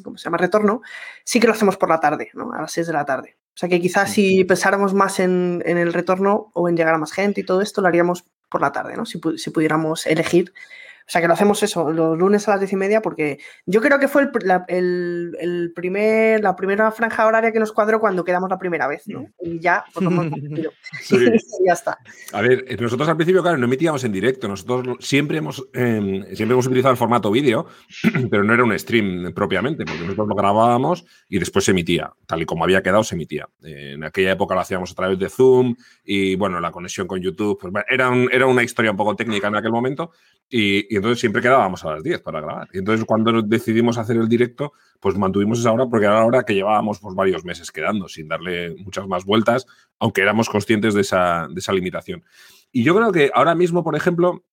¿cómo 0.04 0.18
se 0.18 0.24
llama?, 0.24 0.36
retorno, 0.36 0.82
sí 1.24 1.40
que 1.40 1.46
lo 1.46 1.54
hacemos 1.54 1.78
por 1.78 1.88
la 1.88 1.98
tarde, 1.98 2.30
¿no? 2.34 2.52
A 2.52 2.60
las 2.60 2.72
6 2.72 2.88
de 2.88 2.92
la 2.92 3.06
tarde. 3.06 3.38
O 3.54 3.58
sea 3.58 3.70
que 3.70 3.80
quizás 3.80 4.12
si 4.12 4.44
pensáramos 4.44 4.92
más 4.92 5.18
en, 5.18 5.62
en 5.64 5.78
el 5.78 5.94
retorno 5.94 6.50
o 6.52 6.68
en 6.68 6.76
llegar 6.76 6.94
a 6.94 6.98
más 6.98 7.12
gente 7.12 7.40
y 7.40 7.44
todo 7.44 7.62
esto, 7.62 7.80
lo 7.80 7.88
haríamos 7.88 8.24
por 8.48 8.60
la 8.60 8.72
tarde, 8.72 8.96
¿no? 8.96 9.06
Si, 9.06 9.20
si 9.36 9.50
pudiéramos 9.50 10.06
elegir 10.06 10.52
o 11.08 11.10
sea 11.10 11.22
que 11.22 11.26
lo 11.26 11.32
hacemos 11.32 11.62
eso, 11.62 11.90
los 11.90 12.18
lunes 12.18 12.46
a 12.48 12.50
las 12.50 12.60
diez 12.60 12.74
y 12.74 12.76
media, 12.76 13.00
porque 13.00 13.38
yo 13.64 13.80
creo 13.80 13.98
que 13.98 14.08
fue 14.08 14.24
el, 14.24 14.30
la, 14.44 14.66
el, 14.68 15.72
primer, 15.74 16.42
la 16.42 16.54
primera 16.54 16.92
franja 16.92 17.26
horaria 17.26 17.50
que 17.50 17.58
nos 17.58 17.72
cuadró 17.72 17.98
cuando 17.98 18.24
quedamos 18.24 18.50
la 18.50 18.58
primera 18.58 18.86
vez, 18.86 19.04
¿no? 19.08 19.24
Y 19.40 19.58
ya, 19.58 19.86
pues 19.94 20.04
ya 21.66 21.72
está. 21.72 21.96
A 22.34 22.42
ver, 22.42 22.62
eh, 22.68 22.76
nosotros 22.78 23.08
al 23.08 23.16
principio, 23.16 23.40
claro, 23.40 23.56
no 23.56 23.64
emitíamos 23.64 24.04
en 24.04 24.12
directo. 24.12 24.48
Nosotros 24.48 24.98
siempre 25.00 25.38
hemos, 25.38 25.66
em, 25.72 26.24
siempre 26.34 26.52
hemos 26.52 26.66
utilizado 26.66 26.92
el 26.92 26.98
formato 26.98 27.30
vídeo, 27.30 27.64
pero 28.30 28.44
no 28.44 28.52
era 28.52 28.64
un 28.64 28.78
stream 28.78 29.32
propiamente, 29.32 29.86
porque 29.86 30.02
nosotros 30.02 30.28
lo 30.28 30.34
grabábamos 30.34 31.06
y 31.30 31.38
después 31.38 31.64
se 31.64 31.70
emitía. 31.70 32.12
Tal 32.26 32.42
y 32.42 32.44
como 32.44 32.64
había 32.64 32.82
quedado, 32.82 33.02
se 33.02 33.14
emitía. 33.14 33.48
En 33.62 34.04
aquella 34.04 34.32
época 34.32 34.54
lo 34.54 34.60
hacíamos 34.60 34.92
a 34.92 34.94
través 34.94 35.18
de 35.18 35.30
Zoom 35.30 35.74
y, 36.04 36.34
bueno, 36.34 36.60
la 36.60 36.70
conexión 36.70 37.06
con 37.06 37.18
YouTube. 37.22 37.58
Pues, 37.58 37.72
era, 37.88 38.12
era 38.30 38.44
una 38.44 38.62
historia 38.62 38.90
un 38.90 38.98
poco 38.98 39.16
técnica 39.16 39.48
en 39.48 39.56
aquel 39.56 39.72
momento. 39.72 40.12
y 40.50 40.97
entonces 40.98 41.18
siempre 41.20 41.42
quedábamos 41.42 41.84
a 41.84 41.94
las 41.94 42.02
10 42.02 42.20
para 42.20 42.40
grabar. 42.40 42.68
Y 42.72 42.78
entonces 42.78 43.04
cuando 43.04 43.42
decidimos 43.42 43.98
hacer 43.98 44.16
el 44.16 44.28
directo, 44.28 44.72
pues 45.00 45.16
mantuvimos 45.16 45.60
esa 45.60 45.72
hora 45.72 45.86
porque 45.86 46.06
era 46.06 46.14
la 46.14 46.26
hora 46.26 46.42
que 46.44 46.54
llevábamos 46.54 47.00
pues, 47.00 47.14
varios 47.14 47.44
meses 47.44 47.72
quedando, 47.72 48.08
sin 48.08 48.28
darle 48.28 48.76
muchas 48.76 49.06
más 49.06 49.24
vueltas, 49.24 49.66
aunque 49.98 50.20
éramos 50.20 50.48
conscientes 50.48 50.94
de 50.94 51.00
esa, 51.00 51.48
de 51.50 51.58
esa 51.58 51.72
limitación. 51.72 52.24
Y 52.70 52.84
yo 52.84 52.94
creo 52.94 53.12
que 53.12 53.30
ahora 53.34 53.54
mismo, 53.54 53.82
por 53.82 53.96
ejemplo, 53.96 54.44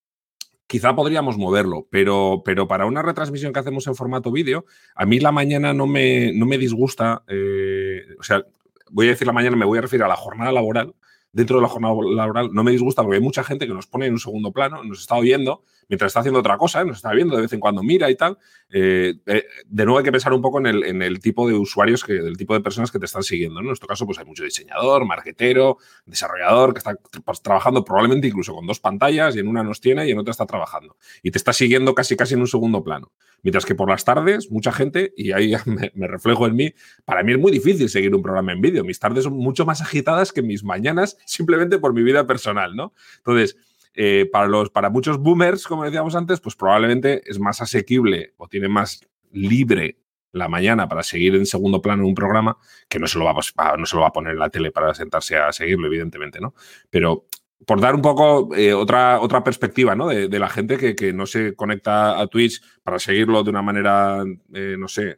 quizá 0.67 0.95
podríamos 0.95 1.37
moverlo, 1.37 1.87
pero, 1.89 2.41
pero 2.43 2.67
para 2.67 2.85
una 2.85 3.01
retransmisión 3.01 3.53
que 3.53 3.59
hacemos 3.59 3.85
en 3.87 3.95
formato 3.95 4.31
vídeo, 4.31 4.65
a 4.95 5.05
mí 5.05 5.19
la 5.19 5.31
mañana 5.31 5.73
no 5.73 5.85
me, 5.85 6.31
no 6.33 6.45
me 6.45 6.57
disgusta, 6.57 7.23
eh, 7.27 8.01
o 8.19 8.23
sea, 8.23 8.43
voy 8.89 9.07
a 9.07 9.09
decir 9.09 9.27
la 9.27 9.33
mañana, 9.33 9.55
me 9.55 9.65
voy 9.65 9.77
a 9.77 9.81
referir 9.81 10.03
a 10.03 10.07
la 10.07 10.15
jornada 10.15 10.51
laboral, 10.51 10.95
dentro 11.35 11.57
de 11.57 11.63
la 11.63 11.67
jornada 11.67 11.93
laboral 12.15 12.49
no 12.53 12.63
me 12.63 12.71
disgusta 12.71 13.03
porque 13.03 13.17
hay 13.17 13.21
mucha 13.21 13.43
gente 13.43 13.67
que 13.67 13.73
nos 13.73 13.87
pone 13.87 14.05
en 14.05 14.13
un 14.13 14.19
segundo 14.19 14.53
plano, 14.53 14.83
nos 14.83 15.01
está 15.01 15.15
oyendo 15.15 15.63
mientras 15.89 16.09
está 16.09 16.21
haciendo 16.21 16.39
otra 16.39 16.57
cosa, 16.57 16.83
nos 16.83 16.97
está 16.97 17.11
viendo 17.11 17.35
de 17.35 17.43
vez 17.43 17.53
en 17.53 17.59
cuando, 17.59 17.83
mira 17.83 18.09
y 18.09 18.15
tal. 18.15 18.37
Eh, 18.69 19.15
eh, 19.25 19.45
de 19.65 19.85
nuevo 19.85 19.99
hay 19.99 20.03
que 20.03 20.11
pensar 20.11 20.33
un 20.33 20.41
poco 20.41 20.59
en 20.59 20.65
el, 20.65 20.83
en 20.83 21.01
el, 21.01 21.19
tipo 21.19 21.47
de 21.47 21.53
usuarios, 21.53 22.03
que, 22.03 22.13
del 22.13 22.37
tipo 22.37 22.53
de 22.53 22.61
personas 22.61 22.91
que 22.91 22.99
te 22.99 23.05
están 23.05 23.23
siguiendo. 23.23 23.59
En 23.59 23.65
nuestro 23.65 23.87
caso, 23.87 24.05
pues 24.05 24.17
hay 24.19 24.25
mucho 24.25 24.43
diseñador, 24.43 25.05
marketero, 25.05 25.77
desarrollador 26.05 26.73
que 26.73 26.79
está 26.79 26.95
pues, 27.23 27.41
trabajando 27.41 27.83
probablemente 27.83 28.27
incluso 28.27 28.53
con 28.53 28.65
dos 28.65 28.79
pantallas 28.79 29.35
y 29.35 29.39
en 29.39 29.47
una 29.47 29.63
nos 29.63 29.81
tiene 29.81 30.07
y 30.07 30.11
en 30.11 30.19
otra 30.19 30.31
está 30.31 30.45
trabajando. 30.45 30.97
Y 31.23 31.31
te 31.31 31.37
está 31.37 31.53
siguiendo 31.53 31.93
casi 31.95 32.15
casi 32.15 32.33
en 32.33 32.41
un 32.41 32.47
segundo 32.47 32.83
plano. 32.83 33.11
Mientras 33.43 33.65
que 33.65 33.75
por 33.75 33.89
las 33.89 34.03
tardes, 34.03 34.49
mucha 34.49 34.71
gente, 34.71 35.13
y 35.15 35.31
ahí 35.31 35.53
me, 35.65 35.91
me 35.93 36.07
reflejo 36.07 36.47
en 36.47 36.55
mí, 36.55 36.73
para 37.05 37.23
mí 37.23 37.33
es 37.33 37.39
muy 37.39 37.51
difícil 37.51 37.89
seguir 37.89 38.15
un 38.15 38.23
programa 38.23 38.51
en 38.51 38.61
vídeo. 38.61 38.83
Mis 38.83 38.99
tardes 38.99 39.25
son 39.25 39.33
mucho 39.33 39.65
más 39.65 39.81
agitadas 39.81 40.33
que 40.33 40.41
mis 40.41 40.63
mañanas 40.63 41.17
simplemente 41.25 41.77
por 41.77 41.93
mi 41.93 42.03
vida 42.03 42.25
personal, 42.25 42.75
¿no? 42.75 42.93
Entonces, 43.17 43.57
eh, 43.95 44.27
para, 44.31 44.47
los, 44.47 44.69
para 44.69 44.89
muchos 44.89 45.17
boomers, 45.19 45.65
como 45.67 45.85
decíamos 45.85 46.15
antes, 46.15 46.41
pues 46.41 46.55
probablemente 46.55 47.21
es 47.25 47.39
más 47.39 47.61
asequible 47.61 48.33
o 48.37 48.47
tiene 48.47 48.67
más 48.67 49.01
libre 49.31 49.97
la 50.33 50.49
mañana 50.49 50.89
para 50.89 51.01
seguir 51.01 51.35
en 51.35 51.45
segundo 51.45 51.81
plano 51.81 52.05
un 52.05 52.13
programa 52.13 52.57
que 52.89 52.99
no 52.99 53.07
se 53.07 53.17
lo 53.17 53.23
va 53.23 53.31
a, 53.31 53.77
no 53.77 53.85
se 53.85 53.95
lo 53.95 54.01
va 54.01 54.09
a 54.09 54.11
poner 54.11 54.33
en 54.33 54.39
la 54.39 54.49
tele 54.49 54.71
para 54.71 54.93
sentarse 54.93 55.37
a 55.37 55.53
seguirlo, 55.53 55.87
evidentemente, 55.87 56.41
¿no? 56.41 56.53
Pero 56.89 57.25
por 57.65 57.79
dar 57.79 57.95
un 57.95 58.01
poco 58.01 58.53
eh, 58.53 58.73
otra, 58.73 59.21
otra 59.21 59.43
perspectiva 59.43 59.95
¿no? 59.95 60.07
de, 60.07 60.27
la 60.39 60.49
gente 60.49 60.93
que, 60.93 61.13
no 61.13 61.25
se 61.25 61.55
conecta 61.55 62.19
a 62.19 62.27
Twitch 62.27 62.61
para 62.83 62.99
seguirlo 62.99 63.43
de 63.43 63.49
una 63.49 63.61
manera, 63.61 64.23
eh, 64.53 64.75
no 64.77 64.89
sé, 64.89 65.17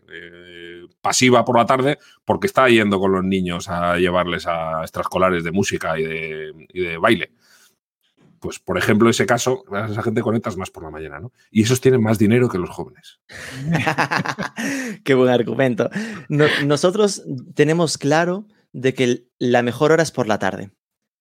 pasiva 1.02 1.44
por 1.44 1.58
la 1.58 1.66
tarde, 1.66 1.98
porque 2.24 2.46
está 2.46 2.70
yendo 2.70 3.00
con 3.00 3.12
los 3.12 3.24
niños 3.24 3.68
a 3.70 3.98
llevarles 3.98 4.46
a 4.46 4.82
extraescolares 4.82 5.44
de 5.44 5.52
música 5.52 6.00
y 6.00 6.04
de, 6.04 6.68
y 6.70 6.80
de 6.82 6.98
baile 6.98 7.32
pues 8.40 8.60
por 8.60 8.78
ejemplo, 8.78 9.10
ese 9.10 9.26
caso, 9.26 9.64
esa 9.90 10.04
gente 10.04 10.22
conectas 10.22 10.58
más 10.58 10.70
por 10.70 10.84
la 10.84 10.92
mañana, 10.92 11.20
¿no? 11.20 11.32
Y 11.52 11.64
esos 11.64 11.82
tienen 11.82 12.02
más 12.02 12.18
dinero 12.18 12.50
que 12.50 12.58
los 12.58 12.70
jóvenes. 12.70 13.20
Qué 15.04 15.14
buen 15.14 15.30
argumento. 15.30 15.90
nosotros 16.30 17.24
tenemos 17.56 17.98
claro 17.98 18.48
de 18.74 18.94
que 18.94 19.28
la 19.40 19.64
mejor 19.64 19.92
hora 19.92 20.04
es 20.04 20.12
por 20.12 20.28
la 20.28 20.40
tarde. 20.40 20.72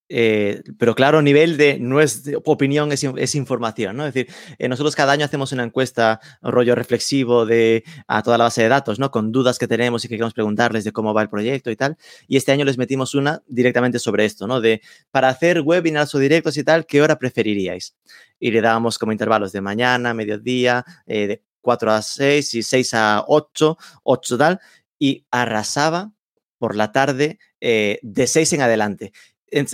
Eh, 0.08 0.62
pero 0.78 0.94
claro, 0.94 1.20
nivel 1.20 1.56
de 1.56 1.78
no 1.80 2.00
es 2.00 2.30
opinión, 2.44 2.92
es, 2.92 3.34
información, 3.34 3.96
¿no? 3.96 4.06
Es 4.06 4.14
decir, 4.14 4.32
eh, 4.58 4.68
nosotros 4.68 4.94
cada 4.94 5.12
año 5.12 5.24
hacemos 5.24 5.50
una 5.50 5.64
encuesta, 5.64 6.20
rollo 6.42 6.76
reflexivo 6.76 7.44
de 7.44 7.82
a 8.06 8.22
toda 8.22 8.38
la 8.38 8.44
base 8.44 8.62
de 8.62 8.68
datos, 8.68 9.00
¿no? 9.00 9.10
Con 9.10 9.32
dudas 9.32 9.58
que 9.58 9.66
tenemos 9.66 10.04
y 10.04 10.08
que 10.08 10.14
queremos 10.14 10.34
preguntarles 10.34 10.84
de 10.84 10.92
cómo 10.92 11.12
va 11.12 11.22
el 11.22 11.28
proyecto 11.28 11.70
y 11.70 11.76
tal. 11.76 11.96
Y 12.28 12.36
este 12.36 12.52
año 12.52 12.64
les 12.64 12.78
metimos 12.78 13.14
una 13.14 13.42
directamente 13.48 13.98
sobre 13.98 14.24
esto, 14.24 14.46
¿no? 14.46 14.60
De 14.60 14.80
para 15.10 15.28
hacer 15.28 15.60
webinars 15.62 16.14
o 16.14 16.18
directos 16.18 16.56
y 16.56 16.62
tal, 16.64 16.86
¿qué 16.86 17.02
hora 17.02 17.18
preferiríais? 17.18 17.96
Y 18.38 18.50
le 18.52 18.60
dábamos 18.60 18.98
como 18.98 19.12
intervalos 19.12 19.52
de 19.52 19.60
mañana, 19.60 20.14
mediodía, 20.14 20.84
eh, 21.06 21.26
de 21.26 21.42
4 21.62 21.90
a 21.92 22.02
6 22.02 22.54
y 22.54 22.62
6 22.62 22.94
a 22.94 23.24
8, 23.26 23.76
8 24.04 24.38
tal, 24.38 24.60
y 25.00 25.26
arrasaba 25.32 26.12
por 26.58 26.76
la 26.76 26.92
tarde 26.92 27.38
de 27.60 28.26
6 28.26 28.52
en 28.52 28.62
adelante 28.62 29.12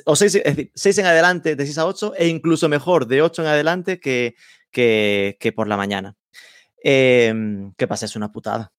o 0.05 0.17
6, 0.17 0.35
en 0.99 1.07
adelante 1.07 1.57
de 1.57 1.65
6 1.65 1.79
a 1.79 1.87
8 1.87 2.15
e 2.17 2.29
incluso 2.29 2.69
mejor 2.69 3.07
de 3.07 3.23
8 3.23 3.43
en 3.43 3.49
adelante 3.49 4.01
que, 4.01 4.35
que, 4.71 5.53
por 5.55 5.69
la 5.69 5.77
mañana. 5.77 6.17
Em, 6.83 7.73
¿Qué 7.77 7.87
pasa? 7.87 8.07
Es 8.07 8.17
una 8.17 8.33
putada. 8.33 8.73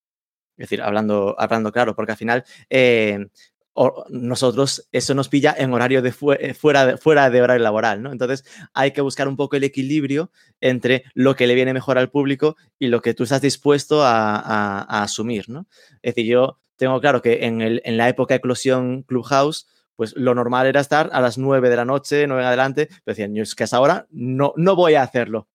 Es 0.57 0.69
decir, 0.69 0.81
hablando, 0.81 1.35
hablando 1.39 1.71
claro, 1.71 1.95
porque 1.95 2.11
al 2.11 2.17
final, 2.17 2.43
em, 2.69 3.29
o 3.73 4.05
nosotros 4.09 4.87
eso 4.91 5.15
nos 5.15 5.29
pilla 5.29 5.55
en 5.57 5.73
horario 5.73 6.01
de 6.01 6.13
eh, 6.39 6.53
fuera, 6.53 6.85
de, 6.85 6.97
fuera 6.97 7.29
de 7.29 7.41
horario 7.41 7.63
laboral, 7.63 8.03
¿no? 8.03 8.11
Entonces 8.11 8.45
hay 8.73 8.91
que 8.91 9.01
buscar 9.01 9.27
un 9.27 9.35
poco 9.35 9.55
el 9.55 9.63
equilibrio 9.63 10.31
entre 10.61 11.05
lo 11.15 11.35
que 11.35 11.47
le 11.47 11.55
viene 11.55 11.73
mejor 11.73 11.97
al 11.97 12.11
público 12.11 12.55
y 12.77 12.87
lo 12.87 13.01
que 13.01 13.15
tú 13.15 13.23
estás 13.23 13.41
dispuesto 13.41 14.03
a, 14.03 15.03
asumir, 15.03 15.49
¿no? 15.49 15.67
Es 16.03 16.13
decir, 16.13 16.31
yo 16.31 16.59
tengo 16.75 17.01
claro 17.01 17.21
que 17.21 17.45
en, 17.45 17.61
el, 17.61 17.81
en 17.83 17.97
la 17.97 18.09
época 18.09 18.35
de 18.35 18.37
eclosión 18.37 19.03
Clubhouse, 19.03 19.67
pues 19.95 20.13
lo 20.15 20.33
normal 20.35 20.67
era 20.67 20.81
estar 20.81 21.09
a 21.13 21.21
las 21.21 21.37
9 21.37 21.69
de 21.69 21.75
la 21.75 21.85
noche, 21.85 22.25
9 22.27 22.41
en 22.41 22.47
adelante, 22.47 22.87
pero 23.03 23.15
decían, 23.15 23.37
es 23.37 23.55
que 23.55 23.63
a 23.63 23.65
esa 23.65 23.79
hora 23.79 24.07
no, 24.09 24.53
no 24.57 24.75
voy 24.75 24.95
a 24.95 25.03
hacerlo. 25.03 25.47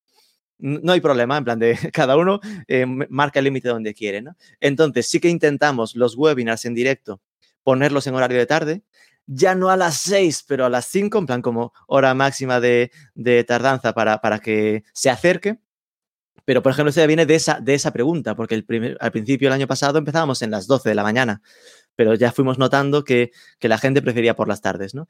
No 0.58 0.92
hay 0.92 1.00
problema, 1.00 1.36
en 1.36 1.44
plan 1.44 1.58
de 1.58 1.78
cada 1.92 2.16
uno 2.16 2.40
eh, 2.66 2.84
marca 2.86 3.38
el 3.38 3.44
límite 3.44 3.68
donde 3.68 3.94
quiere, 3.94 4.22
¿no? 4.22 4.36
Entonces 4.60 5.08
sí 5.08 5.20
que 5.20 5.28
intentamos 5.28 5.94
los 5.94 6.16
webinars 6.16 6.64
en 6.64 6.74
directo 6.74 7.20
ponerlos 7.68 8.06
en 8.06 8.14
horario 8.14 8.38
de 8.38 8.46
tarde, 8.46 8.82
ya 9.26 9.54
no 9.54 9.68
a 9.68 9.76
las 9.76 9.98
6, 9.98 10.46
pero 10.48 10.64
a 10.64 10.70
las 10.70 10.86
5, 10.86 11.18
en 11.18 11.26
plan 11.26 11.42
como 11.42 11.74
hora 11.86 12.14
máxima 12.14 12.60
de, 12.60 12.90
tardanza 13.46 13.92
para, 13.92 14.22
para, 14.22 14.38
que 14.38 14.84
se 14.94 15.10
acerque. 15.10 15.58
Pero, 16.46 16.62
por 16.62 16.72
ejemplo, 16.72 16.88
esto 16.88 17.06
viene 17.06 17.26
de 17.26 17.34
esa, 17.34 17.60
de 17.60 17.74
esa 17.74 17.92
pregunta, 17.92 18.34
porque 18.34 18.54
al 18.54 19.12
principio 19.12 19.48
del 19.48 19.52
año 19.52 19.66
pasado 19.66 19.98
empezábamos 19.98 20.40
en 20.40 20.50
las 20.50 20.66
12 20.66 20.88
de 20.88 20.94
la 20.94 21.02
mañana, 21.02 21.42
pero 21.98 22.14
ya 22.14 22.30
fuimos 22.30 22.58
notando 22.58 23.02
que, 23.02 23.32
que 23.58 23.68
la 23.68 23.76
gente 23.76 24.00
prefería 24.00 24.36
por 24.36 24.46
las 24.46 24.60
tardes, 24.60 24.94
¿no? 24.94 25.08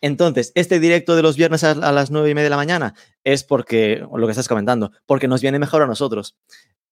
Entonces, 0.00 0.52
este 0.54 0.78
directo 0.78 1.16
de 1.16 1.22
los 1.22 1.36
viernes 1.36 1.64
a, 1.64 1.74
las 1.74 2.12
9 2.12 2.30
y 2.30 2.34
media 2.36 2.44
de 2.44 2.50
la 2.50 2.56
mañana 2.56 2.94
es 3.24 3.42
porque, 3.42 4.06
lo 4.14 4.24
que 4.24 4.30
estás 4.30 4.46
comentando, 4.46 4.92
porque 5.04 5.26
nos 5.26 5.42
viene 5.42 5.58
mejor 5.58 5.82
a 5.82 5.88
nosotros 5.88 6.36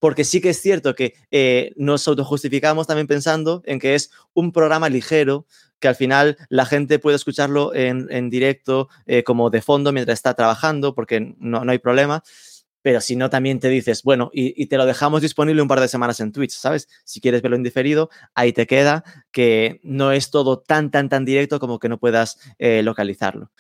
porque 0.00 0.24
sí 0.24 0.40
que 0.40 0.50
es 0.50 0.60
cierto 0.60 0.94
que 0.94 1.14
eh, 1.30 1.72
nos 1.76 2.06
autojustificamos 2.06 2.86
también 2.86 3.06
pensando 3.06 3.62
en 3.64 3.78
que 3.78 3.94
es 3.94 4.10
un 4.34 4.52
programa 4.52 4.90
ligero, 4.90 5.46
que 5.78 5.88
al 5.88 5.94
final 5.94 6.36
la 6.50 6.66
gente 6.66 6.98
puede 6.98 7.16
escucharlo 7.16 7.72
en, 7.72 8.28
directo 8.28 8.88
eh, 9.06 9.22
como 9.22 9.48
de 9.48 9.62
fondo 9.62 9.92
mientras 9.92 10.18
está 10.18 10.34
trabajando, 10.34 10.94
porque 10.94 11.34
no, 11.38 11.64
no 11.64 11.72
hay 11.72 11.78
problema 11.78 12.22
pero 12.86 13.00
si 13.00 13.16
no, 13.16 13.30
también 13.30 13.58
te 13.58 13.68
dices, 13.68 14.04
bueno, 14.04 14.30
y, 14.32 14.64
te 14.66 14.76
lo 14.76 14.86
dejamos 14.86 15.20
disponible 15.20 15.60
un 15.60 15.66
par 15.66 15.80
de 15.80 15.88
semanas 15.88 16.20
en 16.20 16.30
Twitch, 16.30 16.52
¿sabes? 16.52 16.88
Si 17.02 17.20
quieres 17.20 17.42
verlo 17.42 17.56
en 17.56 17.64
diferido, 17.64 18.10
ahí 18.32 18.52
te 18.52 18.68
queda, 18.68 19.02
que 19.32 19.80
no 19.82 20.12
es 20.12 20.30
todo 20.30 20.60
tan, 20.60 20.92
tan, 20.92 21.08
tan 21.08 21.24
directo 21.24 21.58
como 21.58 21.80
que 21.80 21.88
no 21.88 21.98
puedas 21.98 22.38
eh, 22.60 22.84
localizarlo. 22.84 23.50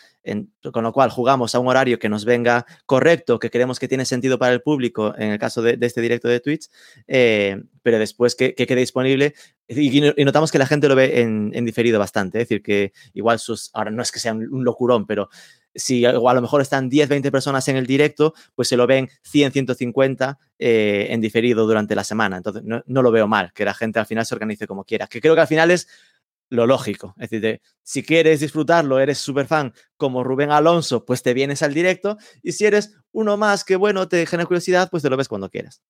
con 0.72 0.84
lo 0.84 0.92
cual, 0.92 1.10
jugamos 1.10 1.56
a 1.56 1.58
un 1.58 1.66
horario 1.66 1.98
que 1.98 2.08
nos 2.08 2.24
venga 2.24 2.66
correcto, 2.84 3.40
que 3.40 3.50
creemos 3.50 3.80
que 3.80 3.88
tiene 3.88 4.04
sentido 4.04 4.38
para 4.38 4.52
el 4.52 4.62
público, 4.62 5.12
en 5.18 5.32
el 5.32 5.40
caso 5.40 5.60
de, 5.60 5.76
este 5.80 6.00
directo 6.00 6.28
de 6.28 6.38
Twitch, 6.38 6.68
eh, 7.08 7.60
pero 7.82 7.98
después 7.98 8.36
que, 8.36 8.54
quede 8.54 8.76
disponible. 8.76 9.34
Y, 9.66 10.00
notamos 10.24 10.52
que 10.52 10.58
la 10.58 10.66
gente 10.66 10.86
lo 10.86 10.94
ve 10.94 11.20
en, 11.20 11.64
diferido 11.64 11.98
bastante, 11.98 12.38
es 12.38 12.48
decir, 12.48 12.62
que 12.62 12.92
igual 13.12 13.40
sus, 13.40 13.70
ahora 13.74 13.90
no 13.90 14.02
es 14.02 14.12
que 14.12 14.20
sea 14.20 14.34
un 14.34 14.62
locurón, 14.62 15.04
pero 15.04 15.30
si 15.76 16.04
a 16.04 16.12
lo 16.12 16.42
mejor 16.42 16.60
están 16.60 16.88
10, 16.88 17.08
20 17.08 17.30
personas 17.30 17.68
en 17.68 17.76
el 17.76 17.86
directo, 17.86 18.34
pues 18.54 18.68
se 18.68 18.76
lo 18.76 18.86
ven 18.86 19.08
100, 19.22 19.52
150 19.52 20.38
eh, 20.58 21.06
en 21.10 21.20
diferido 21.20 21.66
durante 21.66 21.94
la 21.94 22.04
semana. 22.04 22.38
Entonces, 22.38 22.62
no, 22.64 23.02
lo 23.02 23.10
veo 23.10 23.28
mal, 23.28 23.52
que 23.52 23.64
la 23.64 23.74
gente 23.74 23.98
al 23.98 24.06
final 24.06 24.26
se 24.26 24.34
organice 24.34 24.66
como 24.66 24.84
quiera. 24.84 25.06
Que 25.06 25.20
creo 25.20 25.34
que 25.34 25.42
al 25.42 25.46
final 25.46 25.70
es 25.70 25.88
lo 26.48 26.66
lógico. 26.66 27.14
Es 27.18 27.30
decir, 27.30 27.60
si 27.82 28.02
quieres 28.02 28.40
disfrutarlo, 28.40 28.98
eres 28.98 29.18
súper 29.18 29.46
fan 29.46 29.72
como 29.96 30.24
Rubén 30.24 30.50
Alonso, 30.50 31.04
pues 31.04 31.22
te 31.22 31.34
vienes 31.34 31.62
al 31.62 31.74
directo. 31.74 32.16
Y 32.42 32.52
si 32.52 32.64
eres 32.64 32.96
uno 33.12 33.36
más 33.36 33.64
que, 33.64 33.76
bueno, 33.76 34.08
te 34.08 34.26
genera 34.26 34.46
curiosidad, 34.46 34.88
pues 34.90 35.02
te 35.02 35.10
lo 35.10 35.16
ves 35.16 35.28
cuando 35.28 35.50
quieras. 35.50 35.82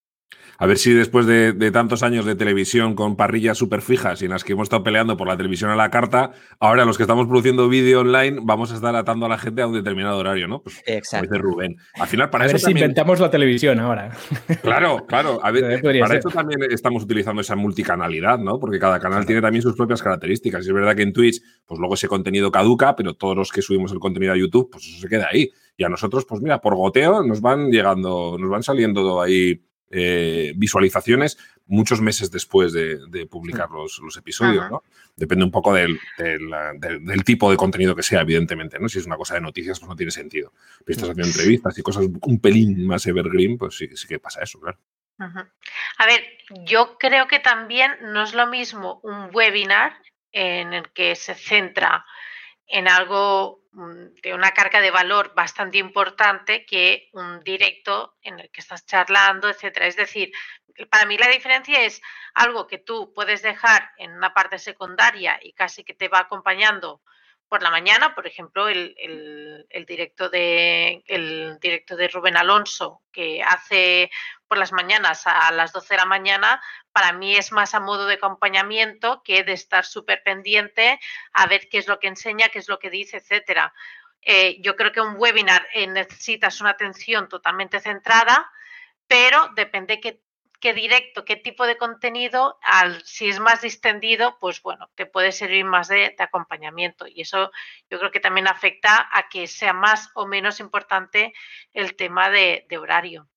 A 0.59 0.65
ver 0.65 0.77
si 0.79 0.91
después 0.91 1.27
de, 1.27 1.53
tantos 1.71 2.01
años 2.01 2.25
de 2.25 2.35
televisión 2.35 2.95
con 2.95 3.15
parrillas 3.15 3.57
súper 3.57 3.81
fijas 3.81 4.21
y 4.21 4.25
en 4.25 4.31
las 4.31 4.43
que 4.43 4.53
hemos 4.53 4.65
estado 4.65 4.83
peleando 4.83 5.15
por 5.15 5.27
la 5.27 5.37
televisión 5.37 5.69
a 5.69 5.75
la 5.75 5.91
carta, 5.91 6.31
ahora 6.59 6.83
los 6.83 6.97
que 6.97 7.03
estamos 7.03 7.27
produciendo 7.27 7.69
vídeo 7.69 7.99
online 8.01 8.39
vamos 8.41 8.71
a 8.71 8.75
estar 8.75 8.95
atando 8.95 9.27
a 9.27 9.29
la 9.29 9.37
gente 9.37 9.61
a 9.61 9.67
un 9.67 9.73
determinado 9.73 10.17
horario, 10.17 10.47
¿no? 10.47 10.63
Pues, 10.63 10.81
Exacto. 10.87 11.27
Dice 11.29 11.37
Rubén. 11.37 11.75
Al 11.93 12.07
final, 12.07 12.31
para 12.31 12.45
a 12.45 12.47
eso 12.47 12.53
ver 12.53 12.61
si 12.61 12.71
inventamos 12.71 13.19
la 13.19 13.29
televisión 13.29 13.79
ahora. 13.79 14.11
Claro, 14.61 15.05
claro. 15.07 15.39
A 15.43 15.51
ver, 15.51 15.81
para 15.81 16.17
eso 16.17 16.29
también 16.29 16.59
estamos 16.71 17.03
utilizando 17.03 17.41
esa 17.41 17.55
multicanalidad, 17.55 18.39
¿no? 18.39 18.59
Porque 18.59 18.79
cada 18.79 18.99
canal 18.99 19.25
tiene 19.25 19.41
también 19.41 19.61
sus 19.61 19.75
propias 19.75 20.01
características. 20.01 20.65
Y 20.65 20.69
es 20.69 20.73
verdad 20.73 20.95
que 20.95 21.03
en 21.03 21.13
Twitch, 21.13 21.41
pues 21.65 21.79
luego 21.79 21.93
ese 21.93 22.07
contenido 22.07 22.51
caduca, 22.51 22.95
pero 22.95 23.13
todos 23.13 23.35
los 23.35 23.51
que 23.51 23.61
subimos 23.61 23.91
el 23.91 23.99
contenido 23.99 24.33
a 24.33 24.37
YouTube, 24.37 24.69
pues 24.71 24.85
eso 24.85 24.99
se 24.99 25.07
queda 25.07 25.27
ahí. 25.31 25.49
Y 25.77 25.83
a 25.83 25.89
nosotros, 25.89 26.25
pues 26.25 26.41
mira, 26.41 26.59
por 26.59 26.75
goteo 26.75 27.23
nos 27.23 27.39
van 27.39 27.69
llegando, 27.69 28.37
nos 28.39 28.49
van 28.49 28.63
saliendo 28.63 29.21
ahí 29.21 29.66
eh, 29.89 30.53
visualizaciones 30.55 31.37
muchos 31.67 32.01
meses 32.01 32.31
después 32.31 32.73
de, 32.73 33.27
publicar 33.29 33.69
los, 33.69 34.17
episodios, 34.17 34.69
¿no? 34.69 34.83
Depende 35.15 35.45
un 35.45 35.51
poco 35.51 35.73
del, 35.73 35.99
tipo 37.25 37.51
de 37.51 37.57
contenido 37.57 37.95
que 37.95 38.03
sea, 38.03 38.21
evidentemente, 38.21 38.79
¿no? 38.79 38.87
Si 38.89 38.99
es 38.99 39.05
una 39.05 39.17
cosa 39.17 39.35
de 39.35 39.41
noticias, 39.41 39.79
pues 39.79 39.89
no 39.89 39.95
tiene 39.95 40.11
sentido. 40.11 40.53
Si 40.85 40.93
estás 40.93 41.09
haciendo 41.09 41.27
entrevistas 41.27 41.77
y 41.77 41.81
cosas 41.81 42.05
un 42.21 42.39
pelín 42.39 42.87
más 42.87 43.05
evergreen, 43.05 43.57
pues 43.57 43.77
sí, 43.77 43.89
sí 43.95 44.07
que 44.07 44.19
pasa 44.19 44.41
eso, 44.41 44.59
claro. 44.59 44.77
A 45.19 46.05
ver, 46.05 46.23
yo 46.65 46.97
creo 46.99 47.27
que 47.27 47.39
también 47.39 47.91
no 48.01 48.23
es 48.23 48.33
lo 48.33 48.47
mismo 48.47 48.99
un 49.03 49.29
webinar 49.33 49.93
en 50.31 50.73
el 50.73 50.89
que 50.89 51.15
se 51.15 51.33
centra 51.33 52.05
en 52.67 52.87
algo 52.87 53.63
mm, 53.71 54.21
de 54.21 54.33
una 54.33 54.51
carga 54.51 54.81
de 54.81 54.91
valor 54.91 55.33
bastante 55.35 55.77
importante 55.77 56.65
que 56.65 57.09
un 57.13 57.41
directo 57.43 58.17
en 58.21 58.39
el 58.39 58.51
que 58.51 58.61
estás 58.61 58.85
charlando, 58.85 59.49
etcétera. 59.49 59.87
Es 59.87 59.95
decir, 59.95 60.31
para 60.89 61.05
mí 61.05 61.17
la 61.17 61.27
diferencia 61.27 61.83
es 61.83 62.01
algo 62.33 62.67
que 62.67 62.77
tú 62.77 63.13
puedes 63.13 63.41
dejar 63.41 63.91
en 63.97 64.11
una 64.11 64.33
parte 64.33 64.59
secundaria 64.59 65.39
y 65.41 65.53
casi 65.53 65.83
que 65.83 65.93
te 65.93 66.07
va 66.07 66.19
acompañando 66.19 67.01
por 67.47 67.63
la 67.63 67.71
mañana, 67.71 68.13
por 68.13 68.27
ejemplo, 68.27 68.67
el, 68.67 69.65
directo 69.87 70.29
de, 70.29 71.03
el 71.07 71.57
directo 71.61 71.95
de 71.95 72.09
Rubén 72.09 72.35
Alonso, 72.35 73.03
que 73.11 73.41
hace 73.41 74.11
por 74.47 74.57
las 74.57 74.71
mañanas 74.71 75.27
a 75.27 75.51
las 75.51 75.73
12 75.73 75.93
de 75.93 75.97
la 75.97 76.05
mañana, 76.05 76.61
para 76.91 77.11
mí 77.11 77.35
es 77.35 77.51
más 77.51 77.75
a 77.75 77.79
modo 77.79 78.05
de 78.05 78.15
acompañamiento 78.15 79.21
que 79.23 79.43
de 79.43 79.53
estar 79.53 79.85
súper 79.85 80.23
pendiente 80.23 80.99
a 81.33 81.45
ver 81.47 81.69
qué 81.69 81.77
es 81.77 81.87
lo 81.87 81.99
que 81.99 82.07
enseña, 82.07 82.49
qué 82.49 82.59
es 82.59 82.67
lo 82.67 82.79
que 82.79 82.89
dice, 82.89 83.17
etcétera. 83.17 83.73
Eh, 84.21 84.61
yo 84.61 84.75
creo 84.75 84.91
que 84.91 85.01
un 85.01 85.15
webinar 85.17 85.67
eh, 85.73 85.87
necesitas 85.87 86.59
una 86.59 86.71
atención 86.71 87.29
totalmente 87.29 87.79
centrada, 87.79 88.51
pero 89.07 89.49
depende 89.55 90.01
qué 90.01 90.73
directo, 90.73 91.23
qué 91.23 91.35
tipo 91.35 91.65
de 91.65 91.77
contenido, 91.77 92.59
si 93.05 93.29
es 93.29 93.39
más 93.39 93.61
distendido, 93.61 94.37
pues 94.39 94.61
bueno, 94.61 94.89
te 94.95 95.05
puede 95.05 95.31
servir 95.31 95.63
más 95.65 95.87
de, 95.87 96.15
acompañamiento. 96.17 97.07
Y 97.07 97.21
eso 97.21 97.51
yo 97.89 97.99
creo 97.99 98.11
que 98.11 98.19
también 98.19 98.47
afecta 98.47 99.07
a 99.11 99.29
que 99.29 99.47
sea 99.47 99.73
más 99.73 100.09
o 100.15 100.27
menos 100.27 100.59
importante 100.59 101.33
el 101.73 101.95
tema 101.95 102.29
de, 102.29 102.65
horario. 102.77 103.29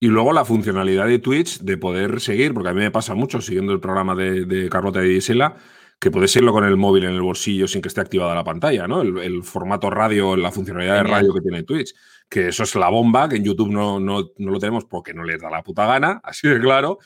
Y 0.00 0.08
luego 0.08 0.32
la 0.32 0.44
funcionalidad 0.44 1.06
de 1.06 1.18
Twitch 1.18 1.60
de 1.60 1.78
poder 1.78 2.20
seguir, 2.20 2.52
porque 2.52 2.70
a 2.70 2.74
mí 2.74 2.80
me 2.80 2.90
pasa 2.90 3.14
mucho 3.14 3.40
siguiendo 3.40 3.72
el 3.72 3.80
programa 3.80 4.14
de, 4.14 4.44
de 4.44 4.68
Carlota 4.68 5.04
y 5.04 5.14
Gisela, 5.14 5.56
que 5.98 6.10
puedes 6.10 6.32
seguirlo 6.32 6.52
con 6.52 6.64
el 6.64 6.76
móvil 6.76 7.04
en 7.04 7.12
el 7.12 7.22
bolsillo 7.22 7.66
sin 7.66 7.80
que 7.80 7.88
esté 7.88 8.00
activada 8.00 8.34
la 8.34 8.44
pantalla, 8.44 8.86
¿no? 8.86 9.00
El, 9.00 9.42
formato 9.42 9.88
radio, 9.88 10.36
la 10.36 10.50
funcionalidad 10.50 10.96
de 10.96 11.02
radio 11.04 11.32
que 11.32 11.40
tiene 11.40 11.62
Twitch 11.62 11.94
que 12.28 12.48
eso 12.48 12.64
es 12.64 12.74
la 12.74 12.88
bomba, 12.88 13.28
que 13.28 13.36
en 13.36 13.44
YouTube 13.44 13.70
no, 13.70 14.00
no, 14.00 14.30
lo 14.36 14.58
tenemos 14.58 14.84
porque 14.86 15.14
no 15.14 15.24
les 15.24 15.40
da 15.40 15.50
la 15.50 15.62
puta 15.62 15.86
gana, 15.86 16.20
así 16.24 16.48
de 16.48 16.60
claro. 16.60 16.98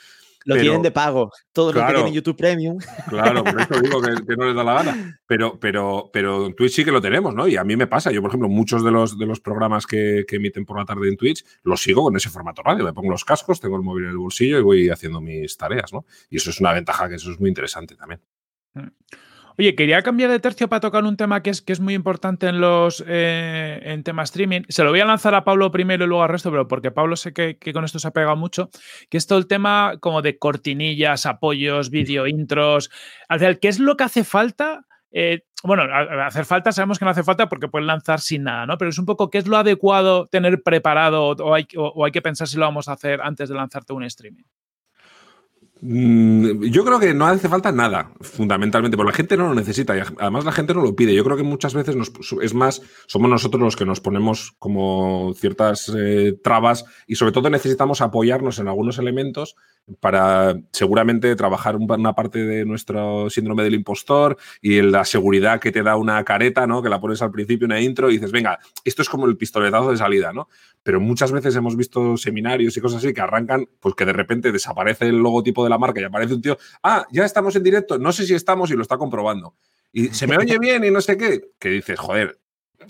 Lo 0.49 0.59
tienen 0.59 0.81
de 0.83 0.91
pago. 0.91 1.31
Todo 1.53 1.73
lo 1.75 1.87
que 1.87 1.93
tiene 1.93 2.13
YouTube 2.13 2.37
Premium. 2.37 2.79
Claro, 3.09 3.45
por 3.45 3.61
eso 3.61 3.81
digo 3.81 4.01
que, 4.27 4.37
no 4.37 4.47
les 4.47 4.57
da 4.57 4.65
la 4.65 4.83
gana. 4.83 5.21
Pero, 5.27 5.61
pero, 5.61 6.09
pero 6.11 6.47
en 6.47 6.55
Twitch 6.55 6.73
sí 6.73 6.85
que 6.87 6.91
lo 6.91 7.03
tenemos, 7.03 7.35
¿no? 7.35 7.47
Y 7.47 7.57
a 7.57 7.65
mí 7.65 7.77
me 7.77 7.87
pasa. 7.87 8.11
Yo, 8.11 8.23
por 8.23 8.31
ejemplo, 8.31 8.49
muchos 8.49 8.83
de 8.83 8.91
los, 8.91 9.19
de 9.19 9.27
los 9.27 9.41
programas 9.41 9.87
que, 9.87 10.25
que 10.27 10.37
emiten 10.37 10.65
por 10.65 10.79
la 10.79 10.87
tarde 10.87 11.09
en 11.09 11.19
Twitch 11.19 11.45
los 11.65 11.83
sigo 11.83 12.03
con 12.03 12.17
ese 12.17 12.31
formato 12.31 12.63
radio. 12.63 12.83
Me 12.83 12.95
pongo 12.95 13.11
los 13.11 13.27
cascos, 13.27 13.61
tengo 13.61 13.77
el 13.77 13.83
móvil 13.83 14.05
en 14.05 14.11
el 14.11 14.17
bolsillo 14.17 14.59
y 14.59 14.63
voy 14.63 14.89
haciendo 14.89 15.21
mis 15.21 15.55
tareas, 15.59 15.93
¿no? 15.93 16.07
Y 16.31 16.39
eso 16.39 16.49
es 16.49 16.61
una 16.61 16.73
ventaja 16.73 17.11
que 17.11 17.17
eso 17.17 17.31
es 17.31 17.39
muy 17.39 17.51
interesante 17.51 17.95
también. 17.95 18.23
Mm. 18.73 18.89
Oye, 19.61 19.75
quería 19.75 20.03
cambiar 20.03 20.31
de 20.31 20.39
tercio 20.39 20.69
para 20.69 20.79
tocar 20.79 21.03
un 21.03 21.17
tema 21.17 21.43
que 21.43 21.51
es, 21.51 21.63
que 21.63 21.73
es 21.73 21.81
muy 21.81 21.95
importante 21.95 22.47
en 22.47 22.61
los 22.61 23.03
eh, 23.09 23.81
en 23.83 24.05
temas 24.05 24.29
streaming. 24.29 24.63
Se 24.69 24.85
lo 24.85 24.91
voy 24.91 25.01
a 25.01 25.05
lanzar 25.05 25.35
a 25.35 25.43
Pablo 25.43 25.73
primero 25.73 26.05
y 26.05 26.07
luego 26.07 26.23
al 26.23 26.29
resto, 26.29 26.53
pero 26.53 26.69
porque 26.69 26.93
Pablo 26.93 27.17
sé 27.17 27.33
que, 27.33 27.59
con 27.73 27.85
esto 27.85 27.99
se 27.99 28.07
ha 28.07 28.13
pegado 28.13 28.37
mucho, 28.37 28.71
que 29.11 29.17
es 29.17 29.27
todo 29.27 29.37
el 29.37 29.49
tema 29.49 29.97
como 29.99 30.23
de 30.23 30.39
cortinillas, 30.39 31.27
apoyos, 31.27 31.91
vídeo, 31.91 32.29
intros. 32.29 32.89
Al 33.29 33.41
final, 33.41 33.59
¿qué 33.59 33.67
es 33.67 33.81
lo 33.81 33.97
que 33.97 34.05
hace 34.05 34.23
falta? 34.23 34.87
Eh, 35.11 35.43
bueno, 35.65 35.83
hacer 36.25 36.45
falta, 36.45 36.71
sabemos 36.71 37.01
que 37.01 37.05
no 37.05 37.11
hace 37.11 37.25
falta 37.25 37.49
porque 37.49 37.67
puedes 37.67 37.87
lanzar 37.87 38.21
sin 38.21 38.45
nada, 38.45 38.65
¿no? 38.65 38.79
Pero 38.79 38.91
es 38.91 38.99
un 39.01 39.07
poco 39.07 39.29
qué 39.29 39.39
es 39.39 39.49
lo 39.49 39.57
adecuado 39.57 40.27
tener 40.27 40.63
preparado 40.63 41.31
o 41.31 41.55
hay, 41.55 41.67
o 41.77 42.05
hay 42.05 42.13
que 42.13 42.23
pensar 42.23 42.47
si 42.47 42.59
lo 42.59 42.65
vamos 42.65 42.87
a 42.87 42.93
hacer 42.93 43.21
antes 43.23 43.49
de 43.49 43.57
lanzarte 43.57 43.93
un 43.93 44.05
streaming. 44.05 44.45
Mm, 45.81 46.65
yo 46.65 46.85
creo 46.85 46.99
que 46.99 47.15
no 47.15 47.27
hace 47.27 47.49
falta 47.49 47.71
nada, 47.71 48.13
fundamentalmente, 48.21 48.97
porque 48.97 49.13
la 49.13 49.17
gente 49.17 49.37
no 49.37 49.49
lo 49.49 49.55
necesita 49.55 49.97
y 49.97 50.01
además 50.19 50.45
la 50.45 50.53
gente 50.53 50.75
no 50.75 50.83
lo 50.83 50.97
pide. 50.97 51.15
Yo 51.15 51.25
creo 51.25 51.37
que 51.37 51.43
muchas 51.43 51.75
veces 51.75 51.97
es 52.43 52.55
más, 52.55 52.83
somos 53.07 53.31
nosotros 53.31 53.63
los 53.63 53.77
que 53.77 53.85
nos 53.85 54.01
ponemos 54.01 54.55
como 54.59 55.33
ciertas 55.37 55.93
eh, 55.97 56.39
trabas 56.43 56.85
y 57.07 57.15
sobre 57.15 57.33
todo 57.33 57.49
necesitamos 57.51 58.01
apoyarnos 58.01 58.59
en 58.59 58.69
algunos 58.69 58.99
elementos 58.99 59.57
para 60.01 60.59
seguramente 60.73 61.35
trabajar 61.37 61.77
una 61.77 62.15
parte 62.15 62.45
de 62.45 62.65
nuestro 62.65 63.31
síndrome 63.31 63.63
del 63.65 63.75
impostor 63.75 64.37
y 64.61 64.81
la 64.83 65.05
seguridad 65.05 65.61
que 65.61 65.73
te 65.73 65.83
da 65.83 65.97
una 65.97 66.23
careta, 66.25 66.67
¿no? 66.67 66.83
Que 66.83 66.89
la 66.89 67.01
pones 67.01 67.23
al 67.23 67.31
principio, 67.31 67.67
una 67.67 67.81
intro 67.81 68.11
y 68.11 68.15
dices, 68.15 68.33
venga, 68.33 68.59
esto 68.85 69.03
es 69.03 69.09
como 69.09 69.27
el 69.27 69.37
pistoletazo 69.37 69.91
de 69.91 69.97
salida, 69.97 70.33
¿no? 70.33 70.49
Pero 70.83 71.01
muchas 71.01 71.33
veces 71.33 71.55
hemos 71.57 71.77
visto 71.77 72.17
seminarios 72.17 72.77
y 72.77 72.81
cosas 72.81 73.05
así 73.05 73.13
que 73.13 73.21
arrancan, 73.21 73.67
pues 73.81 73.95
que 73.95 74.05
de 74.05 74.13
repente 74.13 74.53
desaparece 74.53 75.07
el 75.07 75.17
logotipo 75.17 75.65
de 75.65 75.71
la 75.71 75.79
marca 75.79 76.01
y 76.01 76.05
aparece 76.05 76.35
un 76.35 76.43
tío, 76.43 76.59
ah, 76.83 77.07
ya 77.11 77.25
estamos 77.25 77.57
en 77.57 77.63
directo, 77.63 77.99
no 77.99 78.13
sé 78.13 78.27
si 78.27 78.35
estamos 78.35 78.71
y 78.71 78.75
lo 78.75 78.83
está 78.83 78.97
comprobando. 78.97 79.55
Y 79.93 80.09
se 80.09 80.27
me 80.27 80.37
oye 80.37 80.59
bien 80.59 80.85
y 80.85 80.91
no 80.91 81.01
sé 81.01 81.17
qué, 81.17 81.41
que 81.59 81.71
dices, 81.71 81.99
joder, 81.99 82.39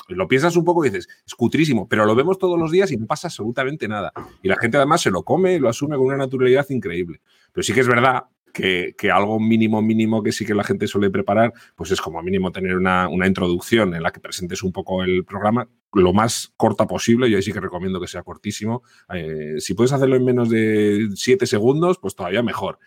lo 0.09 0.29
piensas 0.29 0.57
un 0.57 0.65
poco 0.65 0.85
y 0.85 0.91
dices, 0.91 1.09
es 1.27 1.35
cutrísimo, 1.35 1.89
pero 1.89 2.07
lo 2.07 2.15
vemos 2.15 2.39
todos 2.39 2.59
los 2.59 2.71
días 2.71 2.91
y 2.91 2.97
no 2.97 3.07
pasa 3.07 3.29
absolutamente 3.29 3.89
nada. 3.89 4.13
Y 4.43 4.49
la 4.49 4.57
gente 4.57 4.77
además 4.77 5.01
se 5.01 5.11
lo 5.11 5.23
come 5.23 5.55
y 5.55 5.59
lo 5.59 5.69
asume 5.69 5.97
con 5.97 6.07
una 6.07 6.17
naturalidad 6.17 6.67
increíble. 6.71 7.21
Pero 7.53 7.63
sí 7.63 7.73
que 7.73 7.81
es 7.81 7.89
verdad 7.89 8.25
que, 8.53 9.11
algo 9.13 9.39
mínimo, 9.39 9.83
mínimo 9.83 10.23
que 10.23 10.33
sí 10.33 10.45
que 10.45 10.55
la 10.55 10.65
gente 10.65 10.87
suele 10.87 11.11
preparar, 11.11 11.53
pues 11.77 11.91
es 11.91 12.01
como 12.01 12.23
mínimo 12.23 12.51
tener 12.51 12.77
una, 12.77 13.09
introducción 13.27 13.95
en 13.95 14.03
la 14.03 14.11
que 14.11 14.21
presentes 14.21 14.63
un 14.63 14.73
poco 14.73 15.03
el 15.03 15.25
programa, 15.25 15.69
lo 15.93 16.13
más 16.13 16.53
corta 16.57 16.87
posible. 16.87 17.31
Yo 17.31 17.37
ahí 17.37 17.43
sí 17.43 17.53
que 17.53 17.61
recomiendo 17.61 18.01
que 18.01 18.09
sea 18.09 18.23
cortísimo. 18.23 18.83
Eh, 19.13 19.57
si 19.59 19.75
puedes 19.75 19.93
hacerlo 19.93 20.17
en 20.17 20.25
menos 20.25 20.51
de 20.51 21.09
siete 21.15 21.47
segundos, 21.47 21.99
pues 21.99 22.15
todavía 22.15 22.43
mejor. 22.43 22.79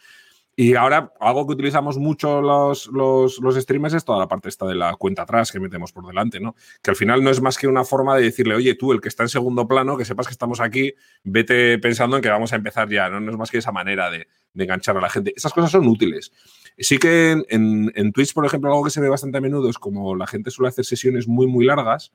Y 0.55 0.75
ahora, 0.75 1.13
algo 1.19 1.47
que 1.47 1.53
utilizamos 1.53 1.97
mucho 1.97 2.41
los, 2.41 2.87
los, 2.87 3.39
los, 3.39 3.55
streamers 3.55 3.93
es 3.93 4.03
toda 4.03 4.19
la 4.19 4.27
parte 4.27 4.49
esta 4.49 4.65
de 4.65 4.75
la 4.75 4.95
cuenta 4.95 5.21
atrás 5.21 5.51
que 5.51 5.61
metemos 5.61 5.93
por 5.93 6.05
delante, 6.05 6.41
¿no? 6.41 6.55
Que 6.81 6.91
al 6.91 6.97
final 6.97 7.23
no 7.23 7.29
es 7.29 7.41
más 7.41 7.57
que 7.57 7.67
una 7.67 7.85
forma 7.85 8.17
de 8.17 8.23
decirle, 8.23 8.55
oye, 8.55 8.75
tú, 8.75 8.91
el 8.91 8.99
que 8.99 9.07
está 9.07 9.23
en 9.23 9.29
segundo 9.29 9.65
plano, 9.67 9.97
que 9.97 10.03
sepas 10.03 10.27
que 10.27 10.33
estamos 10.33 10.59
aquí, 10.59 10.93
vete 11.23 11.79
pensando 11.79 12.17
en 12.17 12.21
que 12.21 12.29
vamos 12.29 12.51
a 12.51 12.57
empezar 12.57 12.89
ya, 12.89 13.09
¿no? 13.09 13.21
No 13.21 13.31
es 13.31 13.37
más 13.37 13.49
que 13.49 13.59
esa 13.59 13.71
manera 13.71 14.11
de, 14.11 14.27
enganchar 14.53 14.97
a 14.97 15.01
la 15.01 15.09
gente. 15.09 15.33
Esas 15.35 15.53
cosas 15.53 15.71
son 15.71 15.87
útiles. 15.87 16.33
Sí 16.77 16.97
que 16.97 17.31
en, 17.31 17.45
en, 17.49 17.91
en 17.95 18.11
Twitch, 18.11 18.33
por 18.33 18.45
ejemplo, 18.45 18.69
algo 18.69 18.83
que 18.83 18.89
se 18.89 18.99
ve 18.99 19.07
bastante 19.07 19.37
a 19.37 19.41
menudo 19.41 19.69
es 19.69 19.77
como 19.77 20.15
la 20.15 20.27
gente 20.27 20.51
suele 20.51 20.69
hacer 20.69 20.83
sesiones 20.83 21.27
muy, 21.27 21.47
muy 21.47 21.65
largas 21.65 22.11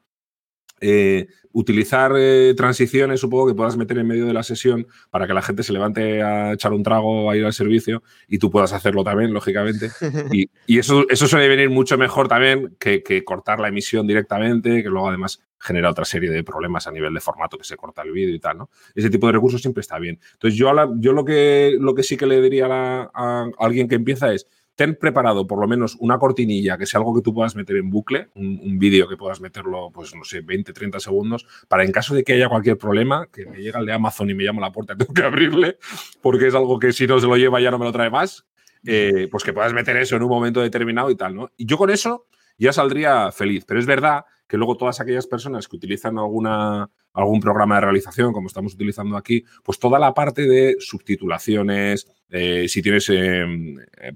eh, 0.81 1.29
utilizar 1.53 2.13
eh, 2.17 2.53
transiciones, 2.55 3.21
supongo 3.21 3.47
que 3.47 3.55
puedas 3.55 3.79
meter 3.79 3.97
en 3.97 4.07
medio 4.07 4.27
de 4.27 4.35
la 4.35 4.43
sesión 4.43 4.87
para 5.09 5.27
que 5.27 5.33
la 5.33 5.41
gente 5.41 5.63
se 5.63 5.73
levante 5.73 6.23
a 6.23 6.53
echar 6.53 6.75
un 6.75 6.83
trago, 6.83 7.31
a 7.31 7.37
ir 7.37 7.47
al 7.47 7.55
servicio 7.55 8.03
y 8.29 8.39
tú 8.39 8.51
puedas 8.51 8.75
hacerlo 8.75 9.03
también, 9.03 9.33
lógicamente. 9.33 9.91
Y, 10.67 10.79
eso, 10.79 11.07
eso 11.09 11.27
suele 11.27 11.49
venir 11.49 11.71
mucho 11.71 11.97
mejor 11.97 12.29
también 12.29 12.77
que, 12.79 13.25
cortar 13.25 13.59
la 13.59 13.69
emisión 13.69 14.07
directamente, 14.07 14.83
que 14.83 14.89
luego 14.91 15.09
además 15.09 15.41
genera 15.59 15.91
otra 15.91 16.05
serie 16.05 16.31
de 16.31 16.45
problemas 16.45 16.87
a 16.87 16.93
nivel 16.93 17.15
de 17.15 17.21
formato, 17.21 17.57
que 17.57 17.65
se 17.65 17.77
corta 17.77 18.03
el 18.03 18.13
vídeo 18.13 18.35
y 18.35 18.39
tal, 18.39 18.59
¿no? 18.59 18.71
Ese 18.95 19.09
tipo 19.09 19.27
de 19.27 19.33
recursos 19.33 19.63
siempre 19.63 19.81
está 19.81 19.99
bien. 19.99 20.21
Entonces, 20.33 20.59
yo, 20.59 20.71
yo 20.99 21.13
lo, 21.13 21.25
que, 21.25 21.77
lo 21.81 21.95
que 21.95 22.03
sí 22.03 22.17
que 22.17 22.27
le 22.27 22.43
diría 22.43 22.67
a 22.69 23.51
alguien 23.59 23.89
que 23.89 23.95
empieza 23.95 24.33
es, 24.33 24.47
ten 24.77 24.95
preparado 24.95 25.47
por 25.47 25.59
lo 25.59 25.67
menos 25.67 25.97
una 25.99 26.19
cortinilla, 26.19 26.77
que 26.77 26.87
sea 26.87 26.99
algo 26.99 27.15
que 27.15 27.23
tú 27.23 27.35
puedas 27.35 27.57
meter 27.57 27.77
en 27.77 27.91
bucle, 27.91 28.29
un, 28.35 28.79
vídeo 28.79 29.09
que 29.09 29.17
puedas 29.17 29.41
meterlo, 29.41 29.91
pues 29.93 30.15
no 30.15 30.23
sé, 30.23 30.43
20, 30.43 30.73
30 30.73 31.01
segundos, 31.01 31.47
para 31.67 31.83
en 31.83 31.91
caso 31.91 32.15
de 32.15 32.23
que 32.23 32.35
haya 32.35 32.49
cualquier 32.49 32.77
problema, 32.77 33.27
que 33.33 33.47
me 33.47 33.59
llega 33.59 33.81
el 33.81 33.87
de 33.87 33.95
Amazon 33.95 34.29
y 34.29 34.35
me 34.35 34.45
llama 34.45 34.59
a 34.59 34.69
la 34.69 34.73
puerta, 34.73 34.95
tengo 34.99 35.15
que 35.15 35.23
abrirle, 35.23 35.79
porque 36.21 36.47
es 36.47 36.55
algo 36.55 36.79
que 36.79 36.93
si 36.93 37.07
no 37.07 37.19
se 37.19 37.27
lo 37.27 37.37
lleva 37.37 37.61
ya 37.61 37.71
no 37.71 37.79
me 37.79 37.87
lo 37.87 37.93
trae 37.93 38.11
más, 38.11 38.47
eh, 38.85 39.29
pues 39.31 39.43
que 39.43 39.55
puedas 39.55 39.73
meter 39.73 39.97
eso 39.97 40.17
en 40.17 40.23
un 40.23 40.29
momento 40.29 40.61
determinado 40.61 41.11
y 41.11 41.17
tal, 41.17 41.35
¿no? 41.35 41.51
Y 41.57 41.67
yo 41.67 41.79
con 41.79 41.91
eso 41.91 42.27
ya 42.59 42.73
saldría 42.73 43.33
feliz, 43.33 43.65
pero 43.67 43.81
es 43.81 43.87
verdad 43.87 44.27
que 44.47 44.59
luego 44.59 44.77
todas 44.77 45.01
aquellas 45.01 45.27
personas 45.27 45.67
que 45.69 45.77
utilizan 45.77 46.19
alguna, 46.19 46.91
algún 47.17 47.41
programa 47.41 47.77
de 47.77 47.81
realización, 47.83 48.33
como 48.33 48.47
estamos 48.47 48.75
utilizando 48.75 49.17
aquí, 49.17 49.45
pues 49.63 49.79
toda 49.79 49.99
la 49.99 50.13
parte 50.15 50.43
de 50.43 50.77
subtitulaciones, 50.79 52.07
eh, 52.29 52.67
si 52.69 52.83
tienes 52.83 53.09
eh, 53.11 53.45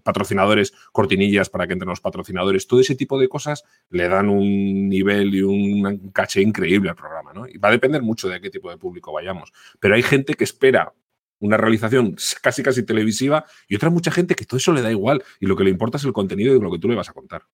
patrocinadores, 0.03 0.73
cortinillas 0.93 1.49
para 1.49 1.67
que 1.67 1.73
entren 1.73 1.89
los 1.89 2.01
patrocinadores, 2.01 2.67
todo 2.67 2.81
ese 2.81 2.95
tipo 2.95 3.19
de 3.19 3.29
cosas 3.29 3.65
le 3.89 4.09
dan 4.09 4.29
un 4.29 4.89
nivel 4.89 5.35
y 5.35 5.43
un 5.43 6.11
caché 6.13 6.43
increíble 6.43 6.91
al 6.91 6.97
programa, 6.97 7.33
¿no? 7.33 7.49
Y 7.49 7.57
va 7.59 7.69
a 7.69 7.73
depender 7.73 8.03
mucho 8.03 8.29
de 8.29 8.41
qué 8.41 8.51
tipo 8.51 8.71
de 8.71 8.77
público 8.77 9.13
vayamos. 9.13 9.53
Pero 9.81 9.95
hay 9.95 10.03
gente 10.03 10.35
que 10.35 10.45
espera 10.45 10.93
una 11.39 11.57
realización 11.57 12.17
casi 12.43 12.63
casi 12.63 12.85
televisiva 12.85 13.47
y 13.67 13.77
otra 13.77 13.89
mucha 13.89 14.11
gente 14.11 14.35
que 14.35 14.45
todo 14.45 14.59
eso 14.59 14.73
le 14.73 14.83
da 14.83 14.91
igual 14.91 15.25
y 15.41 15.47
lo 15.47 15.57
que 15.57 15.65
le 15.65 15.71
importa 15.71 15.97
es 15.97 16.05
el 16.05 16.13
contenido 16.13 16.55
y 16.55 16.61
lo 16.61 16.71
que 16.71 16.79
tú 16.79 16.89
le 16.89 16.97
vas 16.97 17.09
a 17.09 17.15
contar. 17.15 17.45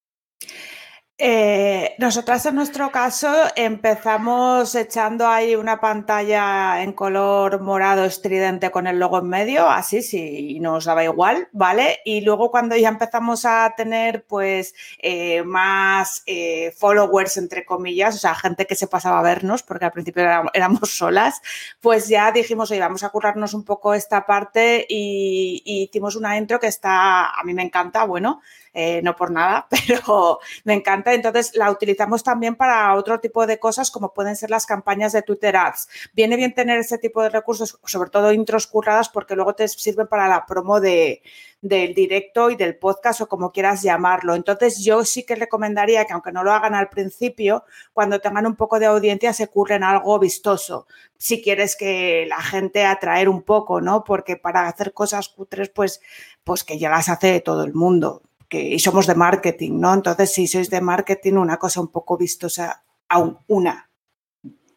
Eh, 1.19 1.95
nosotras 1.97 2.45
en 2.45 2.53
nuestro 2.53 2.91
caso 2.91 3.27
empezamos 3.55 4.75
echando 4.75 5.27
ahí 5.27 5.55
una 5.55 5.81
pantalla 5.81 6.83
en 6.83 6.93
color 6.93 7.59
morado 7.59 8.05
estridente 8.05 8.69
con 8.69 8.85
el 8.85 8.99
logo 8.99 9.17
en 9.17 9.27
medio, 9.27 9.67
así 9.67 10.03
sí, 10.03 10.59
nos 10.59 10.85
daba 10.85 11.03
igual, 11.03 11.49
¿vale? 11.53 12.01
Y 12.05 12.21
luego 12.21 12.51
cuando 12.51 12.75
ya 12.75 12.89
empezamos 12.89 13.45
a 13.45 13.73
tener 13.75 14.25
pues 14.27 14.75
eh, 14.99 15.41
más 15.41 16.21
eh, 16.27 16.71
followers, 16.77 17.37
entre 17.37 17.65
comillas, 17.65 18.13
o 18.13 18.19
sea, 18.19 18.35
gente 18.35 18.67
que 18.67 18.75
se 18.75 18.85
pasaba 18.85 19.17
a 19.17 19.23
vernos, 19.23 19.63
porque 19.63 19.85
al 19.85 19.93
principio 19.93 20.23
éramos, 20.53 20.91
solas, 20.91 21.41
pues 21.81 22.07
ya 22.09 22.31
dijimos, 22.31 22.69
oye, 22.69 22.79
vamos 22.79 23.03
a 23.03 23.09
currarnos 23.09 23.55
un 23.55 23.65
poco 23.65 23.95
esta 23.95 24.27
parte 24.27 24.85
y, 24.87 25.63
y 25.65 25.83
hicimos 25.85 26.15
una 26.15 26.37
intro 26.37 26.59
que 26.59 26.67
está, 26.67 27.31
a 27.31 27.43
mí 27.43 27.55
me 27.55 27.63
encanta, 27.63 28.03
bueno, 28.05 28.39
eh, 28.79 29.01
no 29.01 29.15
por 29.15 29.31
nada, 29.31 29.67
pero 29.87 30.37
me 30.63 30.75
encanta. 30.75 31.11
Entonces 31.15 31.55
la 31.55 31.71
utilizamos 31.71 32.23
también 32.23 32.55
para 32.55 32.93
otro 32.93 33.19
tipo 33.19 33.47
de 33.47 33.57
cosas 33.57 33.89
como 33.89 34.13
pueden 34.13 34.35
ser 34.35 34.51
las 34.51 34.67
campañas 34.67 35.13
de 35.13 35.23
Twitter 35.23 35.57
Ads. 35.57 35.87
Viene 36.13 36.35
bien 36.35 36.53
tener 36.53 36.77
ese 36.77 36.99
tipo 36.99 37.23
de 37.23 37.29
recursos, 37.29 37.79
sobre 37.85 38.11
todo 38.11 38.31
intros 38.31 38.67
curradas, 38.67 39.09
porque 39.09 39.35
luego 39.35 39.55
te 39.55 39.67
sirven 39.67 40.05
para 40.05 40.27
la 40.27 40.45
promo 40.45 40.79
de, 40.79 41.23
del 41.59 41.95
directo 41.95 42.51
y 42.51 42.55
del 42.55 42.77
podcast 42.77 43.21
o 43.21 43.27
como 43.27 43.51
quieras 43.51 43.81
llamarlo. 43.81 44.35
Entonces 44.35 44.83
yo 44.83 45.03
sí 45.05 45.25
que 45.25 45.33
recomendaría 45.33 46.05
que 46.05 46.13
aunque 46.13 46.31
no 46.31 46.43
lo 46.43 46.53
hagan 46.53 46.75
al 46.75 46.89
principio, 46.89 47.63
cuando 47.93 48.21
tengan 48.21 48.45
un 48.45 48.55
poco 48.55 48.77
de 48.77 48.85
audiencia 48.85 49.33
se 49.33 49.47
curren 49.47 49.83
algo 49.83 50.19
vistoso. 50.19 50.85
Si 51.17 51.41
quieres 51.41 51.75
que 51.75 52.27
la 52.27 52.43
gente 52.43 52.85
atraer 52.85 53.27
un 53.27 53.41
poco, 53.41 53.81
¿no? 53.81 54.03
Porque 54.03 54.35
para 54.37 54.67
hacer 54.67 54.93
cosas 54.93 55.29
cutres, 55.29 55.69
pues, 55.69 55.99
pues 56.43 56.63
que 56.63 56.77
ya 56.77 56.91
las 56.91 57.09
hace 57.09 57.41
todo 57.41 57.63
el 57.63 57.73
mundo 57.73 58.21
que, 58.49 58.61
y 58.61 58.79
somos 58.79 59.07
de 59.07 59.15
marketing, 59.15 59.79
¿no? 59.79 59.93
Entonces, 59.93 60.33
si 60.33 60.47
sois 60.47 60.69
de 60.69 60.81
marketing, 60.81 61.33
una 61.33 61.57
cosa 61.57 61.81
un 61.81 61.91
poco 61.91 62.17
vistosa, 62.17 62.83
aún 63.09 63.37
una. 63.47 63.89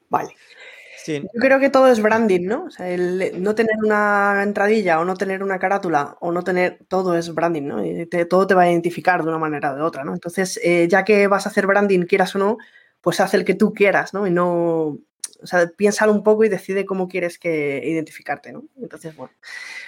Vale. 0.08 0.34
Yo 1.06 1.40
creo 1.40 1.58
que 1.60 1.70
todo 1.70 1.86
es 1.88 2.00
branding, 2.00 2.46
¿no? 2.46 2.64
O 2.64 2.70
sea, 2.70 2.88
el 2.90 3.42
no 3.42 3.54
tener 3.54 3.76
una 3.82 4.42
entradilla 4.42 5.00
o 5.00 5.04
no 5.04 5.16
tener 5.16 5.42
una 5.42 5.58
carátula 5.58 6.16
o 6.20 6.32
no 6.32 6.42
tener, 6.42 6.78
todo 6.88 7.16
es 7.16 7.34
branding, 7.34 7.62
¿no? 7.62 7.84
Y 7.84 8.06
todo 8.28 8.46
te 8.46 8.54
va 8.54 8.62
a 8.62 8.70
identificar 8.70 9.22
de 9.22 9.28
una 9.28 9.38
manera 9.38 9.72
o 9.72 9.76
de 9.76 9.82
otra, 9.82 10.04
¿no? 10.04 10.12
Entonces, 10.12 10.60
eh, 10.62 10.88
ya 10.88 11.04
que 11.04 11.26
vas 11.26 11.46
a 11.46 11.48
hacer 11.48 11.66
branding, 11.66 12.02
quieras 12.02 12.34
o 12.36 12.38
no, 12.38 12.58
pues 13.00 13.20
haz 13.20 13.34
el 13.34 13.44
que 13.44 13.54
tú 13.54 13.72
quieras, 13.72 14.12
¿no? 14.14 14.26
Y 14.26 14.30
no, 14.30 14.98
o 15.42 15.46
sea, 15.46 15.66
piénsalo 15.68 16.12
un 16.12 16.22
poco 16.22 16.44
y 16.44 16.48
decide 16.48 16.84
cómo 16.84 17.08
quieres 17.08 17.38
que 17.38 17.80
identificarte, 17.84 18.52
¿no? 18.52 18.64
Entonces, 18.80 19.16
bueno, 19.16 19.32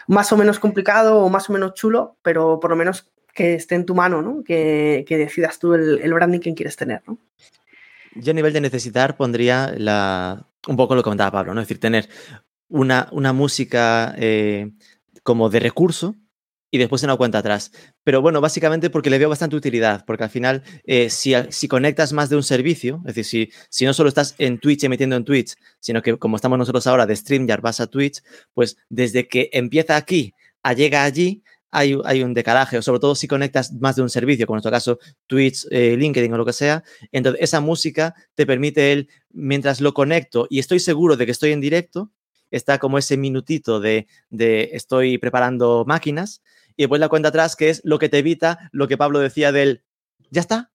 más 0.06 0.32
o 0.32 0.36
menos 0.36 0.58
complicado 0.58 1.18
o 1.18 1.28
más 1.28 1.48
o 1.50 1.52
menos 1.52 1.74
chulo, 1.74 2.16
pero 2.22 2.58
por 2.60 2.70
lo 2.70 2.76
menos 2.76 3.10
que 3.32 3.54
esté 3.54 3.74
en 3.74 3.86
tu 3.86 3.94
mano, 3.94 4.22
¿no? 4.22 4.42
Que, 4.44 5.04
decidas 5.08 5.58
tú 5.58 5.74
el, 5.74 6.12
branding 6.12 6.40
que 6.40 6.54
quieres 6.54 6.76
tener, 6.76 7.02
¿no? 7.06 7.18
Yo 8.14 8.32
a 8.32 8.34
nivel 8.34 8.52
de 8.52 8.60
necesitar 8.60 9.16
pondría 9.16 9.72
la, 9.76 10.46
un 10.68 10.76
poco 10.76 10.94
lo 10.94 11.02
que 11.02 11.04
comentaba 11.04 11.30
Pablo, 11.30 11.54
¿no? 11.54 11.60
Es 11.60 11.66
decir, 11.66 11.80
tener 11.80 12.08
una, 12.68 13.08
una 13.12 13.32
música 13.32 14.14
eh, 14.18 14.70
como 15.22 15.48
de 15.48 15.60
recurso 15.60 16.14
y 16.70 16.78
después 16.78 17.02
una 17.02 17.16
cuenta 17.16 17.38
atrás. 17.38 17.70
Pero 18.02 18.20
bueno, 18.20 18.40
básicamente 18.40 18.90
porque 18.90 19.10
le 19.10 19.18
veo 19.18 19.28
bastante 19.28 19.56
utilidad, 19.56 20.04
porque 20.06 20.24
al 20.24 20.30
final, 20.30 20.62
eh, 20.84 21.10
si, 21.10 21.34
si, 21.50 21.68
conectas 21.68 22.12
más 22.12 22.30
de 22.30 22.36
un 22.36 22.42
servicio, 22.42 23.02
es 23.06 23.14
decir, 23.14 23.50
si, 23.50 23.60
si 23.68 23.84
no 23.84 23.92
solo 23.92 24.08
estás 24.08 24.34
en 24.38 24.58
Twitch 24.58 24.84
emitiendo 24.84 25.16
en 25.16 25.24
Twitch, 25.24 25.54
sino 25.80 26.02
que 26.02 26.18
como 26.18 26.36
estamos 26.36 26.58
nosotros 26.58 26.86
ahora 26.86 27.06
de 27.06 27.14
StreamYard 27.14 27.60
vas 27.60 27.80
a 27.80 27.86
Twitch, 27.86 28.22
pues 28.54 28.78
desde 28.88 29.28
que 29.28 29.50
empieza 29.52 29.96
aquí 29.96 30.34
a 30.62 30.72
llega 30.72 31.04
allí, 31.04 31.42
hay, 31.72 32.22
un 32.22 32.34
decalaje, 32.34 32.76
o 32.76 32.82
sobre 32.82 33.00
todo 33.00 33.14
si 33.14 33.26
conectas 33.26 33.72
más 33.72 33.96
de 33.96 34.02
un 34.02 34.10
servicio, 34.10 34.46
como 34.46 34.56
en 34.56 34.58
nuestro 34.58 34.70
caso 34.70 34.98
Twitch, 35.26 35.66
eh, 35.70 35.96
LinkedIn 35.96 36.32
o 36.34 36.36
lo 36.36 36.44
que 36.44 36.52
sea, 36.52 36.84
entonces 37.10 37.42
esa 37.42 37.60
música 37.60 38.14
te 38.34 38.44
permite 38.46 38.92
él, 38.92 39.08
mientras 39.30 39.80
lo 39.80 39.94
conecto 39.94 40.46
y 40.50 40.58
estoy 40.58 40.80
seguro 40.80 41.16
de 41.16 41.24
que 41.24 41.32
estoy 41.32 41.52
en 41.52 41.62
directo, 41.62 42.12
está 42.50 42.78
como 42.78 42.98
ese 42.98 43.16
minutito 43.16 43.80
de, 43.80 44.06
de 44.28 44.70
estoy 44.74 45.16
preparando 45.16 45.84
máquinas, 45.86 46.42
y 46.76 46.82
después 46.82 47.00
la 47.00 47.08
cuenta 47.08 47.30
atrás 47.30 47.56
que 47.56 47.70
es 47.70 47.80
lo 47.84 47.98
que 47.98 48.10
te 48.10 48.18
evita 48.18 48.70
lo 48.72 48.86
que 48.86 48.98
Pablo 48.98 49.18
decía 49.18 49.50
del, 49.50 49.82
ya 50.30 50.42
está, 50.42 50.71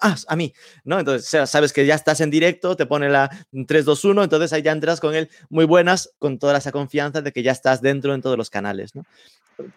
Ah, 0.00 0.16
a 0.28 0.36
mí, 0.36 0.52
¿no? 0.84 0.98
Entonces, 0.98 1.48
sabes 1.48 1.72
que 1.72 1.86
ya 1.86 1.94
estás 1.94 2.20
en 2.20 2.30
directo, 2.30 2.76
te 2.76 2.86
pone 2.86 3.08
la 3.08 3.28
321, 3.52 4.24
entonces 4.24 4.52
ahí 4.52 4.62
ya 4.62 4.72
entras 4.72 5.00
con 5.00 5.14
él 5.14 5.30
muy 5.48 5.64
buenas, 5.64 6.12
con 6.18 6.38
toda 6.38 6.58
esa 6.58 6.72
confianza 6.72 7.22
de 7.22 7.32
que 7.32 7.42
ya 7.42 7.52
estás 7.52 7.80
dentro 7.80 8.14
en 8.14 8.22
todos 8.22 8.36
los 8.36 8.50
canales, 8.50 8.94
¿no? 8.94 9.04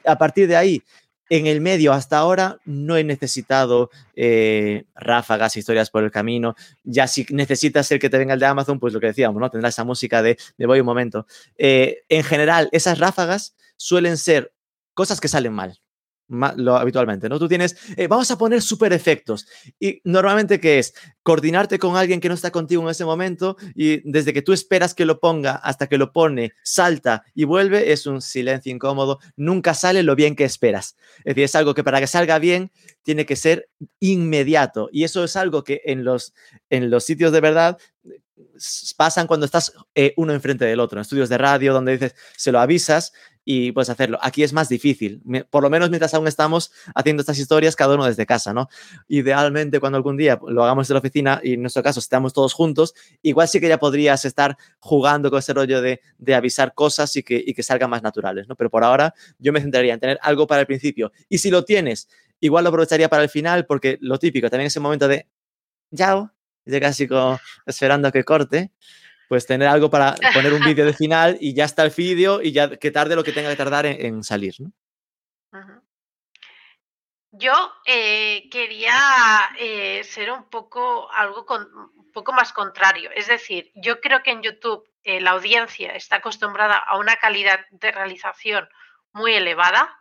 A 0.05 0.17
partir 0.17 0.47
de 0.47 0.55
ahí, 0.57 0.83
En 1.29 1.47
el 1.47 1.61
medio, 1.61 1.93
hasta 1.93 2.17
ahora, 2.19 2.59
no 2.65 2.97
he 2.97 3.03
necesitado 3.03 3.89
eh, 4.15 4.85
ráfagas, 4.95 5.57
historias 5.57 5.89
por 5.89 6.03
el 6.03 6.11
camino. 6.11 6.55
Ya 6.83 7.07
si 7.07 7.25
necesitas 7.31 7.91
el 7.91 7.99
que 7.99 8.09
te 8.09 8.17
venga 8.19 8.33
el 8.35 8.39
de 8.41 8.45
Amazon, 8.47 8.79
pues 8.79 8.93
lo 8.93 8.99
que 8.99 9.07
decíamos, 9.07 9.39
¿no? 9.41 9.49
Tendrá 9.49 9.69
esa 9.69 9.85
música 9.85 10.21
de 10.21 10.37
me 10.57 10.67
voy 10.67 10.81
un 10.81 10.85
momento. 10.85 11.25
Eh, 11.57 12.03
en 12.09 12.23
general, 12.23 12.69
esas 12.73 12.99
ráfagas 12.99 13.55
suelen 13.77 14.17
ser 14.17 14.53
cosas 14.93 15.21
que 15.21 15.29
salen 15.29 15.53
mal 15.53 15.79
lo 16.57 16.75
habitualmente, 16.75 17.29
¿no? 17.29 17.39
Tú 17.39 17.47
tienes, 17.47 17.77
eh, 17.95 18.07
vamos 18.07 18.29
a 18.31 18.37
poner 18.37 18.61
super 18.61 18.91
efectos. 18.93 19.47
Y 19.79 20.01
normalmente, 20.03 20.59
¿qué 20.59 20.79
es? 20.79 20.93
Coordinarte 21.21 21.79
con 21.79 21.95
alguien 21.95 22.19
que 22.19 22.27
no 22.27 22.35
está 22.35 22.51
contigo 22.51 22.81
en 22.83 22.89
ese 22.89 23.05
momento 23.05 23.55
y 23.75 24.01
desde 24.09 24.33
que 24.33 24.41
tú 24.41 24.53
esperas 24.53 24.93
que 24.93 25.05
lo 25.05 25.19
ponga 25.19 25.55
hasta 25.55 25.87
que 25.87 25.97
lo 25.97 26.11
pone, 26.11 26.53
salta 26.63 27.23
y 27.33 27.45
vuelve, 27.45 27.91
es 27.91 28.05
un 28.07 28.21
silencio 28.21 28.71
incómodo. 28.71 29.19
Nunca 29.35 29.73
sale 29.73 30.03
lo 30.03 30.15
bien 30.15 30.35
que 30.35 30.43
esperas. 30.43 30.95
Es 31.19 31.35
decir, 31.35 31.43
es 31.43 31.55
algo 31.55 31.73
que 31.73 31.83
para 31.83 31.99
que 31.99 32.07
salga 32.07 32.39
bien 32.39 32.71
tiene 33.03 33.25
que 33.25 33.35
ser 33.35 33.69
inmediato. 33.99 34.89
Y 34.91 35.03
eso 35.03 35.23
es 35.23 35.35
algo 35.35 35.63
que 35.63 35.81
en 35.85 36.03
los, 36.03 36.33
en 36.69 36.89
los 36.89 37.03
sitios 37.03 37.31
de 37.31 37.41
verdad 37.41 37.77
pasan 38.97 39.27
cuando 39.27 39.45
estás 39.45 39.73
eh, 39.95 40.13
uno 40.17 40.33
enfrente 40.33 40.65
del 40.65 40.79
otro, 40.79 40.97
en 40.99 41.01
estudios 41.01 41.29
de 41.29 41.37
radio 41.37 41.73
donde 41.73 41.93
dices, 41.93 42.15
se 42.35 42.51
lo 42.51 42.59
avisas 42.59 43.13
y 43.45 43.71
puedes 43.71 43.89
hacerlo. 43.89 44.17
Aquí 44.21 44.43
es 44.43 44.53
más 44.53 44.69
difícil, 44.69 45.21
por 45.49 45.63
lo 45.63 45.69
menos 45.69 45.89
mientras 45.89 46.13
aún 46.13 46.27
estamos 46.27 46.71
haciendo 46.95 47.21
estas 47.21 47.37
historias 47.37 47.75
cada 47.75 47.95
uno 47.95 48.05
desde 48.05 48.25
casa, 48.25 48.53
¿no? 48.53 48.69
Idealmente 49.07 49.79
cuando 49.79 49.97
algún 49.97 50.17
día 50.17 50.39
lo 50.47 50.63
hagamos 50.63 50.89
en 50.89 50.93
la 50.93 50.99
oficina 50.99 51.41
y 51.43 51.53
en 51.53 51.61
nuestro 51.61 51.83
caso 51.83 51.99
estamos 51.99 52.33
todos 52.33 52.53
juntos, 52.53 52.93
igual 53.21 53.47
sí 53.47 53.59
que 53.59 53.67
ya 53.67 53.79
podrías 53.79 54.25
estar 54.25 54.57
jugando 54.79 55.29
con 55.29 55.39
ese 55.39 55.53
rollo 55.53 55.81
de, 55.81 55.99
avisar 56.33 56.73
cosas 56.73 57.15
y 57.15 57.23
que, 57.23 57.41
y 57.45 57.53
que 57.53 57.63
salgan 57.63 57.89
más 57.89 58.01
naturales, 58.01 58.47
¿no? 58.47 58.55
Pero 58.55 58.69
por 58.69 58.83
ahora 58.83 59.13
yo 59.37 59.53
me 59.53 59.61
centraría 59.61 59.93
en 59.93 59.99
tener 59.99 60.19
algo 60.21 60.47
para 60.47 60.61
el 60.61 60.67
principio. 60.67 61.11
Y 61.29 61.37
si 61.37 61.51
lo 61.51 61.65
tienes, 61.65 62.07
igual 62.39 62.63
lo 62.63 62.69
aprovecharía 62.69 63.09
para 63.09 63.23
el 63.23 63.29
final 63.29 63.65
porque 63.65 63.97
lo 64.01 64.17
típico, 64.19 64.49
también 64.49 64.67
ese 64.67 64.79
momento 64.79 65.07
de, 65.07 65.27
yao, 65.91 66.31
ya 66.65 66.79
casi 66.79 67.07
como 67.07 67.39
esperando 67.65 68.07
a 68.07 68.11
que 68.11 68.23
corte 68.23 68.71
pues 69.33 69.47
tener 69.47 69.67
algo 69.67 69.89
para 69.89 70.15
poner 70.33 70.53
un 70.53 70.63
vídeo 70.63 70.85
de 70.85 70.93
final 70.93 71.37
y 71.39 71.53
ya 71.53 71.65
está 71.65 71.83
el 71.83 71.89
vídeo 71.89 72.41
y 72.41 72.51
ya 72.51 72.77
que 72.77 72.91
tarde 72.91 73.15
lo 73.15 73.23
que 73.23 73.31
tenga 73.31 73.49
que 73.49 73.55
tardar 73.55 73.85
en, 73.85 74.23
salir. 74.23 74.53
¿no? 74.59 74.71
Yo 77.31 77.73
eh, 77.87 78.47
quería 78.51 78.93
eh, 79.57 80.03
ser 80.03 80.29
un 80.29 80.49
poco 80.51 81.11
algo 81.11 81.47
con, 81.47 81.67
un 81.73 82.11
poco 82.11 82.31
más 82.31 82.53
contrario. 82.53 83.09
Es 83.15 83.27
decir, 83.27 83.71
yo 83.73 83.99
creo 84.01 84.21
que 84.21 84.29
en 84.29 84.43
YouTube 84.43 84.87
eh, 85.03 85.19
la 85.19 85.31
audiencia 85.31 85.95
está 85.95 86.17
acostumbrada 86.17 86.77
a 86.77 86.97
una 86.99 87.15
calidad 87.15 87.61
de 87.71 87.91
realización 87.91 88.69
muy 89.13 89.33
elevada 89.33 89.99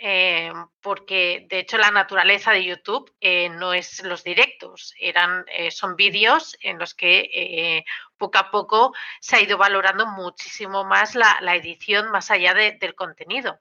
eh, 0.00 0.52
porque 0.80 1.46
de 1.50 1.58
hecho 1.58 1.76
la 1.76 1.90
naturaleza 1.90 2.52
de 2.52 2.64
YouTube 2.64 3.12
eh, 3.20 3.48
no 3.48 3.74
es 3.74 4.04
los 4.04 4.22
directos, 4.22 4.94
eran, 5.00 5.44
eh, 5.48 5.72
son 5.72 5.96
vídeos 5.96 6.56
en 6.60 6.78
los 6.78 6.94
que 6.94 7.84
poco 8.16 8.38
a 8.38 8.50
poco 8.52 8.94
se 9.20 9.36
ha 9.36 9.40
ido 9.40 9.58
valorando 9.58 10.06
muchísimo 10.06 10.84
más 10.84 11.16
la, 11.16 11.36
edición 11.56 12.10
más 12.12 12.30
allá 12.30 12.54
del 12.54 12.94
contenido. 12.94 13.60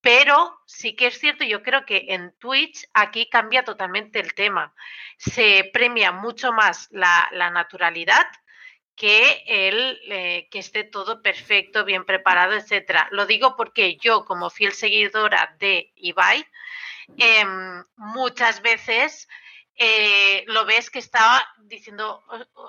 Pero 0.00 0.60
sí 0.66 0.94
que 0.94 1.08
es 1.08 1.18
cierto, 1.18 1.44
yo 1.44 1.62
creo 1.62 1.84
que 1.84 2.06
en 2.10 2.32
Twitch 2.38 2.86
aquí 2.94 3.28
cambia 3.28 3.64
totalmente 3.64 4.20
el 4.20 4.34
tema. 4.34 4.72
Se 5.18 5.68
premia 5.72 6.12
mucho 6.12 6.52
más 6.52 6.88
la, 6.92 7.28
la 7.32 7.50
naturalidad 7.50 8.26
que 8.96 9.44
él 9.46 10.00
eh, 10.08 10.48
que 10.50 10.58
esté 10.58 10.82
todo 10.82 11.22
perfecto, 11.22 11.84
bien 11.84 12.06
preparado, 12.06 12.54
etcétera. 12.54 13.08
Lo 13.12 13.26
digo 13.26 13.54
porque 13.54 13.96
yo, 13.98 14.24
como 14.24 14.48
fiel 14.48 14.72
seguidora 14.72 15.54
de 15.58 15.92
Ibai, 15.96 16.44
em, 17.18 17.84
muchas 17.96 18.62
veces 18.62 19.28
eh, 19.76 20.44
lo 20.46 20.64
ves 20.64 20.90
que 20.90 20.98
estaba 20.98 21.46
diciendo 21.58 22.24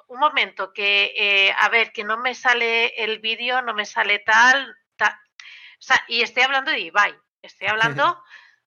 un 0.09 0.19
momento 0.19 0.73
que 0.73 1.13
eh, 1.15 1.55
a 1.57 1.69
ver 1.69 1.93
que 1.93 2.03
no 2.03 2.17
me 2.17 2.35
sale 2.35 2.87
el 3.01 3.19
vídeo, 3.19 3.61
no 3.61 3.73
me 3.73 3.85
sale 3.85 4.19
tal, 4.19 4.75
tal. 4.97 5.13
O 5.13 5.81
sea, 5.81 6.03
y 6.09 6.21
estoy 6.21 6.43
hablando 6.43 6.71
de 6.71 6.81
Ibai, 6.81 7.15
estoy 7.41 7.69
hablando 7.69 8.21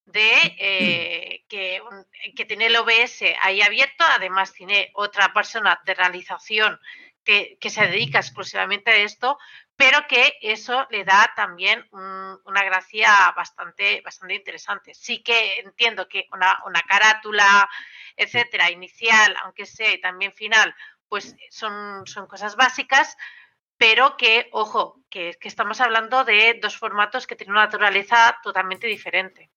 de 0.06 1.44
que, 1.48 1.82
que 2.34 2.44
tiene 2.46 2.66
el 2.66 2.76
OBS 2.76 3.22
ahí 3.42 3.60
abierto, 3.60 4.02
además 4.08 4.52
tiene 4.52 4.90
otra 4.94 5.32
persona 5.32 5.78
de 5.84 5.94
realización 5.94 6.80
que, 7.24 7.58
se 7.70 7.86
dedica 7.86 8.18
exclusivamente 8.18 8.90
a 8.90 8.96
esto, 8.96 9.38
pero 9.76 10.06
que 10.08 10.34
eso 10.40 10.86
le 10.90 11.04
da 11.04 11.32
también 11.36 11.86
una 11.92 12.64
gracia 12.64 13.32
bastante, 13.36 14.00
bastante 14.02 14.34
interesante. 14.34 14.94
Sí 14.94 15.22
que 15.22 15.60
entiendo 15.60 16.08
que 16.08 16.26
una, 16.32 16.82
carátula, 16.88 17.68
etcétera, 18.16 18.70
inicial, 18.70 19.36
aunque 19.42 19.66
sea 19.66 19.92
y 19.94 20.00
también 20.00 20.32
final, 20.34 20.74
pues 21.08 21.34
son, 21.50 22.06
son 22.06 22.26
cosas 22.26 22.56
básicas, 22.56 23.16
pero 23.76 24.16
que, 24.16 24.48
ojo, 24.52 25.02
que, 25.08 25.36
que 25.40 25.48
estamos 25.48 25.80
hablando 25.80 26.24
de 26.24 26.58
dos 26.60 26.76
formatos 26.76 27.26
que 27.26 27.36
tienen 27.36 27.52
una 27.52 27.64
naturaleza 27.64 28.38
totalmente 28.42 28.86
diferente. 28.86 29.50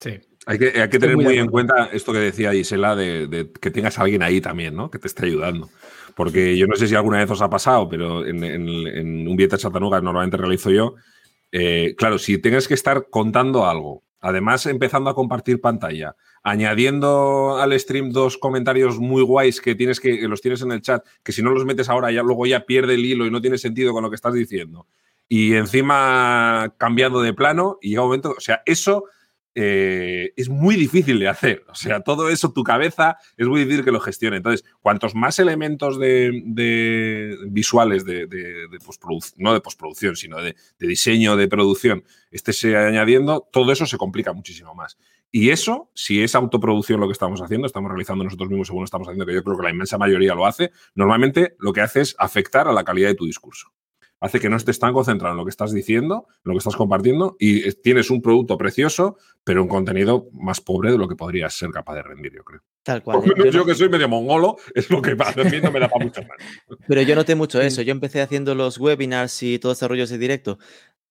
Sí. 0.00 0.20
Hay 0.46 0.58
que, 0.58 0.80
hay 0.80 0.88
que 0.88 0.98
tener 0.98 1.16
muy, 1.16 1.38
en 1.38 1.48
cuenta 1.48 1.90
esto 1.92 2.10
que 2.10 2.20
decía 2.20 2.52
Gisela, 2.52 2.96
de, 2.96 3.50
que 3.60 3.70
tengas 3.70 3.98
a 3.98 4.02
alguien 4.02 4.22
ahí 4.22 4.40
también, 4.40 4.74
¿no? 4.74 4.90
Que 4.90 4.98
te 4.98 5.06
esté 5.06 5.26
ayudando. 5.26 5.68
Porque 6.18 6.56
yo 6.56 6.66
no 6.66 6.74
sé 6.74 6.88
si 6.88 6.96
alguna 6.96 7.18
vez 7.18 7.30
os 7.30 7.40
ha 7.42 7.48
pasado, 7.48 7.88
pero 7.88 8.26
en, 8.26 8.42
un 8.42 9.36
billete 9.36 9.54
de 9.54 9.62
Chattanooga 9.62 10.00
normalmente 10.00 10.36
realizo 10.36 10.68
yo. 10.72 10.96
Eh, 11.52 11.94
claro, 11.96 12.18
si 12.18 12.38
tienes 12.38 12.66
que 12.66 12.74
estar 12.74 13.06
contando 13.08 13.66
algo, 13.66 14.02
además 14.18 14.66
empezando 14.66 15.10
a 15.10 15.14
compartir 15.14 15.60
pantalla, 15.60 16.16
añadiendo 16.42 17.58
al 17.60 17.78
stream 17.78 18.10
dos 18.10 18.36
comentarios 18.36 18.98
muy 18.98 19.22
guays 19.22 19.60
que 19.60 19.76
tienes 19.76 20.00
que, 20.00 20.18
que 20.18 20.26
los 20.26 20.40
tienes 20.40 20.60
en 20.62 20.72
el 20.72 20.82
chat, 20.82 21.06
que 21.22 21.30
si 21.30 21.40
no 21.40 21.50
los 21.50 21.64
metes 21.64 21.88
ahora 21.88 22.10
ya 22.10 22.24
luego 22.24 22.46
ya 22.46 22.66
pierde 22.66 22.94
el 22.94 23.06
hilo 23.06 23.24
y 23.24 23.30
no 23.30 23.40
tiene 23.40 23.56
sentido 23.56 23.92
con 23.92 24.02
lo 24.02 24.10
que 24.10 24.16
estás 24.16 24.34
diciendo. 24.34 24.88
Y 25.28 25.54
encima 25.54 26.74
cambiando 26.78 27.22
de 27.22 27.32
plano 27.32 27.78
y 27.80 27.90
llega 27.90 28.02
un 28.02 28.08
momento, 28.08 28.34
o 28.36 28.40
sea, 28.40 28.60
eso 28.66 29.04
eh, 29.60 30.34
es 30.36 30.48
muy 30.48 30.76
difícil 30.76 31.18
de 31.18 31.26
hacer. 31.26 31.64
O 31.68 31.74
sea, 31.74 32.00
todo 32.00 32.30
eso, 32.30 32.52
tu 32.52 32.62
cabeza, 32.62 33.18
es 33.36 33.48
muy 33.48 33.58
difícil 33.64 33.84
que 33.84 33.90
lo 33.90 33.98
gestione. 33.98 34.36
Entonces, 34.36 34.64
cuantos 34.80 35.16
más 35.16 35.40
elementos 35.40 35.98
de, 35.98 37.36
visuales 37.48 38.04
de, 38.04 38.68
postproducción, 38.86 39.42
no 39.42 39.52
de 39.52 39.60
postproducción, 39.60 40.14
sino 40.14 40.40
de, 40.40 40.54
diseño, 40.78 41.36
de 41.36 41.48
producción, 41.48 42.04
estés 42.30 42.64
añadiendo, 42.66 43.48
todo 43.52 43.72
eso 43.72 43.84
se 43.84 43.98
complica 43.98 44.32
muchísimo 44.32 44.76
más. 44.76 44.96
Y 45.32 45.50
eso, 45.50 45.90
si 45.92 46.22
es 46.22 46.36
autoproducción 46.36 47.00
lo 47.00 47.08
que 47.08 47.12
estamos 47.12 47.42
haciendo, 47.42 47.66
estamos 47.66 47.90
realizando 47.90 48.22
nosotros 48.22 48.48
mismos 48.50 48.68
según 48.68 48.84
estamos 48.84 49.08
haciendo, 49.08 49.26
que 49.26 49.34
yo 49.34 49.42
creo 49.42 49.56
que 49.56 49.64
la 49.64 49.70
inmensa 49.70 49.98
mayoría 49.98 50.36
lo 50.36 50.46
hace, 50.46 50.70
normalmente 50.94 51.56
lo 51.58 51.72
que 51.72 51.80
hace 51.80 52.02
es 52.02 52.14
afectar 52.20 52.68
a 52.68 52.72
la 52.72 52.84
calidad 52.84 53.08
de 53.08 53.16
tu 53.16 53.26
discurso 53.26 53.72
hace 54.20 54.40
que 54.40 54.48
no 54.48 54.56
estés 54.56 54.78
tan 54.78 54.92
concentrado 54.92 55.32
en 55.32 55.38
lo 55.38 55.44
que 55.44 55.50
estás 55.50 55.72
diciendo, 55.72 56.26
en 56.28 56.42
lo 56.44 56.52
que 56.54 56.58
estás 56.58 56.76
compartiendo, 56.76 57.36
y 57.38 57.70
tienes 57.74 58.10
un 58.10 58.20
producto 58.20 58.56
precioso, 58.58 59.16
pero 59.44 59.62
un 59.62 59.68
contenido 59.68 60.28
más 60.32 60.60
pobre 60.60 60.92
de 60.92 60.98
lo 60.98 61.08
que 61.08 61.16
podrías 61.16 61.54
ser 61.54 61.70
capaz 61.70 61.94
de 61.94 62.02
rendir, 62.02 62.32
yo 62.34 62.44
creo. 62.44 62.60
Tal 62.82 63.02
cual. 63.02 63.20
¿eh? 63.24 63.50
yo, 63.50 63.66
que 63.66 63.74
soy 63.74 63.88
medio 63.88 64.08
mongolo, 64.08 64.56
es 64.74 64.88
lo 64.90 65.02
que 65.02 65.14
mí 65.14 65.60
no 65.62 65.70
me 65.70 65.80
da 65.80 65.88
para 65.88 66.04
mucho 66.04 66.22
más. 66.22 66.78
Pero 66.86 67.02
yo 67.02 67.14
noté 67.14 67.34
mucho 67.34 67.60
eso. 67.60 67.82
Yo 67.82 67.92
empecé 67.92 68.20
haciendo 68.20 68.54
los 68.54 68.78
webinars 68.78 69.42
y 69.42 69.58
todo 69.58 69.72
este 69.72 69.86
rollo 69.86 70.06
de 70.06 70.18
directo 70.18 70.58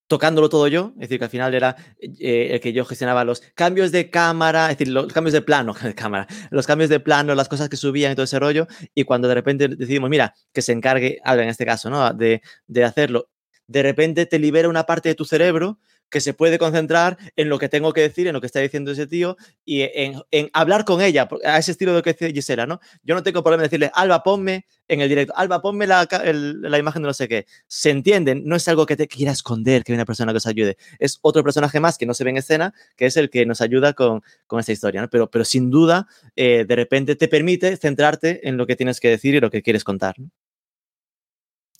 tocándolo 0.08 0.50
todo 0.50 0.68
yo, 0.68 0.94
es 0.96 1.02
decir, 1.02 1.20
que 1.20 1.26
al 1.26 1.30
final 1.30 1.54
era 1.54 1.76
eh, 2.00 2.50
el 2.52 2.60
que 2.60 2.74
yo 2.74 2.86
gestionaba 2.86 3.24
los 3.24 3.42
cambios 3.56 3.92
de 3.92 4.10
cámara, 4.10 4.72
es 4.72 4.78
decir, 4.78 4.94
los 4.94 5.12
cambios 5.12 5.34
de 5.34 5.42
plano, 5.42 5.74
de 5.84 5.94
cámara, 5.94 6.28
los 6.50 6.66
cambios 6.66 6.90
de 6.90 7.00
plano, 7.00 7.36
las 7.36 7.50
cosas 7.50 7.70
que 7.70 7.78
subían 7.78 8.12
y 8.12 8.16
todo 8.16 8.24
ese 8.24 8.40
rollo, 8.40 8.68
y 8.96 9.04
cuando 9.04 9.28
de 9.28 9.36
repente 9.36 9.68
decidimos, 9.68 10.10
mira, 10.10 10.34
que 10.54 10.62
se 10.62 10.72
encargue 10.72 11.20
algo 11.24 11.44
en 11.44 11.50
este 11.50 11.66
caso, 11.66 11.90
¿no? 11.90 12.14
De, 12.14 12.42
de 12.68 12.84
hacerlo, 12.84 13.30
de 13.68 13.84
repente 13.84 14.26
te 14.26 14.40
libera 14.40 14.70
una 14.70 14.86
parte 14.86 15.10
de 15.10 15.16
tu 15.16 15.26
cerebro 15.26 15.80
que 16.10 16.22
se 16.22 16.34
puede 16.34 16.58
concentrar 16.58 17.18
en 17.36 17.50
lo 17.50 17.60
que 17.60 17.70
tengo 17.70 17.94
que 17.94 18.02
decir, 18.02 18.28
en 18.28 18.34
lo 18.34 18.42
que 18.42 18.48
está 18.48 18.60
diciendo 18.60 18.92
ese 18.92 19.08
tío 19.08 19.38
y 19.66 19.82
en, 19.82 20.50
hablar 20.54 20.86
con 20.86 21.02
ella, 21.02 21.28
a 21.44 21.58
ese 21.58 21.72
estilo 21.72 21.92
de 21.92 22.00
lo 22.00 22.04
que 22.04 22.14
dice 22.14 22.32
Gisela, 22.32 22.66
¿no? 22.66 22.80
Yo 23.04 23.16
no 23.16 23.24
tengo 23.24 23.44
problema 23.44 23.64
en 23.64 23.68
decirle, 23.70 23.92
Alba, 23.94 24.24
ponme 24.24 24.66
en 24.88 25.02
el 25.02 25.10
directo, 25.10 25.34
Alba, 25.36 25.62
ponme 25.62 25.88
la, 25.88 26.08
la, 26.12 26.78
imagen 26.78 27.02
de 27.02 27.08
no 27.08 27.14
sé 27.14 27.28
qué. 27.28 27.46
Se 27.68 27.90
entienden, 27.90 28.44
no 28.46 28.56
es 28.56 28.68
algo 28.68 28.86
que 28.86 28.96
te 28.96 29.08
quiera 29.08 29.32
esconder, 29.32 29.84
que 29.84 29.92
hay 29.92 29.96
una 29.96 30.06
persona 30.06 30.32
que 30.32 30.38
os 30.38 30.48
ayude. 30.48 30.78
Es 31.00 31.20
otro 31.22 31.44
personaje 31.44 31.80
más 31.80 31.98
que 31.98 32.06
no 32.06 32.14
se 32.14 32.24
ve 32.24 32.30
en 32.30 32.38
escena, 32.38 32.74
que 32.96 33.06
es 33.06 33.18
el 33.18 33.30
que 33.30 33.46
nos 33.46 33.62
ayuda 33.62 33.94
con, 33.94 34.22
con 34.46 34.60
esta 34.60 34.72
historia, 34.72 35.02
¿no? 35.02 35.10
Pero, 35.10 35.30
pero 35.30 35.44
sin 35.44 35.70
duda, 35.70 36.08
eh, 36.36 36.66
de 36.68 36.76
repente 36.76 37.16
te 37.16 37.28
permite 37.28 37.76
centrarte 37.78 38.48
en 38.48 38.58
lo 38.58 38.66
que 38.66 38.76
tienes 38.76 39.00
que 39.00 39.10
decir 39.10 39.36
y 39.36 39.40
lo 39.40 39.50
que 39.50 39.62
quieres 39.62 39.84
contar. 39.84 40.16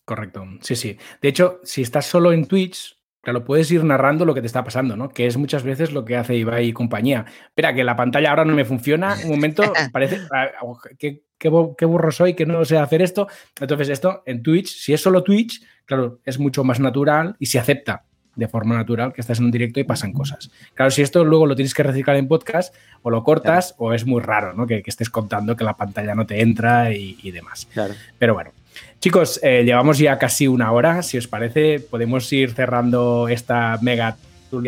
Correcto, 0.06 0.46
sí, 0.62 0.76
sí. 0.76 0.98
De 1.22 1.28
hecho, 1.28 1.60
si 1.64 1.82
estás 1.82 2.06
solo 2.06 2.32
en 2.32 2.46
Twitch, 2.48 2.97
Claro, 3.22 3.44
puedes 3.44 3.70
ir 3.72 3.84
narrando 3.84 4.26
lo 4.26 4.34
que 4.34 4.42
te 4.42 4.48
está 4.48 4.64
pasando, 4.64 4.96
¿no? 4.96 5.10
Que 5.10 5.28
es 5.28 5.36
muchas 5.36 5.64
veces 5.64 5.92
lo 5.92 6.06
que 6.06 6.16
hace 6.16 6.36
Ibai 6.36 6.68
y 6.68 6.74
compañía. 6.74 7.26
Espera, 7.48 7.74
que 7.74 7.84
la 7.84 7.96
pantalla 7.96 8.30
ahora 8.30 8.46
no 8.46 8.54
me 8.54 8.64
funciona. 8.64 9.18
Un 9.26 9.32
momento, 9.32 9.64
parece 9.92 10.22
ah, 10.34 10.48
oh, 10.62 10.80
que 10.98 11.24
qué, 11.38 11.50
burro 11.50 12.12
soy 12.12 12.34
que 12.34 12.46
no 12.46 12.64
sé 12.66 12.78
hacer 12.78 13.02
esto. 13.02 13.28
Entonces, 13.60 13.90
esto 13.90 14.24
en 14.26 14.44
Twitch, 14.44 14.68
si 14.68 14.94
es 14.94 15.02
solo 15.02 15.24
Twitch, 15.24 15.62
claro, 15.86 16.20
es 16.26 16.40
mucho 16.40 16.64
más 16.64 16.80
natural 16.80 17.36
y 17.40 17.48
se 17.48 17.60
acepta. 17.60 18.04
de 18.36 18.48
forma 18.48 18.76
natural 18.76 19.14
que 19.14 19.22
estás 19.22 19.40
en 19.40 19.46
un 19.46 19.52
directo 19.52 19.80
y 19.80 19.84
pasan 19.84 20.14
cosas. 20.14 20.52
Claro, 20.76 20.92
si 20.92 21.02
esto 21.02 21.26
luego 21.26 21.48
lo 21.48 21.56
tienes 21.56 21.74
que 21.74 21.82
reciclar 21.82 22.18
en 22.18 22.28
podcast, 22.28 22.74
o 23.02 23.10
lo 23.10 23.24
cortas 23.24 23.74
o 23.80 23.94
es 23.94 24.06
muy 24.06 24.22
raro, 24.22 24.54
¿no? 24.54 24.68
Que, 24.68 24.84
estés 24.86 25.10
contando 25.10 25.56
que 25.56 25.64
la 25.64 25.76
pantalla 25.76 26.14
no 26.14 26.28
te 26.28 26.42
entra 26.42 26.94
y, 26.94 27.32
demás. 27.32 27.68
Claro. 27.74 27.96
Pero 28.20 28.36
bueno. 28.36 28.52
Chicos, 29.00 29.40
eh, 29.44 29.64
llevamos 29.64 30.00
ya 30.00 30.18
casi 30.18 30.48
una 30.48 30.72
hora. 30.72 31.04
Si 31.04 31.18
os 31.18 31.28
parece, 31.28 31.80
podemos 31.80 32.32
ir 32.34 32.52
cerrando 32.54 33.28
esta 33.28 33.78
mega 33.82 34.18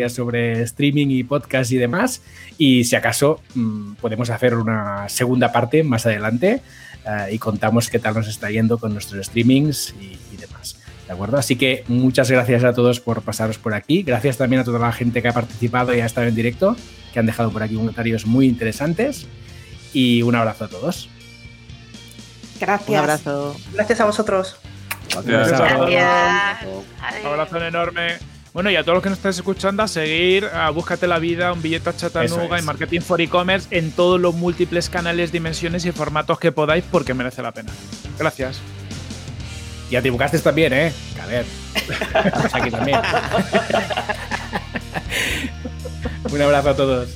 sobre 0.08 0.62
streaming 0.62 1.08
y 1.10 1.24
podcast 1.24 1.72
y 1.72 1.76
demás. 1.76 2.22
Y 2.58 2.84
si 2.84 2.96
acaso 2.96 3.40
mm, 3.54 3.94
podemos 3.94 4.30
hacer 4.30 4.54
una 4.54 5.08
segunda 5.08 5.52
parte 5.52 5.82
más 5.82 6.06
adelante 6.06 6.60
eh, 7.06 7.34
y 7.34 7.38
contamos 7.38 7.88
qué 7.88 7.98
tal 7.98 8.14
nos 8.14 8.28
está 8.28 8.50
yendo 8.50 8.78
con 8.78 8.92
nuestros 8.92 9.26
streamings 9.26 9.94
y, 10.00 10.36
demás. 10.36 10.76
¿De 11.06 11.12
acuerdo? 11.12 11.38
Así 11.38 11.56
que 11.56 11.84
muchas 11.88 12.30
gracias 12.30 12.62
a 12.62 12.72
todos 12.72 13.00
por 13.00 13.22
pasaros 13.22 13.58
por 13.58 13.74
aquí. 13.74 14.02
Gracias 14.02 14.36
también 14.36 14.60
a 14.60 14.64
toda 14.64 14.78
la 14.78 14.92
gente 14.92 15.22
que 15.22 15.28
ha 15.28 15.32
participado 15.32 15.94
y 15.94 16.00
ha 16.00 16.06
estado 16.06 16.28
en 16.28 16.34
directo, 16.34 16.76
que 17.12 17.18
han 17.18 17.26
dejado 17.26 17.50
por 17.50 17.62
aquí 17.62 17.74
comentarios 17.74 18.26
muy 18.26 18.46
interesantes. 18.46 19.26
Y 19.92 20.22
un 20.22 20.36
abrazo 20.36 20.66
a 20.66 20.68
todos. 20.68 21.08
Gracias. 22.60 22.88
Un 22.88 22.96
abrazo. 22.96 23.56
Gracias 23.72 24.00
a 24.00 24.04
vosotros. 24.04 24.56
Gracias. 25.24 25.60
Gracias. 25.60 26.66
Un 27.22 27.26
abrazo 27.26 27.64
enorme. 27.64 28.18
Bueno, 28.52 28.70
y 28.70 28.76
a 28.76 28.82
todos 28.82 28.96
los 28.96 29.02
que 29.02 29.10
nos 29.10 29.18
estáis 29.18 29.36
escuchando, 29.36 29.84
a 29.84 29.88
seguir, 29.88 30.44
a 30.44 30.70
Búscate 30.70 31.06
la 31.06 31.20
Vida, 31.20 31.52
un 31.52 31.62
billete 31.62 31.88
a 31.88 31.96
Chattanooga 31.96 32.58
y 32.58 32.62
Marketing 32.62 33.00
for 33.00 33.20
E-Commerce 33.20 33.68
en 33.70 33.92
todos 33.92 34.20
los 34.20 34.34
múltiples 34.34 34.90
canales, 34.90 35.30
dimensiones 35.30 35.84
y 35.84 35.92
formatos 35.92 36.40
que 36.40 36.50
podáis 36.50 36.84
porque 36.90 37.14
merece 37.14 37.42
la 37.42 37.52
pena. 37.52 37.70
Gracias. 38.18 38.58
Y 39.88 39.96
a 39.96 40.02
Tibucaste 40.02 40.40
también, 40.40 40.72
¿eh? 40.72 40.92
A 41.22 41.26
ver. 41.26 41.46
Aquí 42.52 42.70
también. 42.70 42.98
un 46.32 46.42
abrazo 46.42 46.70
a 46.70 46.76
todos. 46.76 47.08